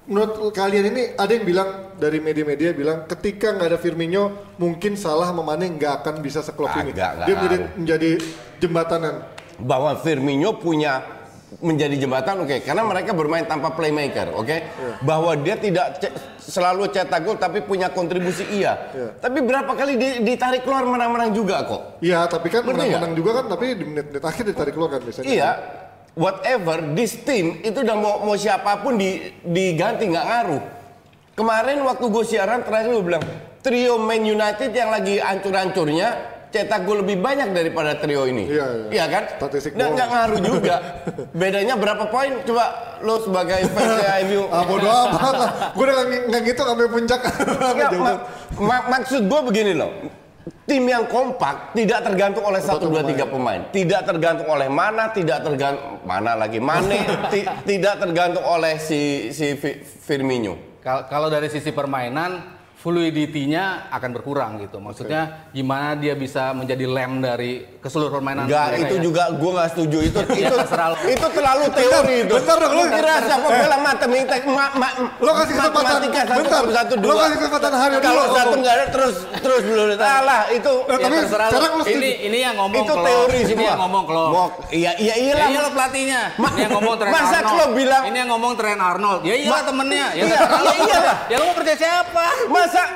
Menurut 0.03 0.51
kalian 0.51 0.91
ini 0.91 1.03
ada 1.15 1.31
yang 1.31 1.47
bilang 1.47 1.69
dari 1.95 2.19
media-media 2.19 2.75
bilang 2.75 3.07
ketika 3.07 3.55
nggak 3.55 3.69
ada 3.71 3.79
Firmino 3.79 4.55
mungkin 4.59 4.99
salah 4.99 5.31
sama 5.31 5.47
Mane 5.47 5.71
nggak 5.79 6.03
akan 6.03 6.15
bisa 6.19 6.43
seklop 6.43 6.75
ini. 6.83 6.91
Agak, 6.91 7.29
Dia 7.29 7.35
menjadi, 7.39 7.57
menjadi 7.79 8.11
jembatanan. 8.59 9.15
bahwa 9.63 9.95
Firmino 9.95 10.59
punya 10.59 11.22
menjadi 11.61 11.95
jembatan 11.99 12.41
oke. 12.41 12.63
Karena 12.63 12.81
mereka 12.81 13.13
bermain 13.13 13.45
tanpa 13.45 13.75
playmaker 13.75 14.33
oke? 14.33 14.57
Bahwa 15.03 15.37
dia 15.37 15.55
tidak 15.55 15.99
ce- 15.99 16.15
selalu 16.41 16.89
cetak 16.89 17.21
gol 17.21 17.37
tapi 17.37 17.61
punya 17.61 17.91
kontribusi 17.91 18.49
iya. 18.49 18.79
Tapi 19.19 19.43
berapa 19.43 19.69
kali 19.69 19.99
di- 19.99 20.21
ditarik 20.25 20.65
keluar 20.65 20.87
menang-menang 20.87 21.35
juga 21.35 21.61
kok? 21.63 22.01
Iya, 22.01 22.25
tapi 22.25 22.49
kan 22.49 22.65
menang-menang 22.65 23.13
juga 23.13 23.43
kan, 23.43 23.53
tapi 23.53 23.77
di 23.77 23.85
menit-menit 23.85 24.23
akhir 24.23 24.45
ditarik 24.47 24.73
keluar 24.73 24.97
kan 24.97 25.03
biasanya. 25.03 25.27
iya. 25.27 25.51
Whatever 26.13 26.93
this 26.93 27.17
team 27.19 27.61
itu 27.61 27.81
udah 27.81 27.97
mau, 27.97 28.21
mau 28.21 28.37
siapa 28.37 28.81
pun 28.81 28.97
di, 28.97 29.17
diganti 29.43 30.09
nggak 30.09 30.27
ngaruh. 30.29 30.63
Kemarin 31.33 31.81
waktu 31.83 32.05
gue 32.05 32.25
siaran 32.29 32.61
terakhir 32.61 32.93
gue 32.93 33.01
bilang 33.03 33.25
trio 33.65 33.97
Man 33.97 34.21
United 34.21 34.69
yang 34.71 34.93
lagi 34.93 35.17
ancur-ancurnya 35.17 36.09
cetak 36.53 36.85
gol 36.85 37.01
lebih 37.01 37.19
banyak 37.19 37.51
daripada 37.51 37.97
trio 37.97 38.29
ini. 38.29 38.45
Iya, 38.47 38.67
iya. 38.93 39.05
kan? 39.09 39.23
Statistik 39.35 39.73
bola. 39.73 39.89
nggak 39.91 40.09
ngaruh 40.09 40.39
juga. 40.39 40.77
Bedanya 41.33 41.75
berapa 41.75 42.05
poin? 42.07 42.45
Coba 42.45 42.65
lo 43.01 43.19
sebagai 43.19 43.65
fans 43.67 43.99
MU 44.29 44.43
Ah, 44.55 44.63
bodo 44.63 44.87
amat. 44.87 45.35
Lah. 45.35 45.51
Gue 45.73 45.85
udah 45.89 45.97
nggak 46.29 46.43
gitu 46.45 46.61
sampai 46.61 46.87
puncak. 46.87 47.21
Nggak, 47.73 47.91
Jauh? 47.91 48.05
mak- 48.05 48.23
mak- 48.61 48.87
maksud 48.93 49.23
gue 49.25 49.41
begini 49.43 49.73
loh. 49.73 49.91
Tim 50.63 50.83
yang 50.85 51.07
kompak 51.07 51.71
tidak 51.73 52.03
tergantung 52.03 52.43
oleh 52.43 52.59
satu 52.59 52.87
dua 52.87 53.03
tiga 53.03 53.27
pemain. 53.27 53.63
Tidak 53.71 54.03
tergantung 54.03 54.47
oleh 54.47 54.67
mana 54.67 55.11
tidak 55.11 55.43
tergantung 55.43 56.03
mana 56.03 56.35
lagi? 56.35 56.59
Mane. 56.59 57.03
Ti- 57.33 57.49
tidak 57.65 57.99
tergantung 57.99 58.43
oleh 58.43 58.77
si 58.77 59.31
si 59.31 59.57
Fi- 59.57 59.83
Firmino. 59.83 60.55
Kal- 60.79 61.07
Kalau 61.07 61.31
dari 61.31 61.47
sisi 61.47 61.71
permainan, 61.71 62.62
fluidity-nya 62.83 63.65
akan 63.89 64.11
berkurang 64.13 64.59
gitu. 64.59 64.77
Maksudnya 64.77 65.47
gimana 65.49 65.95
dia 65.95 66.13
bisa 66.13 66.51
menjadi 66.51 66.85
lem 66.85 67.19
dari 67.19 67.79
keseluruhan 67.79 68.11
permainan 68.13 68.45
Enggak, 68.45 68.67
mereka 68.69 68.83
itu 68.85 68.95
ya? 68.95 69.03
juga 69.03 69.23
gue 69.33 69.51
nggak 69.53 69.71
setuju 69.71 69.99
itu 70.03 70.19
Ya, 70.33 70.39
itu 70.43 70.55
terserah 70.57 70.87
lo. 70.89 70.97
itu 71.05 71.27
terlalu 71.29 71.65
teori 71.73 72.17
itu. 72.21 72.33
bentar 72.33 72.57
dong, 72.59 72.73
lu 72.73 72.81
lu- 72.81 72.91
kira 72.91 73.15
siapa 73.21 73.47
bela 73.49 73.77
matematika 73.79 74.35
ma, 74.45 74.65
ma, 74.73 74.89
Lo 75.17 75.31
kasih 75.33 75.55
kesempatan, 75.55 75.83
matematika 75.85 76.21
satu 76.25 76.39
bentar. 76.41 76.63
satu 76.73 76.93
Lo 76.93 77.03
dua. 77.05 77.15
kasih 77.23 77.37
kesempatan 77.39 77.71
Haryo 77.73 77.91
dulu 77.93 78.03
Kalau 78.03 78.25
satu 78.33 78.55
nggak 78.57 78.75
ada 78.75 78.87
terus 78.89 79.15
terus 79.39 79.63
dulu 79.63 79.83
salah 79.95 80.43
itu 80.51 80.73
Eh, 80.73 80.91
Ya, 80.93 80.97
tapi 81.01 81.15
terserah 81.17 81.47
lo. 81.47 81.53
sekarang 81.53 81.73
lu 81.73 81.85
ini 81.89 82.11
ini 82.25 82.39
yang 82.41 82.55
ngomong 82.57 82.83
itu 82.83 82.95
teori 82.97 83.39
ini 83.39 83.49
semua. 83.49 83.69
yang 83.69 83.81
ngomong. 83.81 84.03
Mok, 84.13 84.51
iya 84.71 84.91
iya 84.97 85.15
Ya 85.15 85.15
iyalah. 85.17 85.49
iya 85.49 85.61
lo 85.61 85.71
pelatihnya. 85.71 86.21
Ma- 86.37 86.51
ini 86.51 86.61
yang 86.61 86.73
ngomong 86.73 86.95
Trent 86.97 87.13
masa 87.13 87.37
Arnold. 87.41 87.71
Bilang- 87.73 88.05
ini 88.05 88.17
yang 88.17 88.31
ngomong 88.31 88.53
Trent 88.55 88.81
Arnold. 88.81 89.21
Ya 89.23 89.35
iya 89.37 89.59
temennya. 89.63 90.07
Ya 90.13 90.25
Iya, 90.25 90.39
lo. 90.39 90.73
iya. 90.83 90.99
Ya 91.29 91.37
lo 91.37 91.45
mau 91.45 91.55
percaya 91.55 91.79
siapa? 91.79 92.27
Masa 92.73 92.89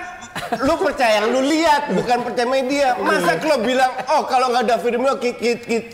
lu 0.59 0.75
percaya 0.79 1.21
yang 1.21 1.29
lu 1.29 1.45
lihat 1.45 1.93
bukan 1.93 2.19
percaya 2.23 2.49
media. 2.49 2.97
Masa 2.97 3.37
klub 3.37 3.61
bilang, 3.61 3.93
"Oh, 4.09 4.25
kalau 4.25 4.49
nggak 4.49 4.65
ada 4.65 4.77
Firmino 4.79 5.17
ki- 5.17 5.37
ki- 5.37 5.61
ki- 5.61 5.89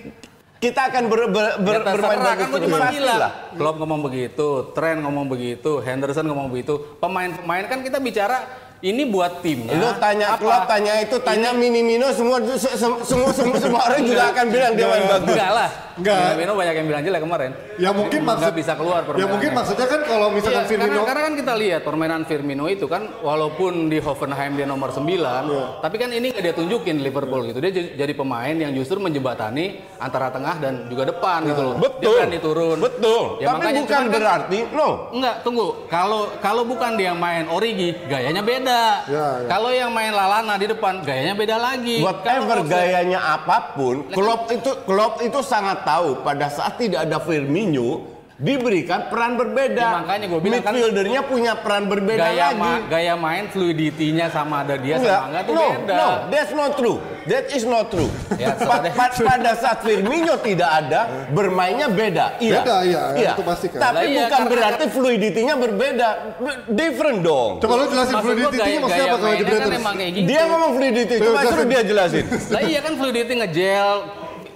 kita 0.61 0.87
akan 0.87 1.11
ber, 1.11 1.27
ber, 1.27 1.59
ber- 1.59 1.83
Ya, 1.83 1.90
bermain 1.90 2.18
bagus 2.21 2.38
kan 2.38 2.49
gue 2.49 2.61
terus." 2.61 2.71
cuma 2.71 2.87
bilang. 2.88 3.18
lah. 3.18 3.33
Klopp 3.53 3.77
ngomong 3.77 4.01
begitu, 4.01 4.47
Trent 4.71 5.03
ngomong 5.03 5.27
begitu, 5.27 5.71
Henderson 5.81 6.23
ngomong 6.25 6.47
begitu. 6.47 6.79
Pemain-pemain 6.97 7.64
kan 7.66 7.83
kita 7.83 7.99
bicara 7.99 8.38
ini 8.83 9.03
buat 9.05 9.40
timnya. 9.40 9.73
Lu 9.73 9.90
tanya 9.97 10.35
apa? 10.35 10.42
klub, 10.42 10.62
tanya 10.66 10.92
itu, 10.99 11.16
tanya 11.18 11.51
Minimino 11.53 12.11
semua 12.11 12.42
se- 12.45 12.75
se- 12.75 13.03
semua 13.03 13.31
semua, 13.31 13.57
semua 13.57 13.81
orang 13.81 14.03
juga 14.03 14.25
akan 14.29 14.47
bilang 14.49 14.73
dia 14.75 14.87
main 14.87 15.07
bagus. 15.09 15.31
Enggak 15.31 15.51
lah. 15.53 15.71
Enggak. 15.92 16.16
Minamino 16.18 16.53
banyak 16.57 16.75
yang 16.75 16.87
bilang 16.88 17.03
jelek 17.05 17.21
kemarin. 17.21 17.51
Ya 17.77 17.90
mungkin 17.92 18.21
maksud 18.23 18.53
bisa 18.53 18.73
keluar 18.75 19.01
Ya 19.01 19.07
permainannya. 19.07 19.29
mungkin 19.31 19.51
maksudnya 19.53 19.87
kan 19.87 20.01
kalau 20.03 20.27
misalkan 20.29 20.62
Iya, 20.62 20.71
Firmino 20.73 20.88
karena, 20.88 21.05
karena 21.05 21.21
kan 21.23 21.35
kita 21.37 21.53
lihat 21.55 21.81
permainan 21.83 22.23
Firmino 22.25 22.64
itu 22.66 22.87
kan 22.87 23.03
walaupun 23.21 23.73
di 23.87 23.99
Hoffenheim 23.99 24.53
dia 24.55 24.64
nomor 24.64 24.88
9, 24.88 25.05
Iya. 25.47 25.64
tapi 25.79 25.97
kan 25.97 26.09
ini 26.09 26.33
nggak 26.33 26.42
dia 26.42 26.55
tunjukin 26.55 26.97
di 26.97 27.05
Liverpool 27.05 27.45
gitu. 27.45 27.61
Dia 27.61 27.71
jadi 27.95 28.12
pemain 28.12 28.57
yang 28.57 28.73
justru 28.73 28.97
menjembatani 28.99 29.64
antara 29.97 30.29
tengah 30.29 30.57
dan 30.59 30.88
juga 30.88 31.07
depan 31.07 31.45
gitu 31.45 31.61
loh. 31.62 31.75
Dia 31.77 31.85
Betul. 31.85 32.16
berani 32.16 32.38
turun. 32.40 32.77
Betul. 32.81 33.25
Ya, 33.38 33.47
Tapi 33.53 33.64
bukan 33.77 33.87
kan- 33.87 34.09
berarti 34.09 34.59
no. 34.73 34.88
Enggak, 35.12 35.35
tunggu. 35.45 35.66
Kalau 35.87 36.21
kalau 36.40 36.64
bukan 36.64 36.97
dia 36.97 37.12
main 37.12 37.47
Origi, 37.47 37.95
gayanya 38.07 38.40
beda. 38.40 38.71
Ya, 39.08 39.26
ya. 39.44 39.48
Kalau 39.48 39.70
yang 39.72 39.90
main 39.90 40.12
Lalana 40.12 40.54
di 40.61 40.66
depan, 40.68 41.02
gayanya 41.02 41.35
beda 41.35 41.56
lagi. 41.56 42.04
Whatever 42.04 42.62
gayanya 42.64 43.20
apa 43.20 43.72
pun, 43.74 44.06
Klopp 44.12 44.52
itu 44.52 44.70
Klopp 44.85 45.24
itu 45.24 45.40
sangat 45.40 45.85
tahu 45.85 46.20
pada 46.20 46.52
saat 46.52 46.76
tidak 46.76 47.08
ada 47.08 47.18
Firmino 47.22 48.12
diberikan 48.42 49.07
peran 49.07 49.38
berbeda. 49.38 49.78
Ya, 49.81 49.94
makanya 49.96 50.26
gua 50.26 50.40
bilang 50.42 50.59
kan- 50.61 50.74
Midfieldernya 50.74 51.20
punya 51.22 51.52
peran 51.55 51.87
berbeda 51.87 52.26
gaya 52.26 52.50
lagi. 52.50 52.59
ma- 52.59 52.83
gaya 52.85 53.14
main 53.14 53.44
fluidity-nya 53.46 54.26
sama 54.28 54.66
ada 54.66 54.74
dia 54.74 54.98
Enggak, 54.98 55.14
sama 55.14 55.28
enggak 55.31 55.42
tuh 55.42 55.55
no, 55.55 55.62
beda. 55.70 55.94
no, 55.94 56.09
that's 56.26 56.52
not 56.52 56.72
true. 56.74 56.98
That 57.22 57.46
is 57.48 57.62
not 57.62 57.87
true. 57.87 58.11
Ya, 58.35 58.59
Pa- 58.59 58.83
sudah. 58.83 58.92
pa- 58.92 59.14
pada 59.14 59.50
saat 59.55 59.78
Firmino 59.81 60.35
tidak 60.37 60.70
ada, 60.76 61.00
bermainnya 61.31 61.87
beda. 61.87 62.35
Iya. 62.37 62.59
Beda, 62.59 62.76
iya, 62.83 63.02
itu 63.31 63.42
pasti 63.42 63.66
kan. 63.70 63.78
Tapi 63.81 64.05
iya, 64.11 64.26
bukan 64.26 64.31
karena- 64.37 64.50
berarti 64.50 64.85
fluidity-nya 64.90 65.55
berbeda. 65.57 66.09
B- 66.37 66.61
Different 66.68 67.22
dong. 67.22 67.50
Coba 67.57 67.72
lu 67.78 67.87
jelasin 67.87 68.12
Maksud 68.12 68.35
gaya- 68.50 68.81
maksudnya 68.83 69.07
apa 69.07 69.11
kalau 69.12 69.22
mainnya 69.22 69.38
kan 69.38 69.55
Jebreters? 69.55 69.78
emang 69.78 69.94
kayak 69.94 70.12
gitu. 70.12 70.26
Dia 70.26 70.42
ngomong 70.44 70.70
fluidity, 70.74 71.14
coba 71.16 71.38
suruh 71.44 71.66
dia 71.68 71.83
jelasin. 71.85 72.24
Lah 72.50 72.61
iya 72.61 72.81
kan 72.81 72.92
fluidity 72.92 73.33
ngegel 73.38 73.90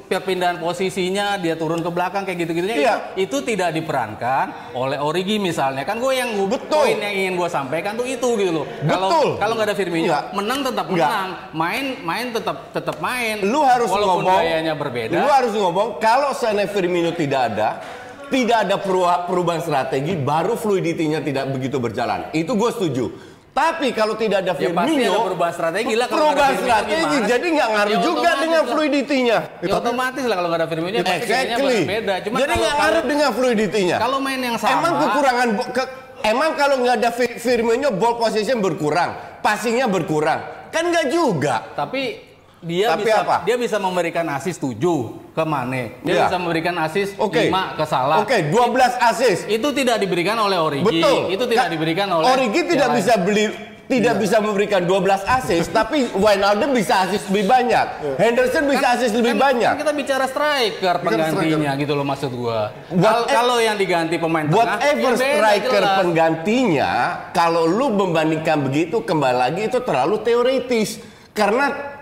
perpindahan 0.06 0.56
posisinya 0.56 1.34
dia 1.36 1.54
turun 1.54 1.78
ke 1.78 1.90
belakang 1.90 2.22
kayak 2.22 2.46
gitu-gitunya 2.46 2.76
Iya. 2.76 2.96
itu, 3.14 3.36
itu 3.42 3.52
tidak 3.52 3.74
diperankan 3.74 4.72
oleh 4.72 4.96
Origi 4.96 5.36
misalnya 5.36 5.82
kan 5.82 5.98
gue 5.98 6.12
yang 6.12 6.32
gua- 6.32 6.56
Betul. 6.56 6.86
poin 6.86 6.96
yang 6.96 7.12
ingin 7.12 7.34
gue 7.34 7.48
sampaikan 7.48 7.92
tuh 7.94 8.06
itu 8.06 8.28
gitu 8.34 8.52
loh 8.52 8.66
kalau 8.82 9.08
Betul. 9.08 9.28
kalau 9.36 9.52
nggak 9.54 9.66
ada 9.66 9.76
Firmino 9.76 10.06
Enggak. 10.06 10.24
menang 10.32 10.60
tetap 10.62 10.86
Enggak. 10.86 11.08
menang 11.08 11.28
main 11.52 11.84
main 12.00 12.26
tetap 12.30 12.56
tetap 12.70 12.96
main 12.98 13.34
Lu 13.42 13.60
harus 13.60 13.88
walaupun 13.88 14.22
ngomong. 14.22 14.38
gayanya 14.38 14.74
berbeda 14.74 15.14
Lu 15.16 15.28
harus 15.28 15.52
ngomong 15.52 15.98
kalau 15.98 16.30
seandainya 16.30 16.70
Firmino 16.70 17.10
tidak 17.10 17.52
ada, 17.52 17.68
tidak 18.26 18.66
ada 18.66 18.76
perubahan, 19.22 19.60
strategi, 19.60 20.14
baru 20.14 20.54
fluidity-nya 20.54 21.20
tidak 21.20 21.46
begitu 21.48 21.78
berjalan. 21.78 22.26
Itu 22.32 22.54
gue 22.54 22.70
setuju. 22.70 23.06
Tapi 23.56 23.88
kalau 23.90 24.14
tidak 24.14 24.44
ada 24.44 24.52
Ya, 24.52 24.60
Firmino, 24.60 24.84
pasti 24.84 25.00
ada 25.08 25.20
perubahan 25.24 25.54
strategi 25.56 25.92
lah 25.96 26.06
kalau 26.06 26.28
Firmino 26.28 26.60
strategi, 26.60 27.16
jadi 27.24 27.46
nggak 27.48 27.68
ngaruh 27.72 27.88
Ya, 27.90 28.00
juga 28.04 28.30
dengan 28.36 28.60
lah. 28.60 28.68
fluidity-nya. 28.68 29.38
ya 29.58 29.74
otomatis 29.74 30.22
lah 30.22 30.34
kalau 30.36 30.48
nggak 30.48 30.60
ada 30.60 30.68
Firmino 30.68 30.96
pasti 30.98 31.24
gayanya 31.24 31.56
Exactly. 31.56 31.80
beda 31.82 32.14
cuma 32.20 32.36
Jadi 32.36 32.52
nggak 32.54 32.74
ngaruh 32.76 33.04
dengan 33.06 33.30
fluidity-nya. 33.32 33.96
kalau 33.96 34.18
main 34.20 34.36
yang 34.38 34.56
sama 34.56 34.72
Emang 34.76 34.94
kekurangan 35.00 35.48
ke- 35.72 35.92
emang 36.22 36.50
kalau 36.52 36.76
nggak 36.78 36.94
ada 36.96 37.10
Fir- 37.10 37.38
Firmino 37.38 37.88
ball 37.90 38.14
position 38.14 38.60
berkurang, 38.60 39.10
passingnya 39.40 39.88
berkurang, 39.88 40.40
kan 40.68 40.84
nggak 40.84 41.06
juga. 41.08 41.72
Tapi 41.72 42.02
dia 42.60 42.92
Tapi 42.92 43.02
bisa 43.02 43.16
apa? 43.18 43.36
dia 43.42 43.56
bisa 43.56 43.76
memberikan 43.78 44.28
asis 44.28 44.60
7 44.60 45.25
ke 45.36 45.44
Mane. 45.44 46.00
Dia 46.00 46.12
Iya. 46.16 46.22
bisa 46.26 46.36
memberikan 46.40 46.74
asis 46.80 47.12
Oke. 47.14 47.46
5 47.46 47.76
ke 47.76 47.84
Salah. 47.84 48.24
Oke, 48.24 48.48
12 48.48 48.96
assist. 48.98 49.44
Itu 49.46 49.68
tidak 49.70 50.00
diberikan 50.00 50.40
oleh 50.40 50.56
Origi. 50.56 50.80
Betul. 50.82 51.28
Itu 51.28 51.44
tidak 51.44 51.68
Ka- 51.68 51.72
diberikan 51.76 52.08
oleh 52.10 52.24
Origi 52.26 52.64
tidak 52.64 52.96
bisa 52.96 53.14
beli 53.20 53.46
tidak 53.86 54.18
bisa 54.18 54.42
memberikan 54.42 54.82
12 54.82 55.22
assist, 55.22 55.70
tapi 55.70 56.10
Wijnaldum 56.18 56.74
bisa 56.74 57.06
assist 57.06 57.30
lebih 57.30 57.46
banyak. 57.46 57.86
Henderson 58.18 58.66
bisa 58.66 58.98
assist 58.98 59.14
lebih 59.14 59.38
Kan- 59.38 59.44
banyak. 59.46 59.70
kan 59.70 59.78
kita 59.78 59.94
bicara 59.94 60.24
striker 60.26 60.94
penggantinya 60.98 61.70
gitu 61.76 61.92
loh 61.94 62.02
maksud 62.02 62.34
gua. 62.34 62.74
What 62.90 62.98
Kalau 62.98 63.22
e- 63.22 63.30
kalau 63.30 63.56
yang 63.60 63.78
diganti 63.78 64.18
pemain 64.18 64.42
tengah, 64.42 64.58
Whatever 64.58 65.12
ya 65.12 65.18
striker 65.20 65.70
jelas. 65.78 65.96
penggantinya, 66.02 66.92
kalau 67.30 67.62
lu 67.62 67.94
membandingkan 67.94 68.58
begitu 68.58 69.06
kembali 69.06 69.36
lagi 69.38 69.60
itu 69.66 69.78
terlalu 69.78 70.18
teoritis. 70.18 70.98
Karena 71.30 71.94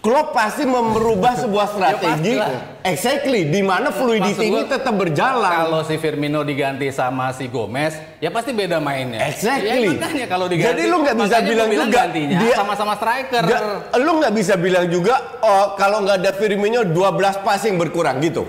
Klopp 0.00 0.32
pasti 0.32 0.64
merubah 0.64 1.36
sebuah 1.44 1.66
strategi 1.70 2.40
exactly 2.80 3.44
di 3.46 3.60
mana 3.60 3.92
fluidity 3.92 4.48
ini 4.48 4.64
tetap 4.64 4.96
berjalan. 4.96 5.52
Kalau 5.68 5.84
si 5.84 6.00
Firmino 6.00 6.40
diganti 6.40 6.88
sama 6.88 7.36
si 7.36 7.52
Gomez, 7.52 7.92
ya 8.16 8.32
pasti 8.32 8.56
beda 8.56 8.80
mainnya. 8.80 9.28
Exactly. 9.28 9.92
Ya, 9.92 9.92
makanya 9.92 10.26
kalau 10.26 10.48
diganti. 10.48 10.72
Jadi 10.72 10.82
lu 10.88 10.96
nggak 11.04 11.16
bisa 11.20 11.36
bilang 11.44 11.68
gua 11.68 11.76
juga 11.78 11.98
gantinya 12.00 12.38
dia- 12.40 12.56
sama-sama 12.56 12.92
striker. 12.96 13.42
Nggak, 13.44 13.62
lu 14.00 14.12
nggak 14.16 14.32
bisa 14.32 14.54
bilang 14.56 14.86
juga 14.88 15.14
oh 15.38 15.76
kalau 15.76 16.00
nggak 16.00 16.16
ada 16.18 16.32
Firmino 16.32 16.80
12 16.80 16.96
passing 17.44 17.76
berkurang 17.76 18.24
gitu. 18.24 18.48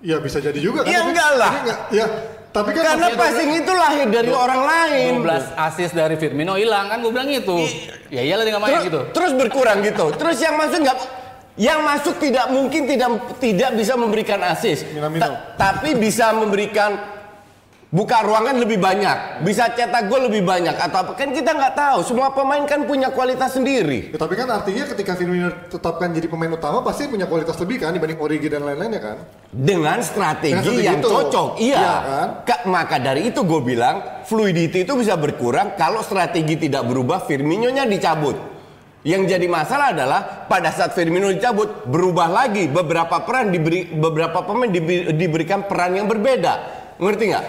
Ya 0.00 0.16
bisa 0.16 0.40
jadi 0.40 0.56
juga 0.56 0.80
kan. 0.80 0.88
Ya, 0.88 1.04
enggak 1.04 1.30
lah. 1.36 1.52
tapi 1.52 1.60
enggak- 1.60 1.82
ya, 1.92 2.06
tapi 2.50 2.74
kan 2.74 2.82
Karena 2.98 3.14
passing 3.14 3.50
itu 3.62 3.72
lahir 3.72 4.06
dari 4.10 4.32
orang 4.34 4.62
lain. 4.66 5.22
12 5.22 5.54
assist 5.54 5.92
dari 5.94 6.18
Firmino 6.18 6.58
hilang 6.58 6.90
kan 6.90 6.98
gue 6.98 7.12
bilang 7.14 7.30
itu. 7.30 7.62
Ya 8.10 8.26
iyalah 8.26 8.42
dia 8.42 8.52
nggak 8.58 8.64
main 8.66 8.74
terus, 8.74 8.86
gitu. 8.90 9.00
terus 9.14 9.32
berkurang 9.38 9.78
gitu. 9.86 10.10
Terus 10.18 10.36
yang 10.42 10.58
masuk 10.58 10.78
nggak 10.82 10.98
yang 11.60 11.80
masuk 11.86 12.14
tidak 12.18 12.50
mungkin 12.50 12.90
tidak 12.90 13.10
tidak 13.38 13.70
bisa 13.78 13.94
memberikan 13.94 14.42
assist. 14.42 14.82
Minamino. 14.90 15.22
Ta- 15.22 15.38
tapi 15.54 15.94
bisa 15.94 16.34
memberikan 16.34 17.19
buka 17.90 18.22
ruangan 18.22 18.54
lebih 18.54 18.78
banyak, 18.78 19.42
bisa 19.42 19.66
cetak 19.68 20.06
gol 20.06 20.30
lebih 20.30 20.46
banyak 20.46 20.78
atau 20.78 21.02
apa 21.02 21.12
kan 21.18 21.34
kita 21.34 21.50
nggak 21.50 21.74
tahu. 21.74 21.98
Semua 22.06 22.30
pemain 22.30 22.62
kan 22.62 22.86
punya 22.86 23.10
kualitas 23.10 23.58
sendiri. 23.58 24.14
Ya, 24.14 24.18
tapi 24.18 24.38
kan 24.38 24.46
artinya 24.46 24.86
ketika 24.86 25.18
Firmino 25.18 25.50
tetapkan 25.66 26.14
jadi 26.14 26.30
pemain 26.30 26.54
utama 26.54 26.80
pasti 26.80 27.10
punya 27.10 27.26
kualitas 27.26 27.58
lebih 27.58 27.82
kan 27.82 27.90
dibanding 27.90 28.22
Origi 28.22 28.46
dan 28.46 28.62
lain-lainnya 28.62 29.02
kan. 29.02 29.16
dengan 29.50 29.98
strategi 30.00 30.54
Dengan 30.54 30.62
strategi 30.62 30.86
yang 30.86 31.00
itu. 31.02 31.08
cocok. 31.10 31.48
Iya. 31.58 31.78
Iya 31.82 31.96
kan? 32.06 32.28
Ka- 32.46 32.64
maka 32.70 32.96
dari 32.96 33.20
itu 33.26 33.42
gue 33.42 33.60
bilang 33.60 33.96
fluidity 34.22 34.86
itu 34.86 34.94
bisa 34.94 35.18
berkurang 35.18 35.74
kalau 35.74 36.06
strategi 36.06 36.54
tidak 36.56 36.86
berubah, 36.86 37.26
Firmino-nya 37.26 37.90
dicabut. 37.90 38.38
Yang 39.02 39.32
jadi 39.32 39.46
masalah 39.48 39.90
adalah 39.90 40.20
pada 40.46 40.70
saat 40.70 40.94
Firmino 40.94 41.32
dicabut 41.32 41.88
berubah 41.88 42.28
lagi 42.28 42.68
beberapa 42.68 43.24
peran 43.24 43.50
diberi 43.50 43.90
beberapa 43.90 44.44
pemain 44.44 44.68
dibi- 44.68 45.10
diberikan 45.10 45.66
peran 45.66 45.98
yang 45.98 46.06
berbeda. 46.06 46.54
Ngerti 47.00 47.24
nggak? 47.26 47.46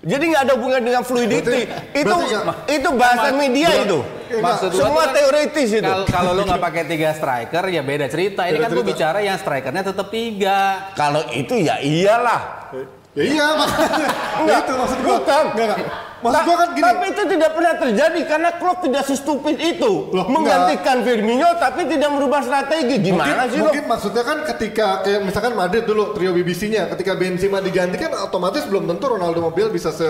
Jadi 0.00 0.32
nggak 0.32 0.42
ada 0.42 0.52
hubungan 0.56 0.80
dengan 0.80 1.02
fluidity. 1.04 1.68
Berarti- 1.68 1.92
itu 1.92 2.08
berarti 2.08 2.32
nggak- 2.32 2.58
itu 2.72 2.88
bahasa 2.96 3.28
media 3.30 3.68
itu. 3.76 3.98
Enggak, 4.30 4.40
Maksud 4.40 4.70
Semua 4.72 5.02
kan 5.02 5.12
teoritis 5.12 5.68
itu. 5.70 5.82
Kalau 5.82 6.06
kalau 6.06 6.30
lu 6.32 6.42
nggak 6.46 6.62
pakai 6.62 6.82
tiga 6.86 7.10
striker 7.12 7.64
ya 7.66 7.82
beda 7.82 8.06
cerita. 8.06 8.46
Ini 8.46 8.56
Beda 8.56 8.62
kan 8.62 8.68
gue 8.70 8.76
cerita. 8.78 8.90
bicara 8.94 9.18
yang 9.20 9.36
strikernya 9.36 9.82
tetap 9.84 10.06
tiga. 10.08 10.58
Kalau 10.94 11.20
itu 11.30 11.54
ya 11.58 11.76
iyalah. 11.78 12.70
Ya 13.10 13.24
iya 13.26 13.46
makanya. 13.58 14.08
ya 14.46 14.56
itu 14.62 14.72
maksud 14.72 14.98
gua. 15.02 15.18
Bukan. 15.18 15.44
Enggak, 15.50 15.66
enggak. 15.66 15.78
Maksud 16.20 16.42
gua 16.46 16.56
kan 16.56 16.68
gini. 16.70 16.84
Tapi 16.84 17.04
itu 17.10 17.22
tidak 17.26 17.50
pernah 17.52 17.74
terjadi 17.74 18.20
karena 18.22 18.50
Klopp 18.54 18.78
tidak 18.80 19.02
sestupid 19.02 19.56
itu. 19.58 19.92
Loh, 20.10 20.26
Menggantikan 20.30 21.02
Firmino 21.02 21.48
tapi 21.58 21.90
tidak 21.90 22.06
merubah 22.08 22.40
strategi. 22.40 22.96
Gimana 23.02 23.44
mungkin, 23.44 23.50
sih 23.50 23.58
lo? 23.58 23.64
mungkin 23.66 23.84
maksudnya 23.88 24.22
kan 24.22 24.38
ketika 24.46 24.86
kayak 25.02 25.20
misalkan 25.26 25.52
Madrid 25.52 25.82
dulu 25.82 26.14
trio 26.14 26.30
BBC-nya 26.30 26.86
ketika 26.94 27.12
Benzema 27.14 27.58
diganti 27.58 27.98
kan 27.98 28.14
otomatis 28.20 28.62
belum 28.64 28.86
tentu 28.86 29.04
Ronaldo 29.10 29.42
mobil 29.42 29.68
bisa 29.68 29.90
se 29.90 30.06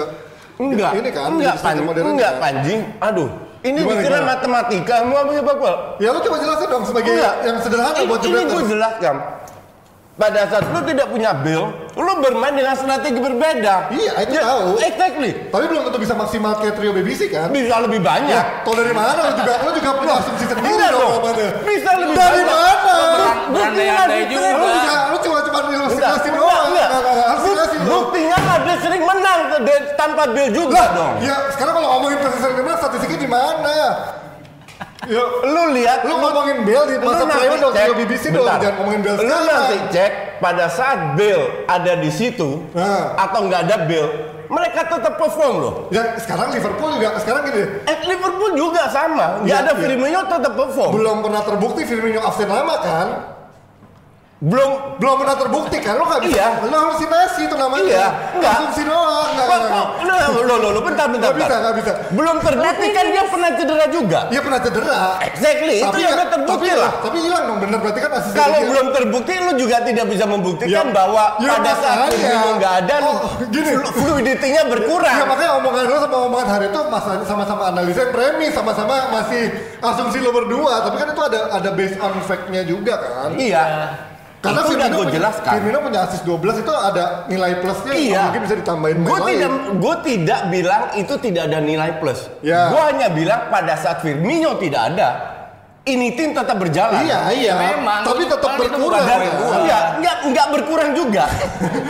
Enggak, 0.60 0.92
ini 0.92 1.08
kan 1.08 1.32
enggak, 1.32 1.56
bisa 1.56 1.64
pan, 1.64 1.76
semodern 1.80 2.04
enggak 2.12 2.32
kan. 2.36 2.42
Panji. 2.52 2.74
Aduh, 3.00 3.28
ini 3.64 3.80
Gimana, 3.80 3.96
dikira 3.96 4.12
gimana? 4.12 4.28
matematika, 4.28 4.94
mau 5.08 5.24
apa 5.24 5.52
bola? 5.56 5.76
Ya 5.96 6.12
lu 6.12 6.20
coba 6.20 6.36
jelasin 6.36 6.68
dong 6.68 6.84
sebagai 6.84 7.12
Enggak. 7.16 7.34
yang 7.48 7.56
sederhana 7.64 7.98
buat 8.04 8.20
Ini 8.20 8.40
gue 8.44 8.62
jelaskan. 8.68 9.16
Pada 10.20 10.44
saat 10.46 10.68
lu 10.68 10.84
tidak 10.84 11.08
punya 11.08 11.32
bill, 11.32 11.72
lu 11.96 12.12
bermain 12.20 12.52
dengan 12.52 12.76
strategi 12.76 13.16
berbeda. 13.16 13.88
Iya, 13.88 14.12
itu 14.20 14.36
Ya, 14.36 14.42
tahu. 14.44 14.76
Exactly. 14.76 15.30
Tapi 15.48 15.64
belum 15.64 15.88
tentu 15.88 15.96
bisa 15.96 16.12
maksimal 16.12 16.60
kayak 16.60 16.76
trio 16.76 16.92
BBC 16.92 17.32
kan? 17.32 17.48
Bisa 17.48 17.80
lebih 17.80 18.04
banyak. 18.04 18.28
Ya, 18.28 18.60
tau 18.60 18.76
dari 18.76 18.92
mana 18.92 19.16
lu 19.16 19.32
juga 19.32 19.54
lu 19.64 19.70
juga 19.72 19.90
punya 19.96 20.14
asumsi 20.20 20.44
sendiri 20.44 20.76
Enggak 20.76 20.90
dong 20.92 21.24
dong. 21.24 21.36
Bisa 21.64 21.90
lebih 21.96 22.14
Dari 22.14 22.40
banyak. 22.44 22.78
mana? 22.84 23.28
Buktinya 23.48 23.94
juga. 24.28 24.48
Lu 24.52 24.68
juga 24.68 24.96
lu 25.08 25.16
cuma 25.24 25.38
cuma 25.40 25.58
ilustrasi 25.72 26.28
doang. 26.28 26.68
lu. 27.80 27.88
Buktinya 27.88 28.36
Madrid 28.44 28.78
sering 28.84 29.02
menang 29.02 29.40
tanpa 29.96 30.22
Bill 30.36 30.48
juga 30.52 30.76
Lah, 30.76 30.88
dong. 30.92 31.12
ya 31.24 31.36
sekarang 31.56 31.72
kalau 31.74 31.88
ngomongin 31.96 32.18
persisnya 32.20 32.52
gimana 32.52 32.76
statistiknya 32.76 33.18
di 33.18 33.30
mana? 33.30 33.76
Ya, 35.02 35.22
Lu 35.42 35.72
lihat, 35.72 36.04
lu 36.04 36.14
ngomongin 36.14 36.60
Bale 36.62 36.84
di 36.86 36.96
masa 36.98 37.24
nanti 37.24 37.56
dong 37.56 37.72
cek- 37.72 37.82
trio 37.82 37.94
BBC 37.96 38.24
dong, 38.30 38.44
jangan 38.44 38.74
ngomongin 38.76 39.00
Bale 39.00 39.16
Lu 39.18 39.36
nanti 39.42 39.76
cek 39.88 40.12
pada 40.38 40.68
saat 40.68 41.16
Bill 41.16 41.40
ada 41.66 41.96
di 41.96 42.10
situ 42.10 42.60
Nah. 42.72 43.16
atau 43.16 43.48
nggak 43.48 43.60
ada 43.64 43.76
Bill, 43.84 44.06
mereka 44.46 44.84
tetap 44.84 45.16
perform 45.16 45.54
loh. 45.56 45.74
Ya 45.88 46.16
sekarang 46.16 46.50
Liverpool 46.50 46.90
juga 46.92 47.16
sekarang 47.16 47.42
gini 47.44 47.62
Eh, 47.82 47.96
Liverpool 48.04 48.52
juga 48.52 48.86
sama, 48.86 49.40
nggak 49.40 49.48
Iya, 49.48 49.62
ada 49.62 49.72
iya. 49.72 49.80
Firmino 49.80 50.20
tetap 50.22 50.52
perform. 50.54 50.90
belum 50.92 51.16
pernah 51.22 51.42
terbukti 51.42 51.82
Firmino 51.82 52.20
absen 52.20 52.46
lama 52.46 52.74
kan? 52.78 53.08
Belum 54.40 54.96
Belum 54.96 55.16
pernah 55.16 55.36
terbukti 55.36 55.76
kan? 55.80 55.96
Lu 55.96 56.04
nggak 56.04 56.22
bisa. 56.24 56.32
Iya. 56.32 56.48
Lu 56.62 56.72
halusinasi 56.72 57.40
itu 57.44 57.56
namanya. 57.56 57.84
Iya, 57.84 58.06
enggak. 58.36 58.52
Asumsi 58.54 58.82
doang. 58.84 59.28
Enggak, 59.30 59.46
Kok, 59.46 59.56
enggak, 59.56 59.70
kok, 59.70 59.88
enggak. 60.00 60.28
lo, 60.28 60.42
lo, 60.44 60.54
lo, 60.56 60.68
lo, 60.70 60.80
bentar, 60.80 61.06
bentar, 61.08 61.28
Nggak 61.28 61.36
bisa, 61.38 61.54
nggak 61.56 61.74
bisa. 61.76 61.92
Belum 62.10 62.36
terbukti 62.38 62.86
kan 62.90 63.04
dia 63.06 63.24
pernah 63.26 63.50
cedera 63.50 63.86
juga. 63.88 64.20
Iya 64.28 64.40
pernah 64.40 64.60
cedera. 64.60 64.96
Exactly, 65.22 65.76
itu 65.78 65.96
yang 65.98 66.12
udah 66.14 66.28
terbukti 66.30 66.68
tapi, 66.68 66.80
lah. 66.80 66.92
Tapi 67.00 67.18
hilang 67.20 67.42
dong 67.46 67.58
bener 67.60 67.78
berarti 67.78 68.00
kan 68.00 68.12
asisten 68.14 68.36
Kalau 68.36 68.58
dia. 68.58 68.68
belum 68.68 68.86
terbukti, 68.90 69.32
lu 69.38 69.52
juga 69.56 69.76
tidak 69.80 70.06
bisa 70.06 70.24
membuktikan 70.24 70.68
Ya, 70.68 70.82
bahwa 70.90 71.24
ya 71.38 71.50
pada 71.54 71.72
saat. 71.74 72.08
Firmino 72.10 72.50
nggak 72.56 72.74
ada, 72.78 72.94
lu 72.98 73.08
Oh, 73.10 73.20
gini. 73.46 73.70
flu- 73.74 73.92
fluidity-nya 73.94 74.62
berkurang. 74.66 75.16
Ya 75.16 75.24
makanya 75.24 75.52
omongan 75.56 75.84
lu 75.86 75.96
sama 75.98 76.16
omongan 76.22 76.48
hari 76.50 76.66
itu 76.66 76.80
masalah 76.86 77.24
sama-sama 77.24 77.62
analisa 77.68 78.02
premis 78.08 78.52
sama-sama 78.52 78.94
masih 79.10 79.42
asumsi 79.78 80.16
lo 80.18 80.28
berdua 80.30 80.80
tapi 80.82 80.96
kan 80.96 81.08
itu 81.08 81.22
ada 81.22 81.38
ada 81.50 81.70
based 81.72 81.96
on 81.98 82.12
fact-nya 82.20 82.62
juga 82.62 82.96
kan. 82.96 83.32
Iya. 83.32 83.64
Karena 84.40 84.58
itu 84.58 84.72
udah 84.72 84.80
Firmino 84.80 84.96
gue 84.96 85.06
jelaskan. 85.12 85.52
Firmino 85.52 85.78
punya 85.80 86.00
assist 86.02 86.24
12 86.24 86.64
itu 86.64 86.72
ada 86.72 87.04
nilai 87.28 87.52
plusnya 87.60 87.92
Iya. 87.92 88.20
mungkin 88.24 88.40
bisa 88.42 88.56
ditambahin 88.56 88.96
Gue 89.00 89.12
main 89.12 89.28
tidak, 89.30 89.50
lain. 89.52 89.76
gue 89.76 89.96
tidak 90.02 90.40
bilang 90.48 90.82
itu 90.96 91.14
tidak 91.20 91.42
ada 91.44 91.58
nilai 91.60 91.90
plus. 92.00 92.20
Ya. 92.40 92.72
Gue 92.72 92.80
hanya 92.80 93.08
bilang 93.12 93.40
pada 93.48 93.76
saat 93.76 94.00
Firmino 94.00 94.56
tidak 94.56 94.96
ada, 94.96 95.08
ini 95.82 96.12
tim 96.12 96.32
tetap 96.32 96.56
berjalan. 96.56 97.04
Iya, 97.04 97.20
iya. 97.32 97.52
memang. 97.52 98.00
Tapi 98.00 98.24
tetap 98.24 98.52
berkurang. 98.56 99.00
Dan 99.00 99.08
dari 99.10 99.28
gua. 99.28 99.54
enggak, 99.60 99.82
enggak, 99.96 100.16
enggak 100.24 100.46
berkurang 100.52 100.90
juga. 100.92 101.24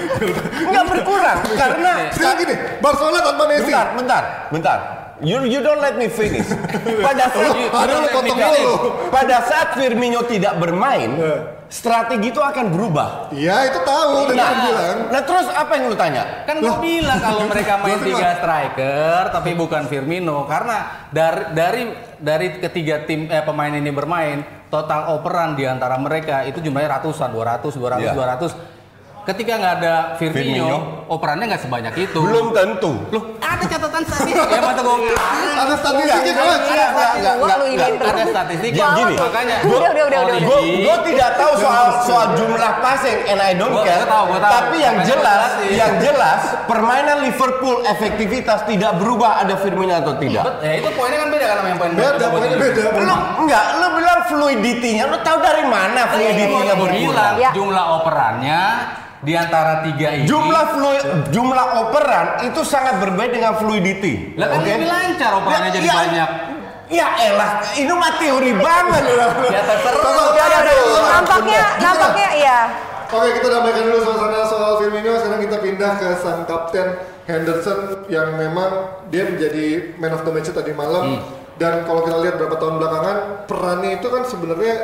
enggak 0.71 0.85
berkurang 0.91 1.39
karena 1.55 1.91
Sekarang 2.11 2.37
gini, 2.39 2.55
Barcelona 2.79 3.19
tanpa 3.23 3.45
Messi. 3.47 3.71
bentar, 3.71 3.87
bentar, 3.95 4.23
bentar. 4.51 4.79
You 5.21 5.45
you 5.45 5.61
don't 5.61 5.79
let 5.79 5.95
me 5.95 6.09
finish. 6.09 6.49
Pada 7.07 7.29
saat 7.29 7.53
potong 8.09 8.37
dulu. 8.37 8.73
pada 9.09 9.37
saat 9.45 9.69
Firmino 9.75 10.25
tidak 10.25 10.57
bermain, 10.57 11.13
strategi 11.67 12.29
itu 12.29 12.41
akan 12.41 12.71
berubah. 12.71 13.29
Iya, 13.31 13.69
itu 13.69 13.79
tahu 13.81 14.27
dan 14.27 14.35
Nah, 14.35 14.49
dia 14.49 14.61
bilang. 14.65 14.97
nah 15.09 15.23
terus 15.23 15.47
apa 15.47 15.73
yang 15.75 15.85
lu 15.87 15.95
tanya? 15.95 16.25
Kan 16.43 16.57
gue 16.59 16.77
bilang 16.81 17.19
kalau 17.19 17.45
mereka 17.45 17.73
main 17.79 17.99
tiga 18.01 18.29
striker 18.35 19.23
tapi 19.31 19.51
bukan 19.53 19.83
Firmino 19.87 20.45
karena 20.45 20.77
dari 21.09 21.43
dari 21.53 21.83
dari 22.17 22.47
ketiga 22.59 23.05
tim 23.05 23.27
eh, 23.27 23.41
pemain 23.41 23.71
ini 23.71 23.91
bermain 23.91 24.41
total 24.67 25.13
operan 25.13 25.53
di 25.53 25.65
antara 25.65 25.95
mereka 25.97 26.43
itu 26.43 26.59
jumlahnya 26.59 26.97
ratusan 26.97 27.29
200 27.29 27.61
200 27.69 28.01
Iya. 28.01 28.13
200 28.15 28.80
ketika 29.31 29.53
nggak 29.57 29.75
ada 29.79 29.95
Firmino, 30.15 30.67
Firmino. 30.67 30.79
operannya 31.07 31.45
nggak 31.47 31.63
sebanyak 31.63 31.95
itu 32.01 32.19
Belum 32.19 32.51
tentu. 32.51 32.93
loh 33.09 33.23
ada 33.39 33.65
catatan 33.65 34.03
statistik 34.03 34.49
ya 34.49 34.61
masa 34.61 34.81
gue 34.81 34.97
Ada 35.53 35.75
statistiknya 35.77 36.33
enggak, 37.13 37.57
lu 37.57 37.67
ini 37.67 37.77
enggak. 37.77 37.91
terus. 37.95 38.11
ada 38.11 38.25
statistik 38.27 38.71
Ya, 38.73 38.87
gini. 38.95 39.15
makanya 39.15 39.57
Udah, 39.63 39.91
udah, 39.91 40.05
udah, 40.07 40.21
udah, 40.25 40.37
Gue 40.81 40.97
tidak 41.07 41.31
tahu 41.37 41.53
soal 41.59 41.87
soal 42.03 42.27
jumlah 42.35 42.73
passing 42.81 43.19
and 43.27 43.39
I 43.39 43.53
don't 43.53 43.75
care. 43.81 44.01
gua 44.01 44.09
tahu, 44.09 44.25
gua 44.27 44.41
tahu. 44.41 44.51
Tapi 44.51 44.77
yang 44.79 44.97
jelas, 45.03 45.51
yang 45.69 45.93
jelas 46.01 46.41
permainan 46.65 47.21
Liverpool 47.21 47.85
efektivitas 47.85 48.65
tidak 48.65 48.97
berubah 48.97 49.39
ada 49.39 49.55
Firmino 49.57 49.95
atau 49.95 50.17
tidak. 50.17 50.45
Ya 50.61 50.73
itu 50.77 50.89
poinnya 50.91 51.19
kan 51.19 51.29
beda 51.29 51.45
kan 51.45 51.57
sama 51.57 51.69
yang 51.69 51.79
poin 51.79 51.93
Beda, 51.93 52.25
poinnya 52.27 52.57
beda. 52.57 52.83
Lu 52.99 53.15
enggak, 53.39 53.65
lu 53.77 53.87
bilang 53.95 54.21
fluidity-nya, 54.27 55.05
lu 55.05 55.19
tahu 55.21 55.39
dari 55.39 55.65
mana 55.65 56.01
Iya, 56.01 56.05
fluidity-nya 56.09 56.49
gue 56.49 56.65
bilang 56.65 56.81
berkurang? 56.81 57.35
Ya. 57.37 57.51
jumlah 57.53 57.85
operannya 58.01 58.63
di 59.21 59.33
antara 59.37 59.85
tiga 59.85 60.17
ini 60.17 60.25
Jumlah 60.25 60.65
fluid, 60.73 61.03
jumlah 61.29 61.67
operan 61.79 62.27
itu 62.49 62.61
sangat 62.65 62.97
berbeda 62.99 63.33
dengan 63.37 63.55
fluidity. 63.57 64.33
lah 64.35 64.49
kan 64.49 64.65
Oke? 64.65 64.71
lebih 64.71 64.89
lancar 64.89 65.31
operannya 65.37 65.69
Ya, 65.69 65.75
jadi 65.77 65.87
ya, 65.87 65.95
banyak 65.95 66.31
Ya 66.91 67.07
elah, 67.23 67.51
ini 67.79 67.93
mah 67.95 68.19
teori 68.19 68.51
banget. 68.51 69.03
ya 69.55 69.63
terserah 69.63 70.03
aduh. 70.59 71.03
Nampaknya, 71.07 71.65
nampaknya 71.79 72.29
iya. 72.35 72.59
Oke 73.11 73.29
kita 73.39 73.47
damaikan 73.47 73.83
dulu 73.91 73.99
suasana 74.07 74.47
soal 74.47 74.79
Firmino 74.79 75.19
Sekarang 75.19 75.43
kita 75.43 75.59
pindah 75.59 75.99
ke 75.99 76.09
sang 76.23 76.47
kapten 76.47 76.95
Henderson 77.27 78.07
Yang 78.07 78.39
memang 78.39 78.71
dia 79.11 79.27
menjadi 79.27 79.99
man 79.99 80.15
of 80.15 80.23
the 80.23 80.31
match 80.31 80.47
tadi 80.47 80.71
malam 80.71 81.19
Dan 81.59 81.83
kalau 81.85 82.07
kita 82.07 82.23
lihat 82.23 82.39
beberapa 82.39 82.63
tahun 82.63 82.79
belakangan 82.79 83.17
Perannya 83.51 83.91
itu 83.99 84.07
kan 84.07 84.23
sebenarnya 84.23 84.75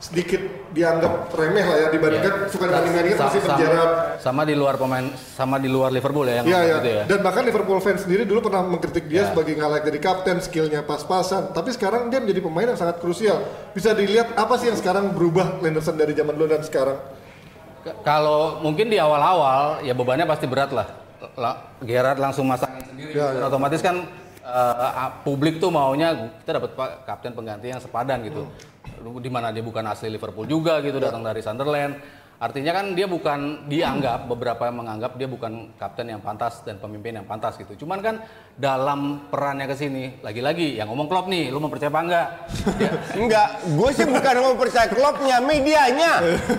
sedikit 0.00 0.40
dianggap 0.72 1.28
remeh 1.30 1.60
lah 1.60 1.76
ya 1.76 1.88
Dibandingkan 1.92 2.48
suka 2.48 2.64
dibandingkan 2.66 3.20
Sa- 3.20 3.28
masih 3.28 3.40
berjarak 3.44 3.88
sama 4.16 4.42
di 4.42 4.54
luar 4.54 4.74
pemain 4.74 5.06
sama 5.12 5.56
di 5.56 5.68
luar 5.68 5.92
Liverpool 5.92 6.24
ya 6.24 6.40
yang 6.40 6.46
Iya, 6.48 6.58
iya. 6.58 6.74
gitu 6.74 6.88
ya 6.90 7.02
Dan 7.04 7.18
bahkan 7.20 7.42
Liverpool 7.44 7.76
fans 7.78 8.00
sendiri 8.00 8.24
dulu 8.24 8.40
pernah 8.42 8.64
mengkritik 8.64 9.04
dia 9.06 9.22
Ya. 9.22 9.24
sebagai 9.28 9.52
nggak 9.52 9.68
layak 9.70 9.84
jadi 9.86 9.98
kapten, 9.98 10.36
skillnya 10.40 10.80
pas-pasan. 10.82 11.52
Tapi 11.52 11.68
sekarang 11.70 12.08
dia 12.08 12.16
menjadi 12.16 12.40
pemain 12.40 12.64
yang 12.66 12.76
sangat 12.76 12.96
krusial. 12.96 13.44
Bisa 13.70 13.92
dilihat 13.92 14.32
apa 14.34 14.56
sih 14.56 14.72
yang 14.72 14.78
sekarang 14.78 15.12
berubah 15.12 15.60
Henderson 15.60 15.94
dari 15.94 16.12
zaman 16.12 16.32
dulu 16.32 16.48
dan 16.48 16.62
sekarang? 16.62 16.96
Kalau 18.00 18.60
mungkin 18.60 18.88
di 18.88 18.96
awal-awal 18.96 19.80
ya 19.80 19.92
bebannya 19.92 20.24
pasti 20.24 20.44
berat 20.44 20.68
lah. 20.70 20.88
La- 21.34 21.60
Gerrard 21.78 22.16
langsung 22.16 22.44
masangin 22.44 22.84
sendiri. 22.86 23.12
Ya, 23.12 23.32
ya. 23.34 23.42
Otomatis 23.46 23.80
kan 23.80 24.04
ah, 24.42 25.12
publik 25.20 25.56
tuh 25.56 25.68
maunya 25.68 26.12
kita 26.40 26.56
dapat 26.56 26.72
kapten 27.04 27.32
pengganti 27.32 27.68
yang 27.68 27.78
sepadan 27.78 28.20
gitu. 28.22 28.48
Di 29.00 29.30
mana 29.32 29.48
dia 29.48 29.64
bukan 29.64 29.80
asli 29.88 30.12
Liverpool 30.12 30.44
juga 30.44 30.84
gitu, 30.84 31.00
datang 31.00 31.24
dari 31.24 31.40
Sunderland. 31.40 32.19
Artinya 32.40 32.72
kan 32.72 32.96
dia 32.96 33.04
bukan 33.04 33.68
dianggap 33.68 34.24
beberapa 34.24 34.64
yang 34.64 34.80
menganggap 34.80 35.12
dia 35.20 35.28
bukan 35.28 35.76
kapten 35.76 36.08
yang 36.08 36.24
pantas 36.24 36.64
dan 36.64 36.80
pemimpin 36.80 37.12
yang 37.12 37.28
pantas 37.28 37.60
gitu. 37.60 37.84
Cuman 37.84 38.00
kan 38.00 38.24
dalam 38.56 39.28
perannya 39.28 39.68
ke 39.68 39.76
sini 39.76 40.16
lagi-lagi 40.20 40.72
yang 40.72 40.88
ngomong 40.88 41.04
Klopp 41.04 41.28
nih, 41.28 41.52
lu 41.52 41.60
mau 41.60 41.68
percaya 41.68 41.92
apa 41.92 42.00
enggak? 42.00 42.26
Dia- 42.80 42.96
Enggak, 43.20 43.48
gue 43.68 43.90
sih 43.92 44.06
bukan 44.08 44.34
mau 44.40 44.56
percaya 44.56 44.88
klubnya, 44.88 45.36
medianya. 45.36 46.12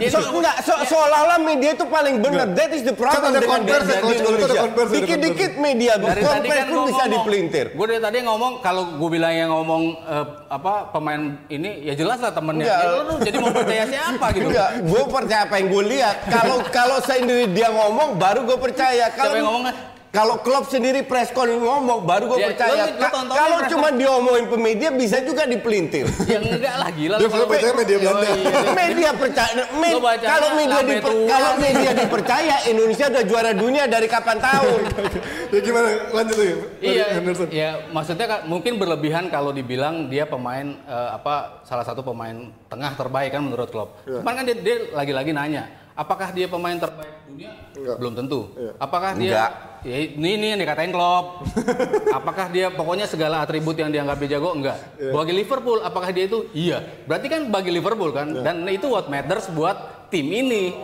So, 0.05 0.21
enggak, 0.31 0.61
so, 0.61 0.73
seolah-olah 0.85 1.41
media 1.41 1.73
itu 1.73 1.85
paling 1.89 2.21
benar. 2.21 2.53
That 2.53 2.69
is 2.71 2.85
the 2.85 2.93
problem 2.93 3.33
ada 3.33 3.41
dengan 3.41 3.65
converse 3.65 3.89
ya, 3.89 3.99
di 3.99 4.15
Indonesia. 4.15 4.61
Dikit-dikit 4.85 5.51
media 5.57 5.93
dari 5.97 6.21
tadi 6.21 6.47
kan 6.47 6.65
pun 6.67 6.77
gua 6.77 6.85
bisa 6.85 6.93
ngomong, 7.01 7.13
dipelintir. 7.17 7.65
Gue 7.73 7.85
dari 7.89 8.01
tadi 8.01 8.17
ngomong 8.21 8.51
kalau 8.61 9.01
gue 9.01 9.09
bilang 9.09 9.33
yang 9.33 9.49
ngomong 9.49 9.83
eh, 9.97 10.25
apa 10.45 10.93
pemain 10.93 11.21
ini 11.47 11.89
ya 11.89 11.97
jelas 11.97 12.21
lah 12.21 12.29
temennya. 12.29 12.69
Enggak. 12.69 12.77
Ya, 12.77 13.01
lu 13.01 13.13
jadi 13.17 13.37
mau 13.39 13.49
percaya 13.49 13.83
siapa 13.89 14.25
gitu? 14.29 14.45
Enggak, 14.45 14.69
gue 14.85 15.01
percaya 15.09 15.41
apa 15.41 15.55
yang 15.57 15.67
gue 15.71 15.83
lihat. 15.87 16.27
Kalau 16.27 16.59
kalau 16.67 16.99
sendiri 16.99 17.47
dia 17.55 17.71
ngomong, 17.71 18.19
baru 18.19 18.43
gue 18.43 18.59
percaya. 18.59 19.07
Kalau 19.15 19.39
ngomong? 19.39 19.90
Kalau 20.11 20.43
klub 20.43 20.67
sendiri 20.67 21.07
press 21.07 21.31
con 21.31 21.47
ngomong, 21.47 22.03
baru 22.03 22.27
gue 22.27 22.37
Ya, 22.37 22.47
percaya. 22.51 22.83
Kalau 23.31 23.63
cuma 23.65 23.95
diomongin 23.95 24.43
pemedia, 24.45 24.91
bisa 24.91 25.23
juga 25.23 25.47
dipelintir. 25.47 26.03
Ya 26.27 26.35
enggak 26.37 26.75
lah 26.75 26.89
gila. 26.91 27.15
Dia 27.15 27.29
kalau- 27.31 27.47
percaya 27.47 27.71
media 27.73 27.95
Oh, 27.95 28.01
Belanda. 28.01 28.27
iya, 28.27 28.35
iya. 28.43 28.71
media 28.75 29.09
percaya 29.15 29.51
me- 29.71 29.95
kalau 30.19 30.49
media 30.53 30.81
diper- 30.83 31.15
tua. 31.15 31.27
kalau 31.29 31.51
media 31.57 31.91
dipercaya 31.95 32.55
Indonesia 32.67 33.05
udah 33.07 33.23
juara 33.23 33.51
dunia 33.53 33.83
dari 33.85 34.07
kapan 34.07 34.37
tahun 34.37 34.79
ya 35.55 35.59
gimana? 35.61 35.87
Lanjut 36.11 36.35
tuh 36.35 36.45
ya. 36.45 36.55
Iya, 36.81 37.05
Henderson. 37.13 37.47
ya 37.49 37.69
maksudnya 37.87 38.27
kan 38.27 38.39
mungkin 38.45 38.73
berlebihan 38.75 39.25
kalau 39.27 39.49
dibilang 39.49 40.07
dia 40.07 40.27
pemain 40.27 40.75
eh, 40.81 41.09
apa 41.13 41.63
salah 41.63 41.87
satu 41.87 42.03
pemain 42.03 42.35
tengah 42.67 42.91
terbaik 42.93 43.31
kan 43.31 43.41
menurut 43.41 43.71
Klopp. 43.71 44.03
Iya. 44.03 44.19
Cuman 44.19 44.33
kan 44.33 44.43
dia, 44.43 44.55
dia 44.57 44.75
lagi-lagi 44.91 45.31
nanya, 45.31 45.71
apakah 46.01 46.33
dia 46.33 46.49
pemain 46.49 46.73
terbaik 46.73 47.13
dunia? 47.29 47.51
Enggak. 47.77 47.95
Belum 48.01 48.13
tentu. 48.17 48.39
Iya. 48.57 48.71
Apakah 48.81 49.11
dia 49.13 49.31
Enggak. 49.31 49.51
Ya, 49.81 49.97
ini 49.97 50.29
ini 50.37 50.45
yang 50.53 50.59
dikatain 50.61 50.93
Klopp. 50.93 51.41
apakah 52.19 52.53
dia 52.53 52.69
pokoknya 52.69 53.09
segala 53.09 53.41
atribut 53.41 53.73
yang 53.73 53.89
dianggap 53.89 54.17
dia 54.21 54.37
jago 54.37 54.53
enggak? 54.53 54.77
Iya. 54.97 55.09
Bagi 55.13 55.33
Liverpool 55.33 55.79
apakah 55.81 56.09
dia 56.13 56.25
itu? 56.29 56.45
Iya. 56.53 56.77
Berarti 57.09 57.27
kan 57.29 57.41
bagi 57.49 57.73
Liverpool 57.73 58.13
kan 58.13 58.29
Iya. 58.29 58.41
dan 58.45 58.55
itu 58.69 58.85
what 58.89 59.09
matters 59.09 59.49
buat 59.49 60.01
tim 60.13 60.27
ini. 60.27 60.75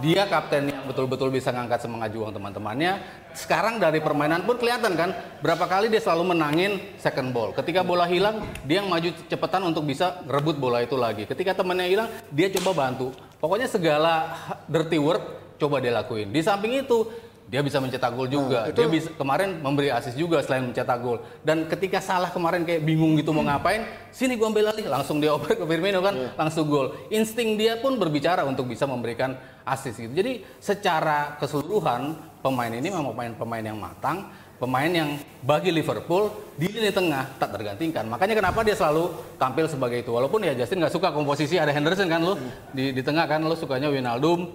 Dia 0.00 0.24
kapten 0.24 0.72
yang 0.72 0.88
betul-betul 0.88 1.28
bisa 1.28 1.52
ngangkat 1.52 1.84
semangat 1.84 2.10
juang 2.16 2.32
teman-temannya. 2.32 2.98
Sekarang 3.36 3.76
dari 3.76 4.00
permainan 4.00 4.42
pun 4.48 4.56
kelihatan 4.56 4.96
kan 4.96 5.12
berapa 5.44 5.68
kali 5.68 5.92
dia 5.92 6.00
selalu 6.00 6.32
menangin 6.32 6.80
second 6.96 7.30
ball. 7.36 7.52
Ketika 7.52 7.84
bola 7.84 8.08
hilang, 8.08 8.40
dia 8.64 8.80
yang 8.80 8.88
maju 8.88 9.12
cepetan 9.28 9.62
untuk 9.62 9.84
bisa 9.84 10.24
rebut 10.24 10.56
bola 10.56 10.80
itu 10.80 10.96
lagi. 10.96 11.28
Ketika 11.28 11.52
temannya 11.52 11.86
hilang, 11.86 12.08
dia 12.32 12.48
coba 12.56 12.88
bantu. 12.88 13.12
Pokoknya 13.40 13.66
segala 13.72 14.36
dirty 14.68 15.00
work 15.00 15.56
coba 15.56 15.80
dia 15.80 15.96
lakuin. 15.96 16.28
Di 16.28 16.44
samping 16.44 16.84
itu, 16.84 17.08
dia 17.50 17.64
bisa 17.66 17.82
mencetak 17.82 18.14
gol 18.14 18.30
juga. 18.30 18.70
Dia 18.70 18.86
bisa 18.86 19.10
kemarin 19.16 19.58
memberi 19.58 19.90
assist 19.90 20.14
juga 20.14 20.38
selain 20.44 20.70
mencetak 20.70 21.00
gol. 21.02 21.18
Dan 21.42 21.66
ketika 21.66 21.98
salah 21.98 22.30
kemarin 22.30 22.62
kayak 22.62 22.84
bingung 22.84 23.18
gitu 23.18 23.34
mau 23.34 23.42
ngapain, 23.42 23.88
sini 24.14 24.38
gua 24.38 24.54
ambil 24.54 24.70
alih, 24.70 24.86
langsung 24.86 25.18
dia 25.18 25.34
oper 25.34 25.58
ke 25.58 25.64
Firmino 25.66 25.98
kan, 25.98 26.14
langsung 26.38 26.70
gol. 26.70 26.94
Insting 27.10 27.58
dia 27.58 27.80
pun 27.80 27.98
berbicara 27.98 28.46
untuk 28.46 28.70
bisa 28.70 28.86
memberikan 28.86 29.34
assist 29.66 29.98
gitu. 29.98 30.14
Jadi 30.14 30.46
secara 30.62 31.40
keseluruhan 31.42 32.14
pemain 32.44 32.70
ini 32.70 32.86
memang 32.86 33.10
pemain-pemain 33.16 33.64
yang 33.66 33.78
matang, 33.82 34.30
pemain 34.60 34.92
yang 34.92 35.16
bagi 35.40 35.72
Liverpool 35.72 36.28
di 36.60 36.68
lini 36.68 36.92
tengah 36.92 37.40
tak 37.40 37.56
tergantikan. 37.56 38.04
Makanya 38.04 38.36
kenapa 38.36 38.60
dia 38.60 38.76
selalu 38.76 39.08
tampil 39.40 39.64
sebagai 39.64 40.04
itu. 40.04 40.12
Walaupun 40.12 40.44
ya 40.44 40.52
Justin 40.52 40.84
nggak 40.84 40.92
suka 40.92 41.08
komposisi 41.10 41.56
ada 41.56 41.72
Henderson 41.72 42.06
kan 42.06 42.20
lo 42.20 42.36
di, 42.76 42.92
di 42.92 43.00
tengah 43.00 43.24
kan 43.24 43.40
lo 43.40 43.56
sukanya 43.56 43.88
Wijnaldum, 43.88 44.52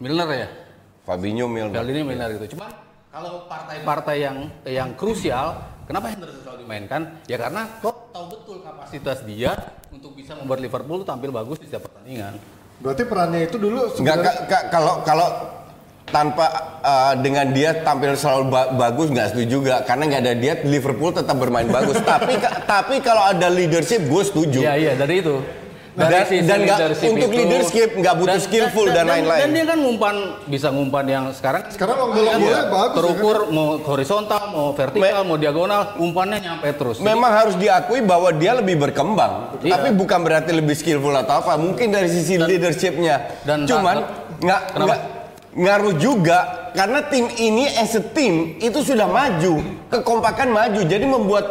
Milner 0.00 0.28
ya. 0.32 0.48
Fabinho 1.04 1.44
Milner 1.44 1.84
Kali 1.84 1.92
ini 1.92 2.00
Milner 2.00 2.32
gitu. 2.40 2.56
Cuma 2.56 2.72
kalau 3.12 3.44
partai-partai 3.44 4.16
yang 4.24 4.36
yang 4.64 4.88
krusial, 4.96 5.60
kenapa 5.84 6.08
Henderson 6.08 6.40
selalu 6.40 6.64
dimainkan? 6.64 7.00
Ya 7.28 7.36
karena 7.36 7.68
Klopp 7.84 8.16
tahu 8.16 8.24
betul 8.32 8.56
kapasitas 8.64 9.20
dia 9.28 9.52
untuk 9.92 10.16
bisa 10.16 10.32
membuat 10.40 10.64
Liverpool 10.64 11.04
tampil 11.04 11.28
bagus 11.28 11.60
di 11.60 11.68
setiap 11.68 11.92
pertandingan. 11.92 12.40
Berarti 12.80 13.04
perannya 13.06 13.44
itu 13.46 13.60
dulu 13.60 13.92
Enggak, 14.00 14.24
sebenarnya 14.24 14.32
ka- 14.48 14.66
kalau 14.72 15.04
kalau 15.04 15.28
tanpa 16.06 16.46
uh, 16.78 17.14
dengan 17.16 17.48
dia 17.48 17.74
tampil 17.76 18.12
selalu 18.14 18.44
ba- 18.46 18.70
bagus 18.72 19.08
nggak 19.08 19.28
setuju 19.30 19.46
juga 19.50 19.74
karena 19.82 20.02
nggak 20.06 20.22
ada 20.22 20.34
dia 20.34 20.54
Liverpool 20.62 21.10
tetap 21.10 21.34
bermain 21.34 21.66
bagus 21.66 21.96
tapi 22.06 22.36
ka- 22.36 22.60
tapi 22.62 23.00
kalau 23.00 23.24
ada 23.24 23.48
leadership 23.48 24.04
gue 24.04 24.22
setuju 24.22 24.60
Iya 24.60 24.74
iya 24.74 24.92
dari 24.94 25.20
itu. 25.20 25.36
Dan- 25.94 26.26
sisi 26.26 26.42
dan 26.42 26.58
leadership 26.60 27.06
untuk 27.08 27.30
itu. 27.30 27.38
leadership 27.38 27.88
nggak 27.94 28.14
butuh 28.16 28.40
skillful 28.40 28.86
dan 28.88 29.06
lain-lain. 29.06 29.40
Dan 29.40 29.50
dia 29.52 29.64
kan 29.64 29.78
ngumpan 29.78 30.14
bisa 30.44 30.68
ngumpan 30.68 31.04
yang 31.06 31.24
sekarang 31.30 31.70
Sekarang 31.70 31.94
long 31.96 32.10
long 32.10 32.34
Iya, 32.34 32.34
ballnya 32.34 32.62
bagus, 32.68 32.94
terukur 32.94 33.36
mau 33.48 33.66
horizontal 33.80 34.42
mau 34.50 34.66
vertikal 34.72 35.22
mau 35.22 35.38
diagonal 35.38 35.94
umpannya 35.96 36.38
nyampe 36.40 36.66
terus. 36.74 36.98
Jadi, 36.98 37.06
memang 37.06 37.30
harus 37.32 37.54
diakui 37.54 38.02
bahwa 38.02 38.26
dia 38.30 38.52
lebih 38.52 38.74
berkembang 38.76 39.54
Iya. 39.60 39.70
tapi 39.72 39.94
bukan 39.94 40.18
berarti 40.20 40.50
lebih 40.52 40.74
skillful 40.74 41.14
atau 41.14 41.38
apa 41.38 41.54
mungkin 41.56 41.88
dari 41.88 42.06
sisi 42.08 42.34
leadershipnya 42.36 43.46
dan- 43.46 43.62
cuman 43.62 44.02
nggak 44.36 44.60
Kenapa? 44.68 44.82
nggak 44.84 45.00
ngaruh 45.54 45.94
juga 45.96 46.70
karena 46.74 47.06
tim 47.06 47.30
ini 47.30 47.70
as 47.70 47.94
a 47.94 48.02
team 48.02 48.58
itu 48.58 48.82
sudah 48.82 49.06
maju 49.06 49.62
kekompakan 49.86 50.50
maju 50.50 50.80
jadi 50.82 51.06
membuat 51.06 51.46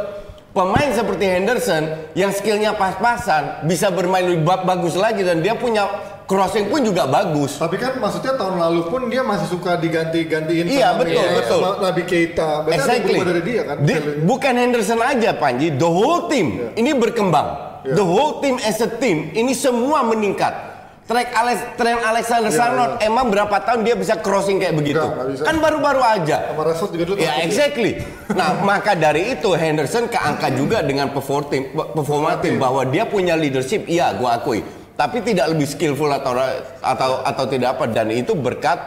pemain 0.51 0.91
seperti 0.91 1.23
Henderson 1.25 1.83
yang 2.11 2.29
skillnya 2.29 2.75
pas-pasan 2.75 3.63
bisa 3.63 3.87
bermain 3.89 4.21
lebih 4.21 4.43
ba- 4.43 4.61
bagus 4.61 4.93
lagi 4.93 5.23
dan 5.23 5.39
dia 5.39 5.55
punya 5.55 5.87
crossing 6.23 6.67
pun 6.67 6.83
juga 6.83 7.03
bagus 7.03 7.55
Tapi 7.57 7.75
kan 7.75 7.95
maksudnya 7.95 8.35
tahun 8.35 8.59
lalu 8.59 8.81
pun 8.85 9.01
dia 9.07 9.23
masih 9.23 9.47
suka 9.49 9.75
diganti-gantiin 9.75 10.67
Iya, 10.67 10.95
betul, 10.95 11.19
Miguel, 11.19 11.35
betul. 11.37 11.59
Nabi 11.79 12.01
Keita. 12.03 12.49
Berarti 12.63 12.79
Exactly. 12.79 13.17
dari 13.19 13.41
dia 13.41 13.61
kan? 13.63 13.75
Di- 13.81 14.03
bukan 14.21 14.53
Henderson 14.53 14.99
aja 14.99 15.31
Panji, 15.33 15.71
the 15.71 15.87
whole 15.87 16.27
team 16.27 16.71
ini 16.75 16.91
berkembang. 16.91 17.47
Iya. 17.83 17.95
The 17.95 18.05
whole 18.05 18.39
team 18.39 18.55
as 18.61 18.79
a 18.79 18.87
team 18.87 19.31
ini 19.31 19.51
semua 19.51 20.03
meningkat. 20.03 20.72
Trek 21.03 21.35
Alex, 21.35 21.57
Trent 21.75 21.99
Alexander 21.99 22.47
Iya, 22.47 22.63
Arnold 22.63 22.93
emang 23.03 23.27
berapa 23.27 23.57
tahun 23.59 23.83
dia 23.83 23.95
bisa 23.99 24.15
crossing 24.23 24.55
kayak 24.55 24.71
begitu? 24.71 25.03
Nggak, 25.03 25.19
nggak 25.19 25.27
bisa. 25.35 25.43
Kan 25.43 25.55
baru-baru 25.59 25.99
aja. 25.99 26.37
Sama 26.47 26.63
Rashford 26.63 26.91
juga 26.95 27.05
dulu. 27.11 27.17
Ya 27.19 27.33
exactly. 27.43 27.91
Nah 28.39 28.63
maka 28.63 28.95
dari 28.95 29.35
itu 29.35 29.51
Henderson 29.51 30.07
keangkat 30.07 30.55
juga 30.55 30.79
dengan 30.79 31.11
perform 31.11 31.43
tim, 31.51 31.63
performa 31.75 32.39
tim 32.39 32.55
bahwa 32.55 32.87
dia 32.87 33.03
punya 33.03 33.35
leadership. 33.35 33.83
Iya, 33.83 34.15
gua 34.15 34.39
akui. 34.39 34.63
Tapi 34.95 35.19
tidak 35.27 35.51
lebih 35.51 35.67
skillful 35.67 36.07
atau 36.07 36.39
atau 36.79 37.11
atau 37.27 37.45
tidak 37.51 37.75
apa 37.75 37.85
dan 37.91 38.07
itu 38.07 38.31
berkat 38.31 38.79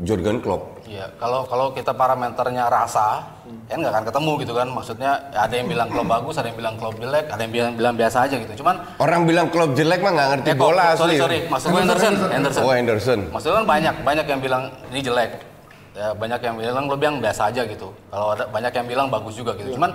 Jurgen 0.00 0.40
Klopp. 0.40 0.77
Iya, 0.88 1.04
kalau 1.20 1.44
kalau 1.44 1.68
kita 1.76 1.92
parameternya 1.92 2.64
rasa, 2.72 3.20
kan 3.68 3.76
nggak 3.76 3.92
akan 3.92 4.04
ketemu 4.08 4.32
gitu 4.40 4.52
kan. 4.56 4.68
Maksudnya 4.72 5.10
ya 5.28 5.44
ada 5.44 5.54
yang 5.54 5.68
bilang 5.68 5.88
klub 5.92 6.08
bagus, 6.08 6.40
ada 6.40 6.48
yang 6.48 6.56
bilang 6.56 6.74
klub 6.80 6.96
jelek, 6.96 7.28
ada 7.28 7.40
yang 7.44 7.52
bilang, 7.52 7.72
bilang 7.76 7.94
biasa 7.94 8.24
aja 8.24 8.36
gitu. 8.40 8.64
Cuman 8.64 8.80
Orang 8.96 9.28
bilang 9.28 9.52
Klopp 9.52 9.76
jelek 9.76 10.00
mah 10.00 10.12
nggak 10.16 10.28
ngerti 10.32 10.50
eh, 10.50 10.56
bola 10.56 10.96
sorry 10.96 11.20
asli. 11.20 11.20
sorry, 11.20 11.38
maksud 11.52 11.68
gue 11.68 11.80
Henderson, 11.84 12.14
Henderson. 12.32 12.62
Oh 12.64 12.72
Henderson. 12.72 13.20
Maksudnya 13.28 13.56
kan 13.60 13.66
banyak 13.68 13.94
banyak 14.00 14.26
yang 14.32 14.40
bilang 14.40 14.62
ini 14.88 15.00
jelek. 15.04 15.30
Ya, 15.92 16.08
banyak 16.16 16.40
yang 16.40 16.54
bilang 16.56 16.84
lo 16.88 16.96
bilang 16.96 17.16
biasa 17.20 17.52
aja 17.52 17.62
gitu. 17.68 17.92
Kalau 18.08 18.32
ada 18.32 18.48
banyak 18.48 18.72
yang 18.72 18.86
bilang 18.88 19.06
bagus 19.12 19.36
juga 19.36 19.52
gitu. 19.60 19.76
Cuman 19.76 19.92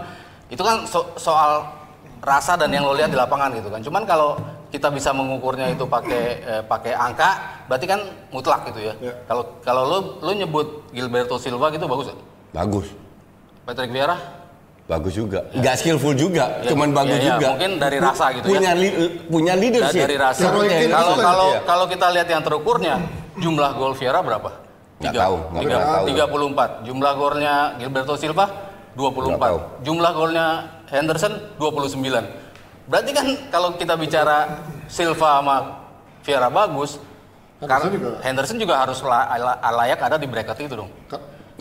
itu 0.54 0.62
kan 0.62 0.86
so- 0.86 1.10
soal 1.18 1.66
rasa 2.22 2.54
dan 2.54 2.70
yang 2.70 2.86
lo 2.86 2.94
lihat 2.94 3.10
di 3.10 3.18
lapangan 3.18 3.50
gitu 3.58 3.74
kan. 3.74 3.82
Cuman 3.82 4.06
kalau 4.06 4.38
kita 4.74 4.90
bisa 4.90 5.14
mengukurnya 5.14 5.70
itu 5.70 5.86
pakai 5.86 6.24
eh, 6.42 6.62
pakai 6.66 6.98
angka, 6.98 7.30
berarti 7.70 7.86
kan 7.86 8.02
mutlak 8.34 8.66
gitu 8.68 8.82
ya. 8.82 8.94
Ya. 8.98 9.14
Kalau 9.24 9.44
kalau 9.62 9.82
lu 9.86 9.98
lu 10.20 10.32
nyebut 10.34 10.66
Gilberto 10.90 11.38
Silva 11.38 11.70
gitu 11.70 11.86
bagus 11.86 12.10
nggak? 12.10 12.20
Bagus. 12.52 12.88
Patrick 13.64 13.94
Vieira? 13.94 14.18
Bagus 14.84 15.14
juga. 15.14 15.46
Nggak 15.54 15.76
skillful 15.78 16.12
juga, 16.12 16.60
Ya, 16.60 16.74
cuman 16.74 16.90
bagus 16.92 17.16
ya, 17.16 17.24
ya, 17.24 17.30
juga. 17.32 17.48
mungkin 17.54 17.72
dari 17.78 17.98
rasa 18.02 18.26
gitu 18.34 18.44
ya. 18.44 18.52
punya 18.52 18.72
li- 18.74 18.96
punya 19.24 19.54
Da- 19.54 19.62
leadership. 19.62 20.02
dari 20.04 20.18
rasa. 20.18 20.42
Kalau 20.44 20.60
Kalau 21.16 21.48
Iya. 21.48 21.60
kalau 21.64 21.86
kita 21.88 22.08
lihat 22.10 22.28
yang 22.28 22.42
terukurnya 22.42 22.96
jumlah 23.38 23.70
gol 23.78 23.94
Vieira 23.94 24.20
berapa? 24.20 24.50
Nggak 25.00 25.14
tahu, 25.16 25.36
Tiga- 25.56 25.80
tahu. 25.86 26.06
34. 26.10 26.70
Jumlah 26.84 27.12
golnya 27.14 27.54
Gilberto 27.78 28.16
Silva 28.18 28.46
24. 28.92 29.30
Nggak 29.30 29.44
tahu. 29.46 29.60
Jumlah 29.86 30.12
golnya 30.12 30.46
Henderson 30.90 31.34
29. 31.56 32.26
Berarti 32.84 33.12
kan 33.16 33.26
kalau 33.48 33.76
kita 33.80 33.96
bicara 33.96 34.60
Silva 34.92 35.40
sama 35.40 35.58
Vieira 36.24 36.52
bagus, 36.52 37.00
Henderson 37.60 37.68
karena 37.68 37.88
juga. 37.96 38.10
Henderson 38.24 38.58
juga 38.60 38.76
harus 38.80 39.00
la- 39.04 39.28
la- 39.40 39.60
layak 39.60 40.00
ada 40.00 40.16
di 40.20 40.28
bracket 40.28 40.68
itu 40.68 40.76
dong. 40.76 40.92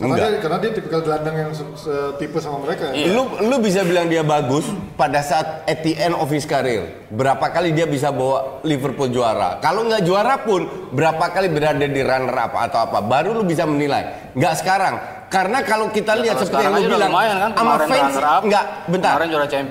Karena 0.03 0.19
Enggak. 0.19 0.27
dia, 0.27 0.39
karena 0.43 0.57
dia 0.59 0.71
tipikal 0.75 0.99
gelandang 0.99 1.35
yang 1.39 1.51
setipe 1.55 2.37
sama 2.43 2.57
mereka 2.59 2.91
ya. 2.91 2.93
Iya. 2.93 3.07
Lu 3.15 3.23
lu 3.39 3.55
bisa 3.63 3.87
bilang 3.87 4.11
dia 4.11 4.19
bagus 4.19 4.67
pada 4.99 5.23
saat 5.23 5.63
at 5.63 5.79
the 5.79 5.95
end 5.95 6.11
of 6.19 6.27
his 6.27 6.43
career. 6.43 7.07
Berapa 7.07 7.47
kali 7.55 7.71
dia 7.71 7.87
bisa 7.87 8.11
bawa 8.11 8.59
Liverpool 8.67 9.07
juara? 9.07 9.63
Kalau 9.63 9.87
nggak 9.87 10.03
juara 10.03 10.43
pun 10.43 10.91
berapa 10.91 11.23
kali 11.31 11.47
berada 11.47 11.87
di 11.87 12.01
runner 12.03 12.35
up 12.35 12.51
atau 12.51 12.83
apa? 12.83 12.99
Baru 12.99 13.31
lu 13.31 13.47
bisa 13.47 13.63
menilai. 13.63 14.35
Nggak 14.35 14.53
sekarang. 14.59 14.95
Karena 15.31 15.65
kalau 15.65 15.89
kita 15.89 16.13
Ya, 16.13 16.29
lihat 16.29 16.35
kalau 16.37 16.45
seperti 16.45 16.61
yang 16.61 16.73
sekarang 16.77 16.85
lu 16.85 16.93
bilang, 16.93 17.09
lumayan 17.09 17.35
kan, 17.41 17.51
sama 17.57 17.73
fans 17.89 18.15
nggak 18.45 18.65
bentar. 18.85 19.13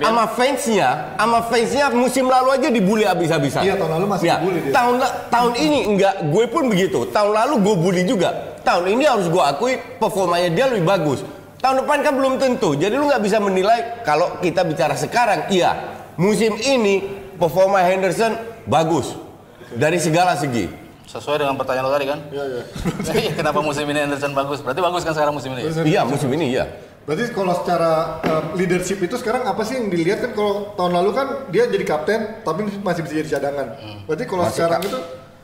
Sama 0.03 0.23
fansnya, 0.27 0.89
sama 1.15 1.39
fansnya 1.47 1.85
musim 1.95 2.25
lalu 2.27 2.49
aja 2.51 2.67
dibully 2.67 3.07
habis-habisan. 3.07 3.63
Iya, 3.63 3.79
tahun 3.79 3.91
lalu 3.95 4.05
masih 4.11 4.25
Ya, 4.27 4.35
dibully 4.43 4.59
dia. 4.59 4.73
Tahun 4.75 4.95
tahun 5.31 5.51
ini 5.55 5.79
enggak, 5.87 6.13
gue 6.35 6.45
pun 6.51 6.63
begitu. 6.67 7.07
Tahun 7.15 7.31
lalu 7.31 7.53
gue 7.63 7.75
bully 7.79 8.03
juga. 8.03 8.52
Tahun 8.63 8.85
ini 8.87 9.03
harus 9.03 9.27
gue 9.27 9.43
akui 9.43 9.75
performanya 9.99 10.47
dia 10.47 10.65
lebih 10.71 10.87
bagus. 10.87 11.19
Tahun 11.59 11.83
depan 11.83 11.99
kan 12.03 12.13
belum 12.15 12.33
tentu. 12.39 12.75
Jadi 12.75 12.95
lu 12.95 13.07
nggak 13.07 13.23
bisa 13.23 13.39
menilai 13.39 14.03
kalau 14.07 14.39
kita 14.39 14.63
bicara 14.67 14.95
sekarang. 14.95 15.47
Iya, 15.51 15.75
musim 16.19 16.55
ini 16.59 17.03
performa 17.35 17.83
Henderson 17.83 18.35
bagus 18.67 19.15
dari 19.75 19.99
segala 19.99 20.35
segi. 20.39 20.67
Sesuai 21.03 21.43
dengan 21.43 21.59
pertanyaan 21.59 21.85
lo 21.87 21.91
tadi 21.93 22.07
kan? 22.07 22.19
Iya, 22.31 22.43
iya. 22.47 22.63
Iya, 23.27 23.31
Kenapa 23.37 23.59
musim 23.59 23.85
ini 23.85 23.99
Henderson 23.99 24.31
bagus? 24.31 24.63
Berarti 24.63 24.81
bagus 24.81 25.01
kan 25.03 25.13
sekarang 25.13 25.35
musim 25.35 25.51
ini? 25.55 25.61
ya? 25.67 25.83
Iya, 25.83 26.01
musim 26.07 26.29
ini 26.31 26.45
iya. 26.55 26.65
Berarti 27.03 27.35
kalau 27.35 27.51
secara 27.59 28.23
um, 28.23 28.55
leadership 28.55 29.03
itu 29.03 29.19
sekarang 29.19 29.43
apa 29.43 29.59
sih 29.67 29.75
yang 29.75 29.91
dilihat 29.91 30.23
kan 30.23 30.31
kalau 30.31 30.71
tahun 30.79 31.03
lalu 31.03 31.11
kan 31.11 31.27
dia 31.51 31.67
jadi 31.67 31.83
kapten 31.83 32.19
tapi 32.47 32.63
masih 32.79 33.03
bisa 33.03 33.13
jadi 33.19 33.29
cadangan. 33.39 33.67
Berarti 34.07 34.23
kalau 34.23 34.43
Masih 34.47 34.55
sekarang 34.55 34.81
itu 34.87 34.99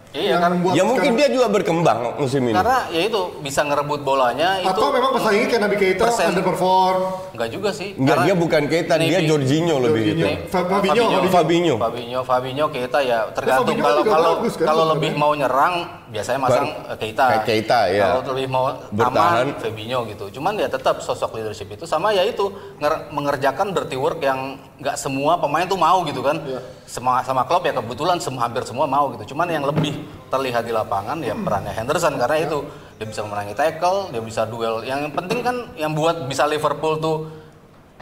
Iya, 0.09 0.41
kan. 0.41 0.57
Ya 0.73 0.81
mungkin 0.81 1.13
dia 1.13 1.29
juga 1.29 1.45
berkembang 1.47 2.17
musim 2.17 2.41
ini. 2.41 2.57
Karena 2.57 2.89
ya 2.89 3.05
itu 3.05 3.21
bisa 3.39 3.61
ngerebut 3.61 4.01
bolanya 4.01 4.57
itu 4.57 4.65
atau 4.67 4.89
memang 4.89 5.13
pesaingnya 5.13 5.47
kayak 5.47 5.61
Nabi 5.61 5.75
Keita 5.77 6.03
persen. 6.03 6.25
underperform. 6.33 6.99
enggak 7.29 7.49
juga 7.53 7.69
sih. 7.69 7.89
Enggak, 7.93 8.17
Karena 8.17 8.25
dia 8.25 8.35
bukan 8.35 8.61
Keita, 8.65 8.93
dia 8.97 9.19
Jorginho 9.21 9.75
lebih 9.79 10.01
gitu. 10.11 10.25
Fabinho, 10.49 10.81
Fabinho. 10.81 11.27
Fabinho. 11.29 11.75
Fabinho, 11.77 12.19
Fabinho, 12.25 12.65
Keita 12.67 12.99
ya 12.99 13.29
tergantung 13.31 13.77
kalau 13.77 14.01
kalau 14.03 14.31
kan 14.41 14.65
kalau 14.65 14.83
lebih 14.91 15.11
mau 15.13 15.31
nyerang 15.31 15.73
biasanya 16.09 16.39
masang 16.41 16.67
eh, 16.89 16.97
Keita. 16.97 17.25
kayak 17.29 17.45
Keita, 17.45 17.79
ya. 17.87 18.03
Kalau 18.17 18.33
lebih 18.33 18.49
mau 18.49 18.65
Bertahan. 18.89 19.45
aman 19.45 19.61
Fabinho 19.61 19.99
gitu. 20.09 20.25
Cuman 20.33 20.57
ya 20.57 20.67
tetap 20.67 20.99
sosok 20.99 21.37
leadership 21.37 21.69
itu 21.69 21.85
sama 21.85 22.09
ya 22.11 22.25
itu 22.25 22.49
nger- 22.81 23.13
mengerjakan 23.13 23.71
dirty 23.71 23.93
work 23.93 24.17
yang 24.19 24.57
nggak 24.81 24.97
semua 24.97 25.37
pemain 25.37 25.63
tuh 25.63 25.77
mau 25.77 26.01
gitu 26.01 26.19
kan. 26.19 26.41
Iya. 26.41 26.59
Sama 26.89 27.21
sama 27.21 27.45
klub 27.45 27.61
ya 27.61 27.71
kebetulan 27.71 28.17
sem- 28.17 28.33
hampir 28.35 28.65
semua 28.65 28.83
mau 28.83 29.13
gitu. 29.13 29.31
Cuman 29.31 29.45
yang 29.45 29.61
lebih 29.63 29.98
terlihat 30.29 30.63
di 30.65 30.73
lapangan 30.73 31.17
ya 31.23 31.33
perannya 31.33 31.73
Henderson 31.73 32.15
karena 32.19 32.37
Iya. 32.39 32.47
itu 32.49 32.57
dia 32.99 33.07
bisa 33.07 33.21
memenangi 33.23 33.55
tackle, 33.55 34.11
dia 34.11 34.19
bisa 34.19 34.43
duel. 34.43 34.83
Yang 34.83 35.15
penting 35.15 35.39
kan 35.39 35.55
yang 35.79 35.95
buat 35.95 36.27
bisa 36.27 36.43
Liverpool 36.43 36.99
tuh 36.99 37.17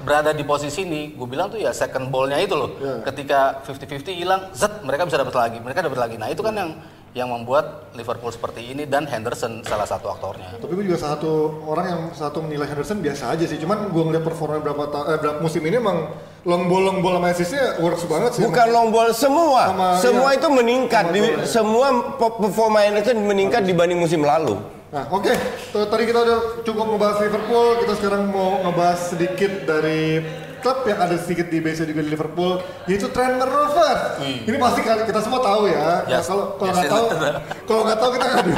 berada 0.02 0.34
di 0.34 0.46
posisi 0.46 0.86
ini, 0.86 1.14
gue 1.14 1.28
bilang 1.30 1.50
tuh 1.50 1.58
ya 1.58 1.74
second 1.74 2.10
ball-nya 2.10 2.38
itu 2.42 2.54
loh. 2.58 2.74
Iya. 2.78 3.06
Ketika 3.06 3.62
50-50 3.66 4.14
hilang, 4.14 4.42
zet 4.54 4.82
mereka 4.82 5.06
bisa 5.06 5.22
dapat 5.22 5.34
lagi, 5.38 5.58
mereka 5.62 5.86
dapat 5.86 6.00
lagi. 6.02 6.16
Nah 6.18 6.30
itu 6.30 6.42
kan 6.42 6.54
yang 6.54 6.70
yang 7.12 7.30
membuat 7.30 7.90
Liverpool 7.92 8.30
seperti 8.30 8.62
ini 8.68 8.84
dan 8.84 9.04
Henderson 9.04 9.64
salah 9.64 9.84
satu 9.84 10.08
aktornya. 10.08 10.54
Tapi 10.56 10.70
gue 10.70 10.86
juga 10.86 11.00
salah 11.00 11.18
satu 11.18 11.32
orang 11.66 11.86
yang 11.88 12.02
satu 12.12 12.40
menilai 12.40 12.68
Henderson 12.68 13.00
biasa 13.00 13.34
aja 13.34 13.44
sih. 13.44 13.58
Cuman 13.58 13.90
gue 13.90 14.04
ngeliat 14.04 14.22
performa 14.22 14.60
berapa 14.60 14.84
ta- 14.88 15.08
eh, 15.08 15.18
berapa 15.18 15.40
musim 15.40 15.62
ini 15.62 15.78
emang 15.78 16.14
long 16.44 16.68
ball 16.68 16.84
long 16.84 17.00
ball 17.02 17.18
sama 17.18 17.28
assistnya 17.32 17.80
works 17.80 18.06
banget 18.06 18.32
sih. 18.38 18.44
Bukan 18.44 18.68
long 18.70 18.90
ball 18.90 19.10
semua, 19.12 19.62
Sama, 19.72 19.88
semua 19.98 20.30
iya. 20.32 20.38
itu 20.38 20.48
meningkat, 20.48 21.04
Sama 21.04 21.14
di, 21.14 21.20
gol, 21.20 21.30
ya. 21.32 21.46
semua 21.46 21.88
pe- 22.16 22.36
performa 22.38 22.80
Henderson 22.82 23.18
meningkat 23.20 23.62
dibanding 23.64 23.98
musim 23.98 24.22
lalu. 24.22 24.56
Nah, 24.88 25.04
oke. 25.10 25.34
Tuh, 25.74 25.84
Tadi 25.84 26.04
kita 26.06 26.20
udah 26.22 26.38
cukup 26.64 26.86
ngebahas 26.88 27.18
Liverpool. 27.20 27.68
Kita 27.82 27.94
sekarang 27.98 28.30
mau 28.30 28.62
ngebahas 28.62 29.00
sedikit 29.10 29.52
dari 29.66 30.24
klub 30.68 30.84
yang 30.84 31.00
ada 31.00 31.16
sedikit 31.16 31.48
di 31.48 31.64
base 31.64 31.88
juga 31.88 32.04
di 32.04 32.12
Liverpool, 32.12 32.60
yaitu 32.84 33.08
Trent 33.08 33.40
Rovers. 33.40 34.20
Ini 34.20 34.58
pasti 34.60 34.84
kita 34.84 35.20
semua 35.24 35.40
tahu 35.40 35.72
ya. 35.72 35.80
Nah, 35.80 36.00
Yes. 36.12 36.28
kalau 36.28 36.60
kalau 36.60 36.68
Yes, 36.68 36.76
nggak 36.76 36.92
tahu, 36.92 37.06
yes. 37.08 37.36
kalau 37.64 37.82
nggak 37.88 37.98
tahu 37.98 38.10
kita 38.12 38.26
nggak 38.26 38.40
ada. 38.44 38.54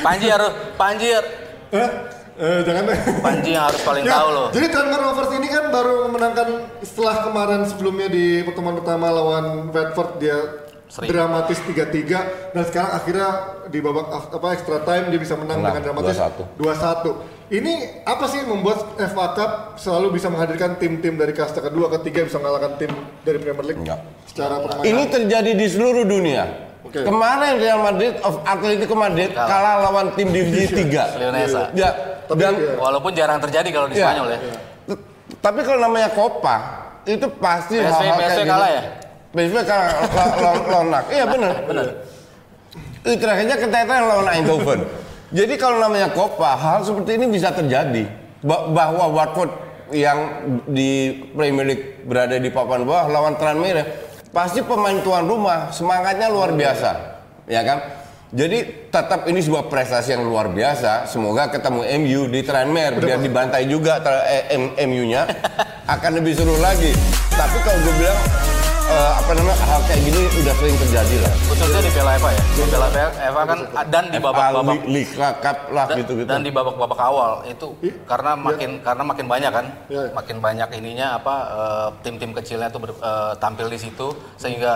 Panji 0.00 0.26
harus 0.26 0.50
Panji 0.74 1.08
Eh, 1.68 1.88
eh, 2.40 2.58
jangan 2.64 2.82
deh. 2.88 2.98
Panji 3.20 3.50
yang 3.52 3.68
harus 3.68 3.80
paling 3.84 4.02
Ya, 4.02 4.16
tahu 4.16 4.28
loh. 4.32 4.48
Jadi 4.48 4.66
Trent 4.72 4.88
Rovers 4.90 5.32
ini 5.36 5.46
kan 5.46 5.64
baru 5.68 5.94
memenangkan 6.08 6.48
setelah 6.80 7.16
kemarin 7.22 7.60
sebelumnya 7.68 8.08
di 8.08 8.40
pertemuan 8.40 8.80
pertama 8.80 9.12
lawan 9.12 9.44
Watford 9.68 10.16
dia 10.16 10.38
Seri. 10.88 11.12
dramatis 11.12 11.60
3-3 11.60 12.24
dan 12.56 12.64
sekarang 12.64 12.90
akhirnya 12.96 13.28
di 13.68 13.78
babak 13.78 14.08
apa 14.32 14.48
extra 14.56 14.80
time 14.80 15.12
dia 15.12 15.20
bisa 15.20 15.36
menang 15.36 15.60
Menang, 15.60 15.76
dengan 15.76 15.92
dramatis 15.92 16.16
2-1. 16.56 17.36
Ini 17.48 17.72
apa 18.04 18.28
sih 18.28 18.44
yang 18.44 18.52
membuat 18.52 18.76
FA 18.98 19.26
Cup 19.32 19.50
selalu 19.74 20.12
bisa 20.12 20.28
menghadirkan 20.28 20.76
tim-tim 20.76 21.16
dari 21.16 21.32
kasta 21.32 21.58
kedua, 21.58 21.88
ketiga 21.90 22.20
bisa 22.22 22.36
mengalahkan 22.36 22.76
tim 22.76 22.92
dari 23.24 23.40
Premier 23.40 23.64
League 23.64 23.80
Enggak. 23.80 24.04
secara 24.26 24.60
permainan? 24.60 24.84
Ini 24.84 25.02
terjadi 25.08 25.50
di 25.52 25.66
seluruh 25.66 26.04
dunia. 26.04 26.44
Oke. 26.78 27.00
Kemarin 27.00 27.56
Real 27.56 27.80
Madrid 27.80 28.20
of 28.20 28.44
Atletico 28.44 28.92
Madrid 28.92 29.32
Kalah. 29.32 29.48
kalah 29.48 29.74
lawan 29.82 30.06
tim 30.12 30.28
divisi 30.28 30.76
3. 30.78 31.16
Leonesa. 31.16 31.72
Ya, 31.72 31.88
Tapi, 32.22 32.36
dan 32.38 32.52
iya. 32.54 32.76
Walaupun 32.76 33.10
jarang 33.12 33.40
terjadi 33.40 33.68
kalau 33.70 33.88
di 33.88 33.96
Iya. 33.96 34.04
Spanyol 34.04 34.26
ya. 34.28 34.38
T- 34.86 35.02
Tapi 35.38 35.60
kalau 35.62 35.80
namanya 35.80 36.08
Copa 36.10 36.56
itu 37.02 37.26
pasti 37.34 37.76
PSV 37.76 37.88
hal-hal 37.88 38.04
kayak 38.14 38.28
PSV 38.28 38.38
gini. 38.38 38.50
kalah 38.50 38.68
ya? 38.68 38.82
PSV 39.30 39.56
kalah 39.64 39.88
la- 40.06 40.36
la- 40.36 40.64
lawan. 40.70 41.02
Iya 41.08 41.24
benar. 41.24 41.52
Benar. 41.64 41.86
Terakhirnya 43.08 43.56
keteteran 43.56 44.02
lawan 44.04 44.28
Eindhoven. 44.30 44.80
Jadi 45.28 45.54
kalau 45.60 45.76
namanya 45.76 46.08
Copa, 46.16 46.56
hal 46.56 46.80
seperti 46.84 47.20
ini 47.20 47.28
bisa 47.28 47.52
terjadi. 47.52 48.08
Ba- 48.40 48.70
bahwa 48.72 49.12
Watford 49.12 49.52
yang 49.92 50.18
di 50.68 51.20
Premier 51.36 51.66
League 51.68 51.86
berada 52.04 52.36
di 52.36 52.48
papan 52.48 52.84
bawah 52.88 53.08
lawan 53.12 53.36
Tranmere, 53.36 53.84
pasti 54.32 54.64
pemain 54.64 54.96
tuan 55.04 55.28
rumah 55.28 55.68
semangatnya 55.68 56.32
luar 56.32 56.56
biasa, 56.56 56.90
ya 57.44 57.60
kan? 57.60 57.78
Jadi 58.28 58.88
tetap 58.92 59.24
ini 59.24 59.40
sebuah 59.40 59.72
prestasi 59.72 60.12
yang 60.12 60.28
luar 60.28 60.52
biasa. 60.52 61.08
Semoga 61.08 61.48
ketemu 61.48 61.80
MU 62.04 62.20
di 62.28 62.44
Tranmere 62.44 63.00
biar 63.00 63.24
dibantai 63.24 63.64
juga 63.64 64.04
eh, 64.28 64.84
MU-nya 64.84 65.24
akan 65.88 66.10
lebih 66.20 66.36
seru 66.36 66.60
lagi. 66.60 66.92
Tapi 67.32 67.56
kalau 67.64 67.80
gue 67.88 67.94
bilang 67.96 68.20
eh, 68.88 69.12
apa 69.14 69.30
namanya 69.30 69.58
hal 69.62 69.80
kayak 69.84 70.00
gini 70.02 70.20
udah 70.34 70.54
sering 70.54 70.76
terjadi 70.78 71.16
lah. 71.20 71.32
Khususnya 71.46 71.80
di 71.80 71.90
Piala 71.90 72.12
FA 72.16 72.30
ya. 72.30 72.42
Di 72.48 72.62
Piala 72.64 72.88
FA 72.90 73.42
kan 73.44 73.58
dan 73.86 74.04
di 74.06 74.18
babak-babak 74.18 74.76
Li- 74.82 75.04
Liga 75.04 75.28
Cup 75.38 75.58
lah 75.70 75.86
gitu-gitu. 75.90 76.26
Dan 76.26 76.40
di 76.40 76.50
babak-babak 76.50 76.98
awal 76.98 77.32
itu 77.44 77.68
karena 78.04 78.32
makin 78.34 78.70
karena 78.80 79.02
makin 79.04 79.26
banyak 79.26 79.50
kan, 79.50 79.66
Iya. 79.86 80.02
makin 80.12 80.36
banyak 80.38 80.68
ininya 80.74 81.06
apa 81.14 81.34
eh, 81.50 81.88
tim-tim 82.02 82.30
kecilnya 82.32 82.68
tuh 82.68 82.80
ber- 82.80 82.98
eh, 82.98 83.32
tampil 83.36 83.68
di 83.68 83.78
situ 83.78 84.06
sehingga 84.36 84.74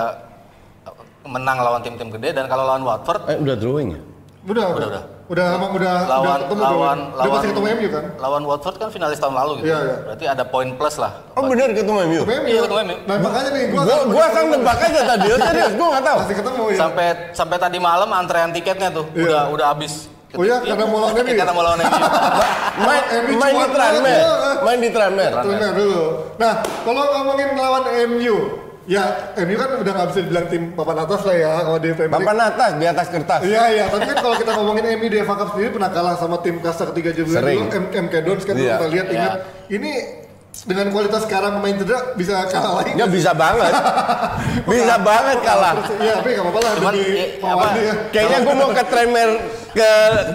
eh, 0.84 0.94
menang 1.24 1.58
lawan 1.58 1.80
tim-tim 1.80 2.10
gede 2.10 2.32
dan 2.32 2.46
kalau 2.46 2.64
lawan 2.64 2.82
Watford 2.82 3.24
Eh 3.26 3.38
udah 3.38 3.56
drawing 3.56 3.90
ya? 3.90 4.00
Udah, 4.42 4.74
udah, 4.74 4.86
udah. 4.90 5.02
udah, 5.30 5.46
udah, 5.54 5.70
udah 5.70 5.94
lawan 6.10 6.38
ketemu 6.42 6.62
lawan? 6.66 6.98
Udah 6.98 7.14
lawan 7.14 7.30
pasti 7.30 7.46
ketemu 7.54 7.66
MU 7.78 7.88
kan? 7.94 8.04
lawan 8.18 8.42
Watford 8.42 8.76
kan 8.82 8.88
finalis 8.90 9.18
tahun 9.22 9.34
lalu 9.38 9.52
gitu. 9.62 9.70
Iya, 9.70 9.78
iya. 9.78 9.96
Berarti 10.02 10.24
ada 10.26 10.42
poin 10.42 10.68
plus 10.74 10.96
lah. 10.98 11.12
Oh 11.38 11.46
bener 11.46 11.70
ketemu 11.70 11.98
MU? 12.10 12.20
Ketemu 12.26 12.40
MU. 12.42 12.48
Iya, 12.50 12.60
ketemu 12.66 12.80
MU. 12.82 12.96
Nah 13.06 13.16
makanya 13.22 13.50
nih, 13.54 13.64
gua 13.70 13.82
Gua 13.86 13.98
gua 14.10 14.26
kan 14.34 14.44
nebak 14.50 14.78
aja 14.82 15.00
tadi, 15.14 15.26
oh, 15.30 15.38
serius 15.38 15.72
gua 15.78 15.86
nggak 15.94 16.04
tahu. 16.10 16.18
Pasti 16.26 16.34
ketemu 16.34 16.62
ya. 16.66 16.78
Sampai 16.82 17.06
sampai 17.30 17.56
tadi 17.62 17.78
malam 17.78 18.08
antrean 18.10 18.50
tiketnya 18.50 18.88
tuh 18.90 19.06
Iya. 19.14 19.22
udah 19.30 19.42
udah 19.54 19.66
habis. 19.70 19.94
Oh 20.34 20.42
iya, 20.42 20.56
karena 20.58 20.84
mau 20.90 20.98
lawan 21.06 21.14
MU? 21.14 21.32
Karena 21.38 21.52
mau 21.54 21.62
lawan 21.62 21.78
MU. 21.78 21.92
Main 22.88 23.02
main 23.36 23.54
di 23.68 24.10
ya. 24.10 24.30
main 24.64 24.78
di 24.80 24.90
Tranmere. 24.90 25.34
Tunggu 25.44 25.68
dulu. 25.76 26.02
Nah, 26.40 26.52
kalau 26.64 27.04
ngomongin 27.20 27.48
lawan 27.52 27.84
MU, 28.10 28.36
ya 28.84 29.02
MU 29.38 29.54
kan 29.54 29.78
udah 29.78 29.92
nggak 29.92 30.08
bisa 30.10 30.20
dibilang 30.22 30.46
tim 30.46 30.62
papan 30.72 30.98
atas 31.00 31.20
lah 31.22 31.36
ya 31.36 31.52
kalau 31.60 31.78
di 31.78 31.88
Premier 31.90 32.10
League. 32.10 32.26
Papan 32.26 32.38
atas 32.42 32.70
di 32.74 32.86
atas 32.86 33.06
kertas. 33.08 33.40
Iya 33.42 33.64
iya, 33.70 33.84
tapi 33.86 34.04
kan 34.04 34.18
kalau 34.18 34.36
kita 34.36 34.50
ngomongin 34.54 34.84
MU 34.96 35.06
di 35.06 35.18
FA 35.20 35.34
Cup 35.36 35.48
sendiri 35.52 35.70
pernah 35.70 35.90
kalah 35.90 36.14
sama 36.16 36.36
tim 36.40 36.56
kasta 36.58 36.84
ketiga 36.90 37.10
juga 37.12 37.38
dulu, 37.38 37.62
M 37.68 37.84
MK 38.06 38.14
Dons 38.22 38.42
kan 38.42 38.54
Iya. 38.54 38.74
kita 38.74 38.86
lihat 38.88 39.06
Iya. 39.06 39.14
ingat. 39.14 39.32
Ini 39.68 39.92
dengan 40.52 40.92
kualitas 40.92 41.24
sekarang 41.24 41.58
pemain 41.58 41.74
cedera 41.80 42.12
bisa 42.12 42.44
kalah 42.52 42.84
lagi. 42.84 42.92
Nggak 42.92 43.10
bisa 43.10 43.30
banget. 43.32 43.72
bisa 44.70 44.94
banget 45.00 45.38
kalah. 45.40 45.74
Iya, 45.96 46.12
tapi 46.20 46.28
nggak 46.36 46.44
apa-apa 46.44 46.60
lah 46.60 46.72
Cuman, 46.76 46.92
demi 46.92 47.16
eh, 47.16 47.28
apa, 47.40 47.66
ya. 47.80 47.94
Kayaknya 48.12 48.38
gue 48.44 48.54
mau 48.54 48.70
ke 48.70 48.84
Tremer 48.84 49.30
ke 49.72 49.90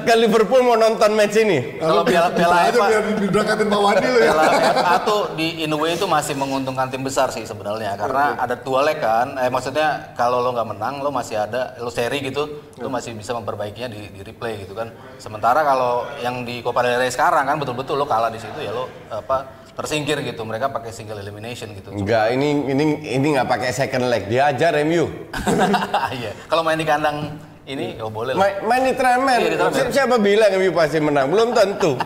ke 0.09 0.13
Liverpool 0.17 0.61
mau 0.65 0.73
nonton 0.73 1.13
match 1.13 1.37
ini. 1.37 1.77
Kalau 1.77 2.01
piala- 2.01 2.33
piala 2.33 2.57
aja 2.65 2.73
FA 2.73 2.87
biar 2.89 3.03
diberangkatin 3.21 3.67
Pak 3.69 3.81
Wandi 3.85 4.07
lo 4.09 4.19
ya. 4.19 4.33
Piala 4.33 4.43
FA 4.73 4.95
tuh 5.05 5.21
di 5.37 5.47
in 5.61 5.71
a 5.71 5.77
way 5.77 5.93
itu 5.93 6.09
masih 6.09 6.33
menguntungkan 6.33 6.89
tim 6.89 7.05
besar 7.05 7.29
sih 7.29 7.45
sebenarnya 7.45 7.93
karena 8.01 8.33
ada 8.41 8.57
dua 8.57 8.81
leg 8.89 8.97
kan. 8.97 9.37
Eh 9.37 9.53
maksudnya 9.53 10.17
kalau 10.17 10.41
lo 10.41 10.49
nggak 10.57 10.69
menang 10.73 11.05
lo 11.05 11.13
masih 11.13 11.37
ada 11.37 11.77
lo 11.77 11.93
seri 11.93 12.25
gitu, 12.25 12.65
lo 12.81 12.89
masih 12.89 13.13
bisa 13.13 13.37
memperbaikinya 13.37 13.93
di, 13.93 14.09
di 14.09 14.21
replay 14.25 14.65
gitu 14.65 14.73
kan. 14.73 14.89
Sementara 15.21 15.61
kalau 15.61 16.09
yang 16.25 16.41
di 16.41 16.65
Copa 16.65 16.81
del 16.81 16.97
Rey 16.97 17.13
sekarang 17.13 17.45
kan 17.45 17.61
betul-betul 17.61 18.01
lo 18.01 18.09
kalah 18.09 18.33
di 18.33 18.41
situ 18.41 18.57
ya 18.57 18.73
lo 18.73 18.89
apa 19.13 19.56
tersingkir 19.77 20.17
gitu. 20.21 20.41
Mereka 20.41 20.67
pakai 20.67 20.89
single 20.89 21.17
elimination 21.17 21.69
gitu. 21.71 21.93
Enggak, 21.93 22.33
ini 22.33 22.65
ini 22.65 22.83
ini 23.07 23.27
nggak 23.31 23.45
pakai 23.45 23.69
second 23.71 24.09
leg. 24.09 24.25
Diajar 24.25 24.73
MU. 24.83 25.05
Iya. 26.09 26.31
Kalau 26.45 26.61
main 26.61 26.75
di 26.75 26.83
kandang 26.83 27.37
ini 27.63 27.99
oh 27.99 28.09
boleh 28.09 28.33
lah. 28.33 28.39
Main, 28.39 28.55
main 28.65 28.81
di 28.83 28.93
Tremer. 28.93 29.37
Iya, 29.37 29.49
di 29.49 29.57
Tremer. 29.57 29.75
Si- 29.77 29.93
Siapa 29.93 30.15
bilang 30.17 30.49
MU 30.51 30.71
pasti 30.71 30.97
menang? 30.97 31.29
Belum 31.29 31.53
tentu. 31.53 31.93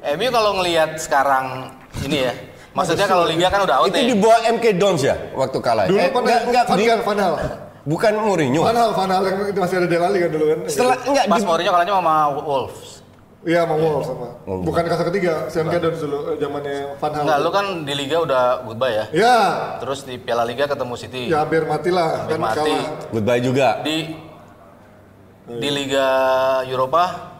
Eh, 0.00 0.16
MU 0.16 0.30
kalau 0.30 0.56
ngelihat 0.56 0.96
sekarang 0.96 1.68
ini 2.00 2.24
ya, 2.24 2.32
maksudnya 2.72 3.04
kalau 3.04 3.28
liga 3.28 3.46
kan 3.46 3.60
udah 3.60 3.84
out 3.84 3.92
Itu 3.92 4.00
nih. 4.00 4.06
di 4.06 4.16
bawah 4.16 4.40
MK 4.48 4.64
Dons 4.74 5.02
ya 5.02 5.12
waktu 5.34 5.58
kalah. 5.60 5.84
Dulu 5.84 6.00
Eh, 6.00 6.08
enggak, 6.08 6.40
enggak, 6.48 6.64
di- 6.72 6.88
Gaal, 6.88 7.00
Van 7.04 7.18
Hal. 7.20 7.34
bukan 7.82 8.12
Mourinho. 8.16 8.64
Van 8.64 8.76
Hal 9.10 9.22
yang 9.22 9.38
itu 9.46 9.60
masih 9.60 9.76
ada 9.76 9.88
Delali 9.88 10.18
kan 10.18 10.30
dulu 10.30 10.44
kan. 10.48 10.58
Setelah 10.64 10.96
enggak 11.04 11.24
Pas 11.26 11.36
di, 11.36 11.44
Mourinho 11.44 11.70
kalahnya 11.70 11.92
sama 11.92 12.14
Wolves. 12.32 12.99
Iya 13.40 13.64
sama 13.64 13.74
Wolves 13.74 14.04
sama. 14.04 14.28
Oh, 14.44 14.60
Bukan 14.60 14.84
kasta 14.84 15.04
ketiga, 15.08 15.48
Sean 15.48 15.64
Kedon 15.66 15.96
dulu 15.96 16.18
eh, 16.28 16.36
zamannya 16.36 16.76
Van 16.94 17.10
Hal. 17.10 17.22
Enggak, 17.24 17.38
lu 17.40 17.50
kan 17.50 17.66
di 17.82 17.94
liga 17.94 18.16
udah 18.20 18.42
goodbye 18.62 18.92
ya. 18.92 19.04
Ya, 19.10 19.36
Terus 19.80 20.04
di 20.04 20.14
Piala 20.16 20.44
Liga 20.44 20.68
ketemu 20.68 20.92
City. 20.94 21.22
ya 21.26 21.40
hampir 21.40 21.64
mati 21.64 21.88
lah 21.88 22.20
Hampir 22.20 22.36
kan 22.36 22.40
mati. 22.42 22.60
kalah. 22.68 22.84
goodbye 23.08 23.40
juga. 23.40 23.68
Di 23.80 23.96
di 25.50 25.68
Liga 25.68 26.06
Eropa 26.64 27.32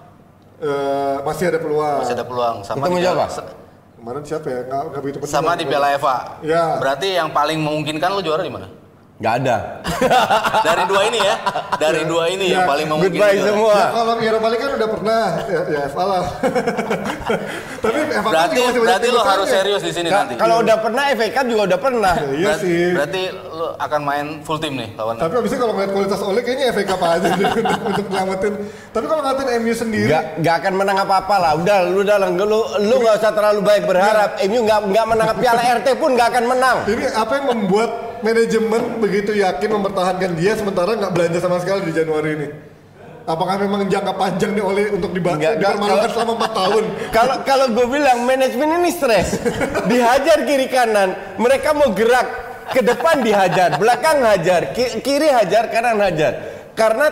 Eh, 0.56 1.16
masih 1.20 1.48
ada 1.48 1.56
peluang. 1.56 2.04
masih 2.04 2.12
ada 2.12 2.24
peluang 2.24 2.56
sama 2.60 2.84
Ketemu 2.84 2.96
di 2.96 3.02
siapa? 3.02 3.24
Kemarin 3.96 4.22
siapa 4.22 4.46
ya? 4.46 4.60
Nggak, 4.62 4.82
nggak 4.82 5.00
begitu 5.00 5.16
penting. 5.18 5.32
sama 5.34 5.50
di 5.52 5.64
Piala 5.64 5.88
FA. 5.96 6.16
Ya. 6.40 6.64
Berarti 6.76 7.08
yang 7.12 7.28
paling 7.30 7.56
memungkinkan 7.56 8.08
lu 8.10 8.20
juara 8.20 8.40
di 8.40 8.48
mana? 8.48 8.68
Enggak 9.20 9.34
ada. 9.36 9.56
Dari 10.66 10.84
dua 10.88 11.02
ini 11.04 11.18
ya. 11.20 11.34
Dari 11.76 12.02
dua 12.08 12.24
ini 12.26 12.46
yang 12.48 12.64
Ya, 12.64 12.68
paling 12.68 12.86
memungkinkan. 12.88 13.20
goodbye 13.20 13.36
juara. 13.36 13.48
semua. 13.52 13.74
Ya, 13.74 13.86
kalau 13.92 14.12
Eropa 14.16 14.46
League 14.48 14.62
kan 14.62 14.72
udah 14.72 14.88
pernah, 14.88 15.22
ya, 15.44 15.60
ya 15.68 15.80
FA 15.86 16.04
lah. 16.06 16.24
Tapi 17.84 17.98
FA 18.10 18.20
Berarti 18.24 18.56
juga 18.56 18.64
masih 18.66 18.80
berarti 18.80 19.06
lu 19.06 19.12
besarnya. 19.12 19.32
harus 19.36 19.48
serius 19.50 19.82
di 19.82 19.92
sini 19.92 20.08
Ka- 20.08 20.16
nanti. 20.18 20.34
Kalau 20.34 20.56
udah 20.60 20.76
pernah 20.78 21.04
FA 21.12 21.26
Cup 21.30 21.46
juga 21.46 21.62
udah 21.68 21.78
pernah. 21.78 22.14
Ya, 22.16 22.24
iya 22.32 22.46
berarti, 22.48 22.64
sih. 22.64 22.84
berarti 22.92 23.20
lu 23.50 23.66
akan 23.76 24.00
main 24.02 24.26
full 24.40 24.56
team 24.56 24.74
nih 24.74 24.88
lawan. 24.94 25.14
Tapi 25.14 25.34
abisnya 25.36 25.58
kalau 25.58 25.72
ngeliat 25.74 25.90
kualitas 25.90 26.20
Ole 26.22 26.40
kayaknya 26.40 26.66
FA 26.72 26.82
Cup 26.86 27.00
aja 27.02 27.26
untuk, 27.28 27.52
untuk 27.86 28.06
nyelamatin. 28.08 28.52
Tapi 28.88 29.04
kalau 29.04 29.20
ngeliatin 29.20 29.48
MU 29.60 29.74
sendiri, 29.74 30.08
Enggak 30.08 30.24
enggak 30.36 30.54
akan 30.58 30.72
menang 30.74 30.96
apa-apa 30.98 31.34
lah. 31.36 31.52
Udah 31.56 31.76
lu 31.86 32.00
udah 32.00 32.16
lu 32.18 32.56
lu 32.80 32.94
enggak 32.96 33.14
usah 33.20 33.32
terlalu 33.32 33.60
baik 33.60 33.84
berharap. 33.84 34.40
MU 34.42 34.64
enggak 34.64 34.80
enggak 34.82 35.04
menang 35.06 35.28
Piala 35.36 35.62
RT 35.76 35.88
pun 35.96 36.16
enggak 36.16 36.28
akan 36.32 36.44
menang. 36.48 36.76
ini 36.88 37.04
apa 37.06 37.32
yang 37.36 37.46
membuat 37.46 37.90
manajemen 38.20 38.82
begitu 38.98 39.32
yakin 39.34 39.68
mempertahankan 39.70 40.30
dia 40.34 40.52
sementara 40.54 40.94
nggak 40.94 41.12
belanja 41.12 41.38
sama 41.38 41.58
sekali 41.58 41.88
di 41.88 41.92
Januari 41.92 42.30
ini? 42.34 42.48
Apakah 43.20 43.60
memang 43.60 43.86
jangka 43.86 44.16
panjang 44.16 44.56
nih 44.56 44.64
Ole 44.64 44.90
untuk 44.90 45.12
dipermalukan 45.12 45.60
kalau- 45.60 46.10
selama 46.10 46.32
4 46.40 46.50
tahun? 46.50 46.84
Kalau 47.16 47.36
kalau 47.44 47.66
gue 47.70 47.86
bilang 47.86 48.18
manajemen 48.24 48.80
ini 48.80 48.90
stres, 48.90 49.38
dihajar 49.86 50.42
kiri 50.42 50.66
kanan, 50.66 51.14
mereka 51.36 51.70
mau 51.70 51.92
gerak 51.92 52.26
ke 52.70 52.80
depan 52.80 53.22
dihajar, 53.22 53.76
belakang 53.76 54.18
hajar, 54.24 54.72
ki- 54.72 54.98
kiri 54.98 55.30
hajar, 55.30 55.68
kanan 55.68 56.00
hajar. 56.00 56.32
Karena 56.74 57.06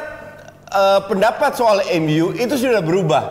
eh, 0.66 1.00
pendapat 1.06 1.54
soal 1.54 1.86
MU 1.98 2.34
itu 2.34 2.54
sudah 2.56 2.80
berubah. 2.80 3.22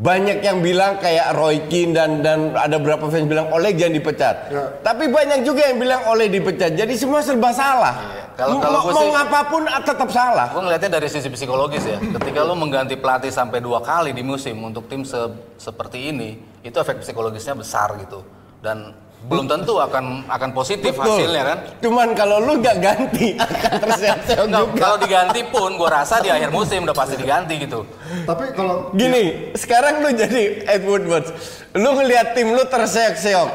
Banyak 0.00 0.40
yang 0.40 0.64
bilang 0.64 0.96
kayak 0.96 1.36
Roy 1.36 1.68
Keane 1.68 1.92
dan 1.92 2.24
dan 2.24 2.56
ada 2.56 2.80
beberapa 2.80 3.04
fans 3.06 3.28
bilang 3.28 3.52
Oleh 3.52 3.76
jangan 3.76 3.94
dipecat. 3.94 4.36
Ya. 4.48 4.64
Tapi 4.80 5.12
banyak 5.12 5.44
juga 5.44 5.68
yang 5.68 5.76
bilang 5.76 6.08
Oleh 6.08 6.26
dipecat. 6.26 6.72
Jadi 6.72 6.96
semua 6.96 7.20
serba 7.20 7.52
salah. 7.52 7.94
Kalau- 8.32 8.56
mau 8.56 8.64
kalau 8.64 8.80
mau, 8.80 8.96
sih- 8.96 9.12
apa 9.12 9.40
pun 9.44 9.62
ah, 9.62 9.84
tetap 9.84 10.08
salah. 10.08 10.48
Gue 10.48 10.64
ngelihatnya 10.64 10.96
dari 10.96 11.04
sisi 11.04 11.28
psikologis 11.28 11.84
ya. 11.84 12.00
Ketika 12.00 12.40
lu 12.40 12.56
mengganti 12.56 12.96
pelatih 12.96 13.28
sampai 13.28 13.60
dua 13.60 13.78
kali 13.78 14.16
di 14.16 14.24
musim 14.24 14.56
untuk 14.58 14.88
tim 14.88 15.04
se- 15.04 15.36
seperti 15.54 16.08
ini, 16.08 16.34
itu 16.58 16.72
efek 16.72 17.04
psikologisnya 17.04 17.52
besar 17.52 17.92
gitu. 18.00 18.24
Dan 18.64 18.96
belum 19.20 19.44
tentu 19.44 19.76
akan 19.76 20.24
akan 20.26 20.50
positif 20.56 20.96
hasilnya 20.96 21.42
kan. 21.44 21.58
Cuman 21.84 22.16
kalau 22.16 22.40
lu 22.40 22.56
gak 22.64 22.80
ganti 22.80 23.36
akan 23.44 23.72
terseok-seok 23.76 24.46
Nggak, 24.48 24.64
juga. 24.64 24.80
kalau 24.80 24.96
diganti 24.96 25.40
pun, 25.44 25.70
gue 25.76 25.88
rasa 25.92 26.24
di 26.24 26.32
akhir 26.32 26.48
musim 26.48 26.88
udah 26.88 26.96
pasti 26.96 27.14
diganti 27.20 27.54
gitu. 27.60 27.84
Tapi 28.24 28.44
kalau 28.56 28.88
Gini, 28.96 29.52
sekarang 29.52 30.00
lu 30.00 30.10
jadi 30.16 30.64
Ed 30.64 30.82
Woodward. 30.88 31.28
Lu 31.76 31.90
ngelihat 32.00 32.32
tim 32.32 32.56
lu 32.56 32.64
terseok-seok. 32.64 33.50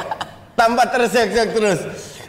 Tambah 0.56 0.86
terseok-seok 0.94 1.50
terus. 1.52 1.82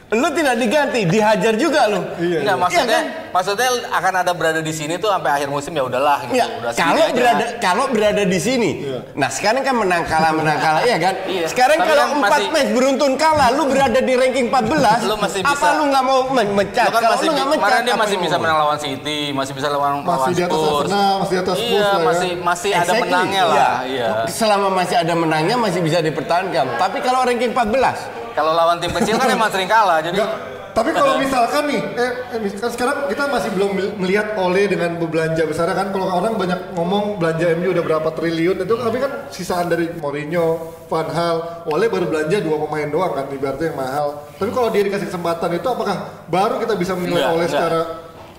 Lu 0.06 0.30
tidak 0.30 0.54
diganti, 0.54 1.02
dihajar 1.02 1.58
juga 1.58 1.90
lu. 1.90 1.98
Iya, 2.16 2.46
Nggak, 2.46 2.56
maksudnya, 2.56 3.00
Iya 3.02 3.26
maksudnya 3.34 3.68
akan 3.90 4.12
ada 4.16 4.32
berada 4.32 4.62
di 4.62 4.70
sini 4.70 4.96
tuh 4.96 5.10
sampai 5.10 5.34
akhir 5.34 5.50
musim 5.50 5.74
ya 5.74 5.82
udahlah 5.82 6.22
gitu. 6.24 6.38
Ya, 6.38 6.46
udah 6.46 6.70
kalau 6.72 7.02
aja. 7.02 7.10
berada 7.12 7.44
kalau 7.58 7.84
berada 7.90 8.22
di 8.22 8.38
sini. 8.38 8.70
Nah, 9.12 9.26
sekarang 9.26 9.60
kan 9.60 9.74
menang 9.74 10.06
kalah 10.06 10.30
menang 10.30 10.56
kalah 10.56 10.86
ya 10.86 10.94
kan? 10.96 11.14
Iya. 11.26 11.50
Sekarang 11.50 11.76
Tapi 11.76 11.90
kalau 11.90 12.04
kan 12.06 12.16
empat 12.16 12.30
masih- 12.32 12.52
match 12.54 12.70
beruntun 12.70 13.12
kalah, 13.18 13.48
lu 13.50 13.66
berada 13.66 13.98
di 13.98 14.14
ranking 14.14 14.46
14. 14.46 15.00
Lu 15.02 15.18
masih 15.18 15.40
Apa 15.42 15.52
bisa- 15.52 15.74
lu 15.74 15.84
nggak 15.90 16.04
mau 16.06 16.18
men- 16.30 16.54
mencat? 16.54 16.86
Lu 16.86 16.92
kan 16.92 17.02
kalau 17.02 17.10
masih, 17.12 17.26
lu 17.26 17.32
nggak 17.34 17.48
mencat, 17.48 17.66
kemarin 17.66 17.82
dia 17.82 17.90
apa 17.90 18.02
masih 18.06 18.16
bisa 18.16 18.36
menang 18.38 18.56
lawan 18.56 18.78
City, 18.78 19.18
masih 19.34 19.52
bisa 19.52 19.68
lawan 19.68 19.90
Masih 19.90 20.06
lawan 20.06 20.28
di 20.30 20.42
atas 20.46 20.54
Spurs. 20.56 20.80
Arsenal, 20.86 21.14
masih 21.18 21.34
di 21.34 21.40
atas 21.42 21.56
Spurs 21.58 21.66
Iya, 21.66 21.82
lah 21.82 21.90
ya. 21.92 22.06
masih 22.06 22.30
masih 22.40 22.70
ada 22.70 22.78
Exactly, 22.80 23.02
menangnya 23.02 23.42
iya. 23.42 23.50
lah. 23.50 23.74
Iya. 23.82 24.08
Selama 24.30 24.68
masih 24.70 24.96
ada 24.96 25.14
menangnya 25.14 25.56
masih 25.58 25.80
bisa 25.82 25.98
dipertahankan. 25.98 26.66
Tapi 26.78 26.98
kalau 27.02 27.20
ranking 27.20 27.50
14, 27.50 27.98
Kalau 28.36 28.52
lawan 28.52 28.76
tim 28.76 28.92
kecil 28.92 29.16
kan 29.16 29.28
emang 29.28 29.48
sering 29.48 29.66
kalah. 29.66 29.98
Jadi 29.98 30.20
Enggak. 30.20 30.54
Tapi 30.70 30.92
kalau 30.92 31.16
misalkan 31.16 31.72
nih, 31.72 31.80
eh, 31.96 32.12
eh, 32.36 32.38
misalkan 32.38 32.68
sekarang 32.68 33.08
kita 33.08 33.24
masih 33.26 33.48
belum 33.48 33.70
mel- 33.72 33.96
melihat 33.96 34.36
Ole 34.36 34.68
dengan 34.68 35.00
belanja 35.00 35.48
besar 35.48 35.72
kan. 35.72 35.88
Kalau 35.88 36.04
orang 36.04 36.36
banyak 36.36 36.76
ngomong 36.76 37.16
belanja 37.16 37.56
MU 37.56 37.72
udah 37.72 37.80
berapa 37.82 38.08
triliun 38.12 38.60
itu, 38.60 38.74
tapi 38.76 39.00
kan 39.00 39.24
sisaan 39.32 39.72
dari 39.72 39.88
Mourinho, 39.96 40.68
Van 40.84 41.08
Hal, 41.08 41.64
Ole 41.64 41.88
baru 41.88 42.04
belanja 42.04 42.44
dua 42.44 42.60
pemain 42.60 42.84
doang 42.86 43.08
kan, 43.10 43.24
ibaratnya 43.26 43.72
yang 43.72 43.78
mahal. 43.80 44.06
Tapi 44.36 44.52
kalau 44.52 44.68
dia 44.68 44.84
dikasih 44.84 45.08
kesempatan 45.08 45.56
itu, 45.56 45.64
apakah 45.64 45.96
baru 46.28 46.60
kita 46.60 46.76
bisa 46.76 46.92
menilai 46.92 47.24
Enggak, 47.24 47.32
Ole 47.32 47.40
enggak. 47.40 47.52
secara 47.56 47.80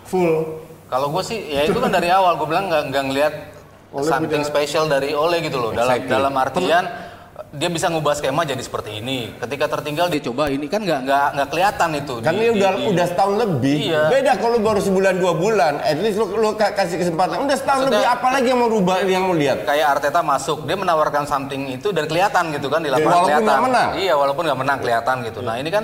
full? 0.06 0.34
Kalau 0.88 1.08
gue 1.10 1.24
sih, 1.26 1.40
ya 1.50 1.66
itu 1.66 1.76
kan 1.76 1.90
dari 1.90 2.08
awal 2.08 2.38
gue 2.38 2.46
bilang 2.46 2.70
nggak 2.70 2.84
nggak 2.88 3.04
ngelihat 3.04 3.34
Ole 3.90 4.06
something 4.06 4.30
punya- 4.38 4.46
spesial 4.48 4.86
dari 4.86 5.10
Ole 5.12 5.42
gitu 5.42 5.58
loh. 5.58 5.74
Dalam 5.74 5.90
Exactly. 5.90 6.14
dalam 6.14 6.34
artian 6.38 6.86
dia 7.48 7.72
bisa 7.72 7.88
ngubah 7.88 8.12
skema 8.12 8.44
jadi 8.44 8.60
seperti 8.60 9.00
ini. 9.00 9.32
Ketika 9.34 9.66
tertinggal 9.70 10.08
dia 10.08 10.20
coba 10.20 10.48
ini 10.48 10.68
kan 10.68 10.84
nggak 10.84 11.00
nggak 11.02 11.28
nggak 11.32 11.48
kelihatan 11.48 11.90
itu. 11.96 12.14
kan 12.20 12.32
di- 12.32 12.38
ini 12.38 12.46
di- 12.46 12.54
udah 12.56 12.72
di- 12.74 12.88
udah 12.92 13.06
setahun 13.08 13.36
lebih. 13.38 13.78
Iya. 13.88 14.02
Beda 14.12 14.32
kalau 14.36 14.58
baru 14.58 14.80
sebulan 14.80 15.14
dua 15.16 15.34
bulan. 15.34 15.74
At 15.80 15.98
least 15.98 16.18
lu, 16.18 16.28
lu 16.30 16.52
ka- 16.54 16.74
kasih 16.74 17.00
kesempatan. 17.00 17.40
Udah 17.40 17.56
setahun 17.56 17.88
Maksudnya- 17.88 18.04
lebih. 18.04 18.16
Apalagi 18.20 18.48
yang 18.48 18.60
mau 18.60 18.70
rubah, 18.70 18.96
yang 19.02 19.24
mau 19.24 19.32
lihat? 19.32 19.64
kayak 19.64 19.88
Arteta 19.90 20.20
masuk, 20.20 20.68
dia 20.68 20.76
menawarkan 20.76 21.24
something 21.24 21.72
itu 21.72 21.90
dan 21.90 22.04
kelihatan 22.04 22.52
gitu 22.52 22.68
kan 22.68 22.80
di 22.80 22.90
lapangan 22.90 23.08
walaupun 23.08 23.28
kelihatan. 23.30 23.48
nggak 23.48 23.64
menang. 23.64 23.90
Iya, 23.96 24.14
walaupun 24.14 24.44
nggak 24.44 24.60
menang 24.60 24.78
kelihatan 24.80 25.16
gitu. 25.24 25.40
Nah 25.40 25.56
ini 25.56 25.70
kan 25.70 25.84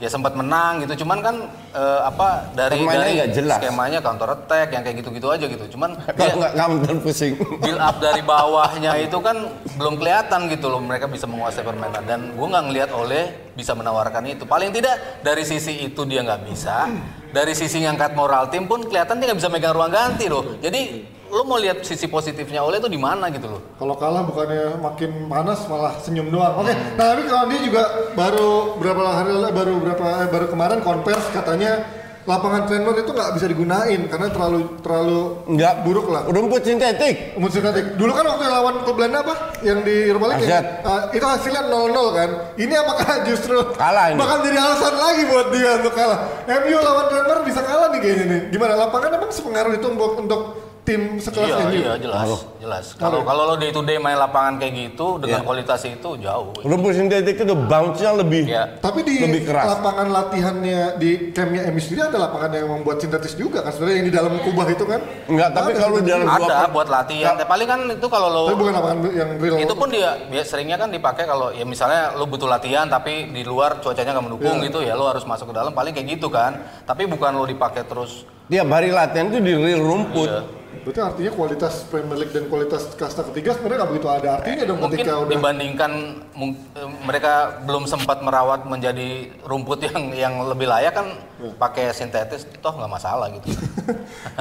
ya 0.00 0.08
sempat 0.08 0.32
menang 0.32 0.80
gitu, 0.80 1.04
cuman 1.04 1.20
kan 1.20 1.36
eh, 1.76 2.00
apa 2.02 2.48
dari 2.56 2.80
Permainannya 2.80 3.28
dari 3.28 3.36
jelas. 3.36 3.60
skemanya 3.60 4.00
counter 4.00 4.32
attack 4.32 4.72
yang 4.72 4.80
kayak 4.80 4.96
gitu-gitu 5.04 5.28
aja 5.28 5.44
gitu. 5.44 5.76
Cuman 5.76 5.92
Kalau 6.18 6.40
nggak 6.40 6.52
kamu 6.56 6.74
pusing. 7.04 7.36
build 7.36 7.76
up 7.76 8.00
dari 8.00 8.24
bawahnya 8.24 8.96
itu 9.04 9.20
kan 9.20 9.36
belum 9.76 10.00
kelihatan 10.00 10.48
gitu 10.48 10.72
loh 10.72 10.80
mereka 10.80 11.04
bisa 11.04 11.28
menguasai 11.28 11.60
permainan 11.60 12.00
dan 12.08 12.20
gue 12.32 12.46
nggak 12.48 12.64
ngelihat 12.72 12.90
oleh 12.96 13.52
bisa 13.52 13.76
menawarkan 13.76 14.24
itu. 14.24 14.48
Paling 14.48 14.72
tidak 14.72 15.20
dari 15.20 15.44
sisi 15.44 15.84
itu 15.84 16.00
dia 16.08 16.24
nggak 16.24 16.48
bisa, 16.48 16.88
dari 17.30 17.52
sisi 17.52 17.84
ngangkat 17.84 18.16
moral 18.16 18.48
tim 18.48 18.64
pun 18.64 18.80
kelihatan 18.88 19.20
dia 19.20 19.28
nggak 19.28 19.40
bisa 19.44 19.52
megang 19.52 19.76
ruang 19.76 19.92
ganti 19.92 20.32
loh. 20.32 20.56
Jadi 20.64 21.04
lo 21.30 21.42
mau 21.46 21.56
lihat 21.56 21.80
sisi 21.80 22.06
positifnya 22.06 22.60
oleh 22.60 22.82
itu 22.82 22.90
di 22.90 22.98
mana 22.98 23.30
gitu 23.30 23.46
loh. 23.46 23.62
Kalau 23.78 23.94
kalah 23.94 24.26
bukannya 24.26 24.76
makin 24.76 25.30
panas 25.30 25.62
malah 25.64 25.94
senyum 26.02 26.28
doang. 26.28 26.58
Oke, 26.58 26.74
nah 26.98 27.14
tapi 27.14 27.22
kalau 27.24 27.46
dia 27.46 27.60
juga 27.62 27.82
baru 28.12 28.50
berapa 28.76 29.02
hari 29.06 29.30
lalu, 29.30 29.48
baru 29.54 29.72
berapa 29.78 30.04
eh, 30.22 30.28
baru 30.28 30.46
kemarin 30.50 30.78
konvers 30.82 31.24
katanya 31.30 31.86
lapangan 32.20 32.68
trainer 32.68 32.94
itu 32.94 33.10
nggak 33.10 33.32
bisa 33.32 33.46
digunain 33.48 34.00
karena 34.06 34.28
terlalu 34.28 34.60
terlalu 34.84 35.20
Nggak 35.50 35.74
buruk 35.82 36.06
lah. 36.12 36.22
Rumput 36.28 36.62
sintetik. 36.62 37.34
Umur 37.34 37.48
sintetik. 37.48 37.96
Dulu 37.96 38.12
kan 38.12 38.24
waktu 38.28 38.44
lawan 38.44 38.74
klub 38.84 38.94
Belanda 39.00 39.24
apa? 39.24 39.34
Yang 39.64 39.78
di 39.88 39.94
Eropa 40.12 40.26
League 40.34 40.46
ya? 40.46 40.60
Ah, 40.84 41.08
itu 41.10 41.24
hasilnya 41.24 41.62
0-0 41.66 41.90
kan. 42.12 42.30
Ini 42.54 42.74
apakah 42.76 43.08
justru 43.30 43.56
Kalah 43.74 44.12
ini. 44.12 44.18
bakal 44.20 44.36
jadi 44.44 44.58
alasan 44.60 44.94
lagi 44.94 45.22
buat 45.26 45.46
dia 45.50 45.70
untuk 45.80 45.94
kalah? 45.96 46.18
MU 46.44 46.76
lawan 46.76 47.06
Denver 47.08 47.38
bisa 47.42 47.60
kalah 47.64 47.88
nih 47.88 48.00
kayaknya 48.04 48.24
nih. 48.28 48.40
Gimana 48.52 48.72
lapangan 48.78 49.10
emang 49.16 49.30
sepengaruh 49.32 49.72
itu 49.74 49.86
untuk 49.88 50.10
untuk 50.20 50.40
tim 50.82 51.00
sekelas 51.16 51.46
Iya, 51.46 51.56
MU. 51.60 51.72
iya 51.76 51.92
jelas, 51.96 52.28
jelas. 52.56 52.84
Kalau 52.94 53.20
kalau 53.20 53.42
lo 53.44 53.54
day 53.54 53.68
to 53.68 53.80
day 53.80 53.96
main 53.96 54.16
lapangan 54.16 54.56
kayak 54.56 54.72
gitu 54.90 55.16
dengan 55.16 55.40
Iya. 55.40 55.46
kualitas 55.46 55.80
itu 55.82 56.10
jauh. 56.16 56.50
Rumput 56.58 56.92
sintetik 56.92 57.36
itu 57.38 57.54
bounce-nya 57.54 58.10
lebih 58.14 58.44
Ya. 58.44 58.64
Tapi 58.74 59.00
di 59.00 59.20
Lebih 59.20 59.44
keras. 59.44 59.66
lapangan 59.70 60.08
latihannya 60.08 60.80
di 60.96 61.10
campnya 61.30 61.68
MU 61.68 61.78
sendiri 61.78 62.00
ada 62.04 62.18
lapangan 62.18 62.50
yang 62.50 62.68
membuat 62.70 62.98
sintetis 62.98 63.32
juga 63.34 63.60
kan 63.60 63.70
sebenarnya 63.70 63.96
yang 63.96 64.06
di 64.06 64.14
dalam 64.14 64.32
kubah 64.40 64.66
itu 64.66 64.84
kan? 64.84 65.00
Enggak, 65.26 65.48
tapi 65.52 65.70
kalau 65.74 65.96
di 65.96 66.08
dalam 66.08 66.26
dua 66.26 66.48
Ada 66.48 66.68
buat 66.68 66.88
latihan. 66.88 67.28
Tapi 67.30 67.44
paling 67.46 67.68
kan 67.68 67.80
itu 67.90 68.06
kalau 68.08 68.28
lo 68.28 68.42
tapi 68.46 68.56
bukan 68.58 68.72
lapangan 68.72 68.98
yang 69.10 69.30
real. 69.36 69.56
itu 69.58 69.74
pun 69.74 69.88
dia 69.88 70.10
dia 70.26 70.42
seringnya 70.42 70.76
kan 70.76 70.88
dipakai 70.88 71.24
kalau 71.24 71.50
ya 71.50 71.62
misalnya 71.62 72.12
lo 72.12 72.24
butuh 72.24 72.46
latihan 72.46 72.86
tapi 72.86 73.28
di 73.28 73.42
luar 73.42 73.78
cuacanya 73.78 74.12
nggak 74.12 74.26
mendukung 74.26 74.56
Iya. 74.56 74.66
gitu 74.66 74.78
ya 74.80 74.94
lo 74.94 75.06
harus 75.06 75.22
masuk 75.22 75.48
ke 75.48 75.54
dalam 75.54 75.70
paling 75.70 75.92
kayak 75.92 76.16
gitu 76.16 76.26
kan. 76.26 76.56
Tapi 76.82 77.04
bukan 77.04 77.30
lo 77.32 77.44
dipakai 77.44 77.84
terus. 77.84 78.24
Tiap 78.50 78.68
hari 78.68 78.90
latihan 78.90 79.26
itu 79.28 79.38
di 79.38 79.54
real 79.54 79.80
rumput. 79.80 80.26
Iya. 80.28 80.42
Berarti 80.80 81.00
artinya 81.02 81.32
kualitas 81.32 81.84
Premier 81.84 82.16
League 82.16 82.32
dan 82.32 82.48
kualitas 82.48 82.88
kasta 82.94 83.20
ketiga 83.22 83.52
sebenarnya 83.52 83.78
nggak 83.78 83.90
begitu 83.90 84.08
ada 84.08 84.28
artinya 84.34 84.64
dong 84.64 84.78
Mungkin 84.80 84.96
ketika 84.96 85.12
udah 85.18 85.28
dibandingkan 85.28 85.92
mung- 86.32 86.56
eh, 86.72 86.88
mereka 87.04 87.32
belum 87.60 87.84
sempat 87.84 88.18
merawat 88.20 88.64
menjadi 88.64 89.08
rumput 89.42 89.84
yang 89.84 90.00
yang 90.10 90.34
lebih 90.42 90.64
layak 90.64 90.94
kan 90.94 91.06
Iya. 91.36 91.52
pakai 91.54 91.84
sintetis 91.92 92.48
toh 92.58 92.72
nggak 92.72 92.88
masalah 92.88 93.28
gitu. 93.30 93.52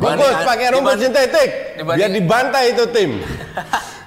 Bagus 0.00 0.34
pakai 0.40 0.66
rumput 0.72 0.96
dibanding- 0.96 1.02
sintetik. 1.04 1.48
dibanding- 1.76 1.98
Biar 2.00 2.10
dibantai 2.12 2.64
itu 2.70 2.84
tim. 2.88 3.10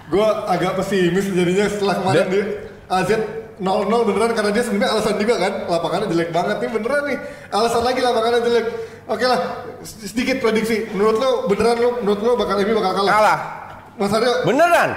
gue 0.07 0.27
agak 0.47 0.71
pesimis 0.75 1.25
jadinya 1.29 1.65
setelah 1.67 1.95
kemarin 1.95 2.15
Dia- 2.17 2.31
di 2.31 2.41
AZ 2.89 3.09
0-0 3.57 3.63
beneran 4.05 4.31
karena 4.31 4.51
dia 4.51 4.61
sebenarnya 4.61 4.91
alasan 4.93 5.15
juga 5.17 5.35
kan 5.37 5.53
lapangannya 5.65 6.07
jelek 6.07 6.29
banget 6.29 6.57
nih 6.57 6.69
beneran 6.71 7.03
nih 7.05 7.17
alasan 7.49 7.81
lagi 7.81 7.99
lapangannya 7.99 8.41
jelek 8.43 8.65
oke 9.05 9.25
lah 9.25 9.39
sedikit 9.83 10.37
prediksi 10.39 10.85
menurut 10.91 11.17
lo 11.17 11.29
beneran 11.45 11.75
lo 11.75 11.89
menurut 11.99 12.21
lo 12.21 12.31
bakal 12.35 12.55
MU 12.59 12.73
bakal 12.75 12.93
kalah 12.95 13.11
Kalah. 13.11 13.39
Mas 13.97 14.13
Aryo 14.13 14.33
Beneran. 14.43 14.89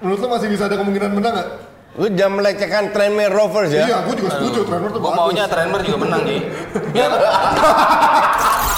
menurut 0.00 0.18
lo 0.18 0.28
masih 0.30 0.48
bisa 0.48 0.64
ada 0.64 0.76
kemungkinan 0.76 1.12
menang 1.12 1.34
nggak 1.34 1.48
Lu 1.96 2.12
jangan 2.12 2.32
melecehkan 2.36 2.92
Tranmere 2.92 3.32
Rovers 3.32 3.68
ya. 3.70 3.84
iya 3.84 3.96
gue 4.04 4.14
juga 4.14 4.28
setuju 4.30 4.64
Trevor 4.64 4.92
tuh 4.92 5.00
Gue 5.00 5.12
maunya 5.12 5.44
Tranmere 5.44 5.80
juga 5.80 5.98
menang 5.98 6.22
nih. 6.24 6.40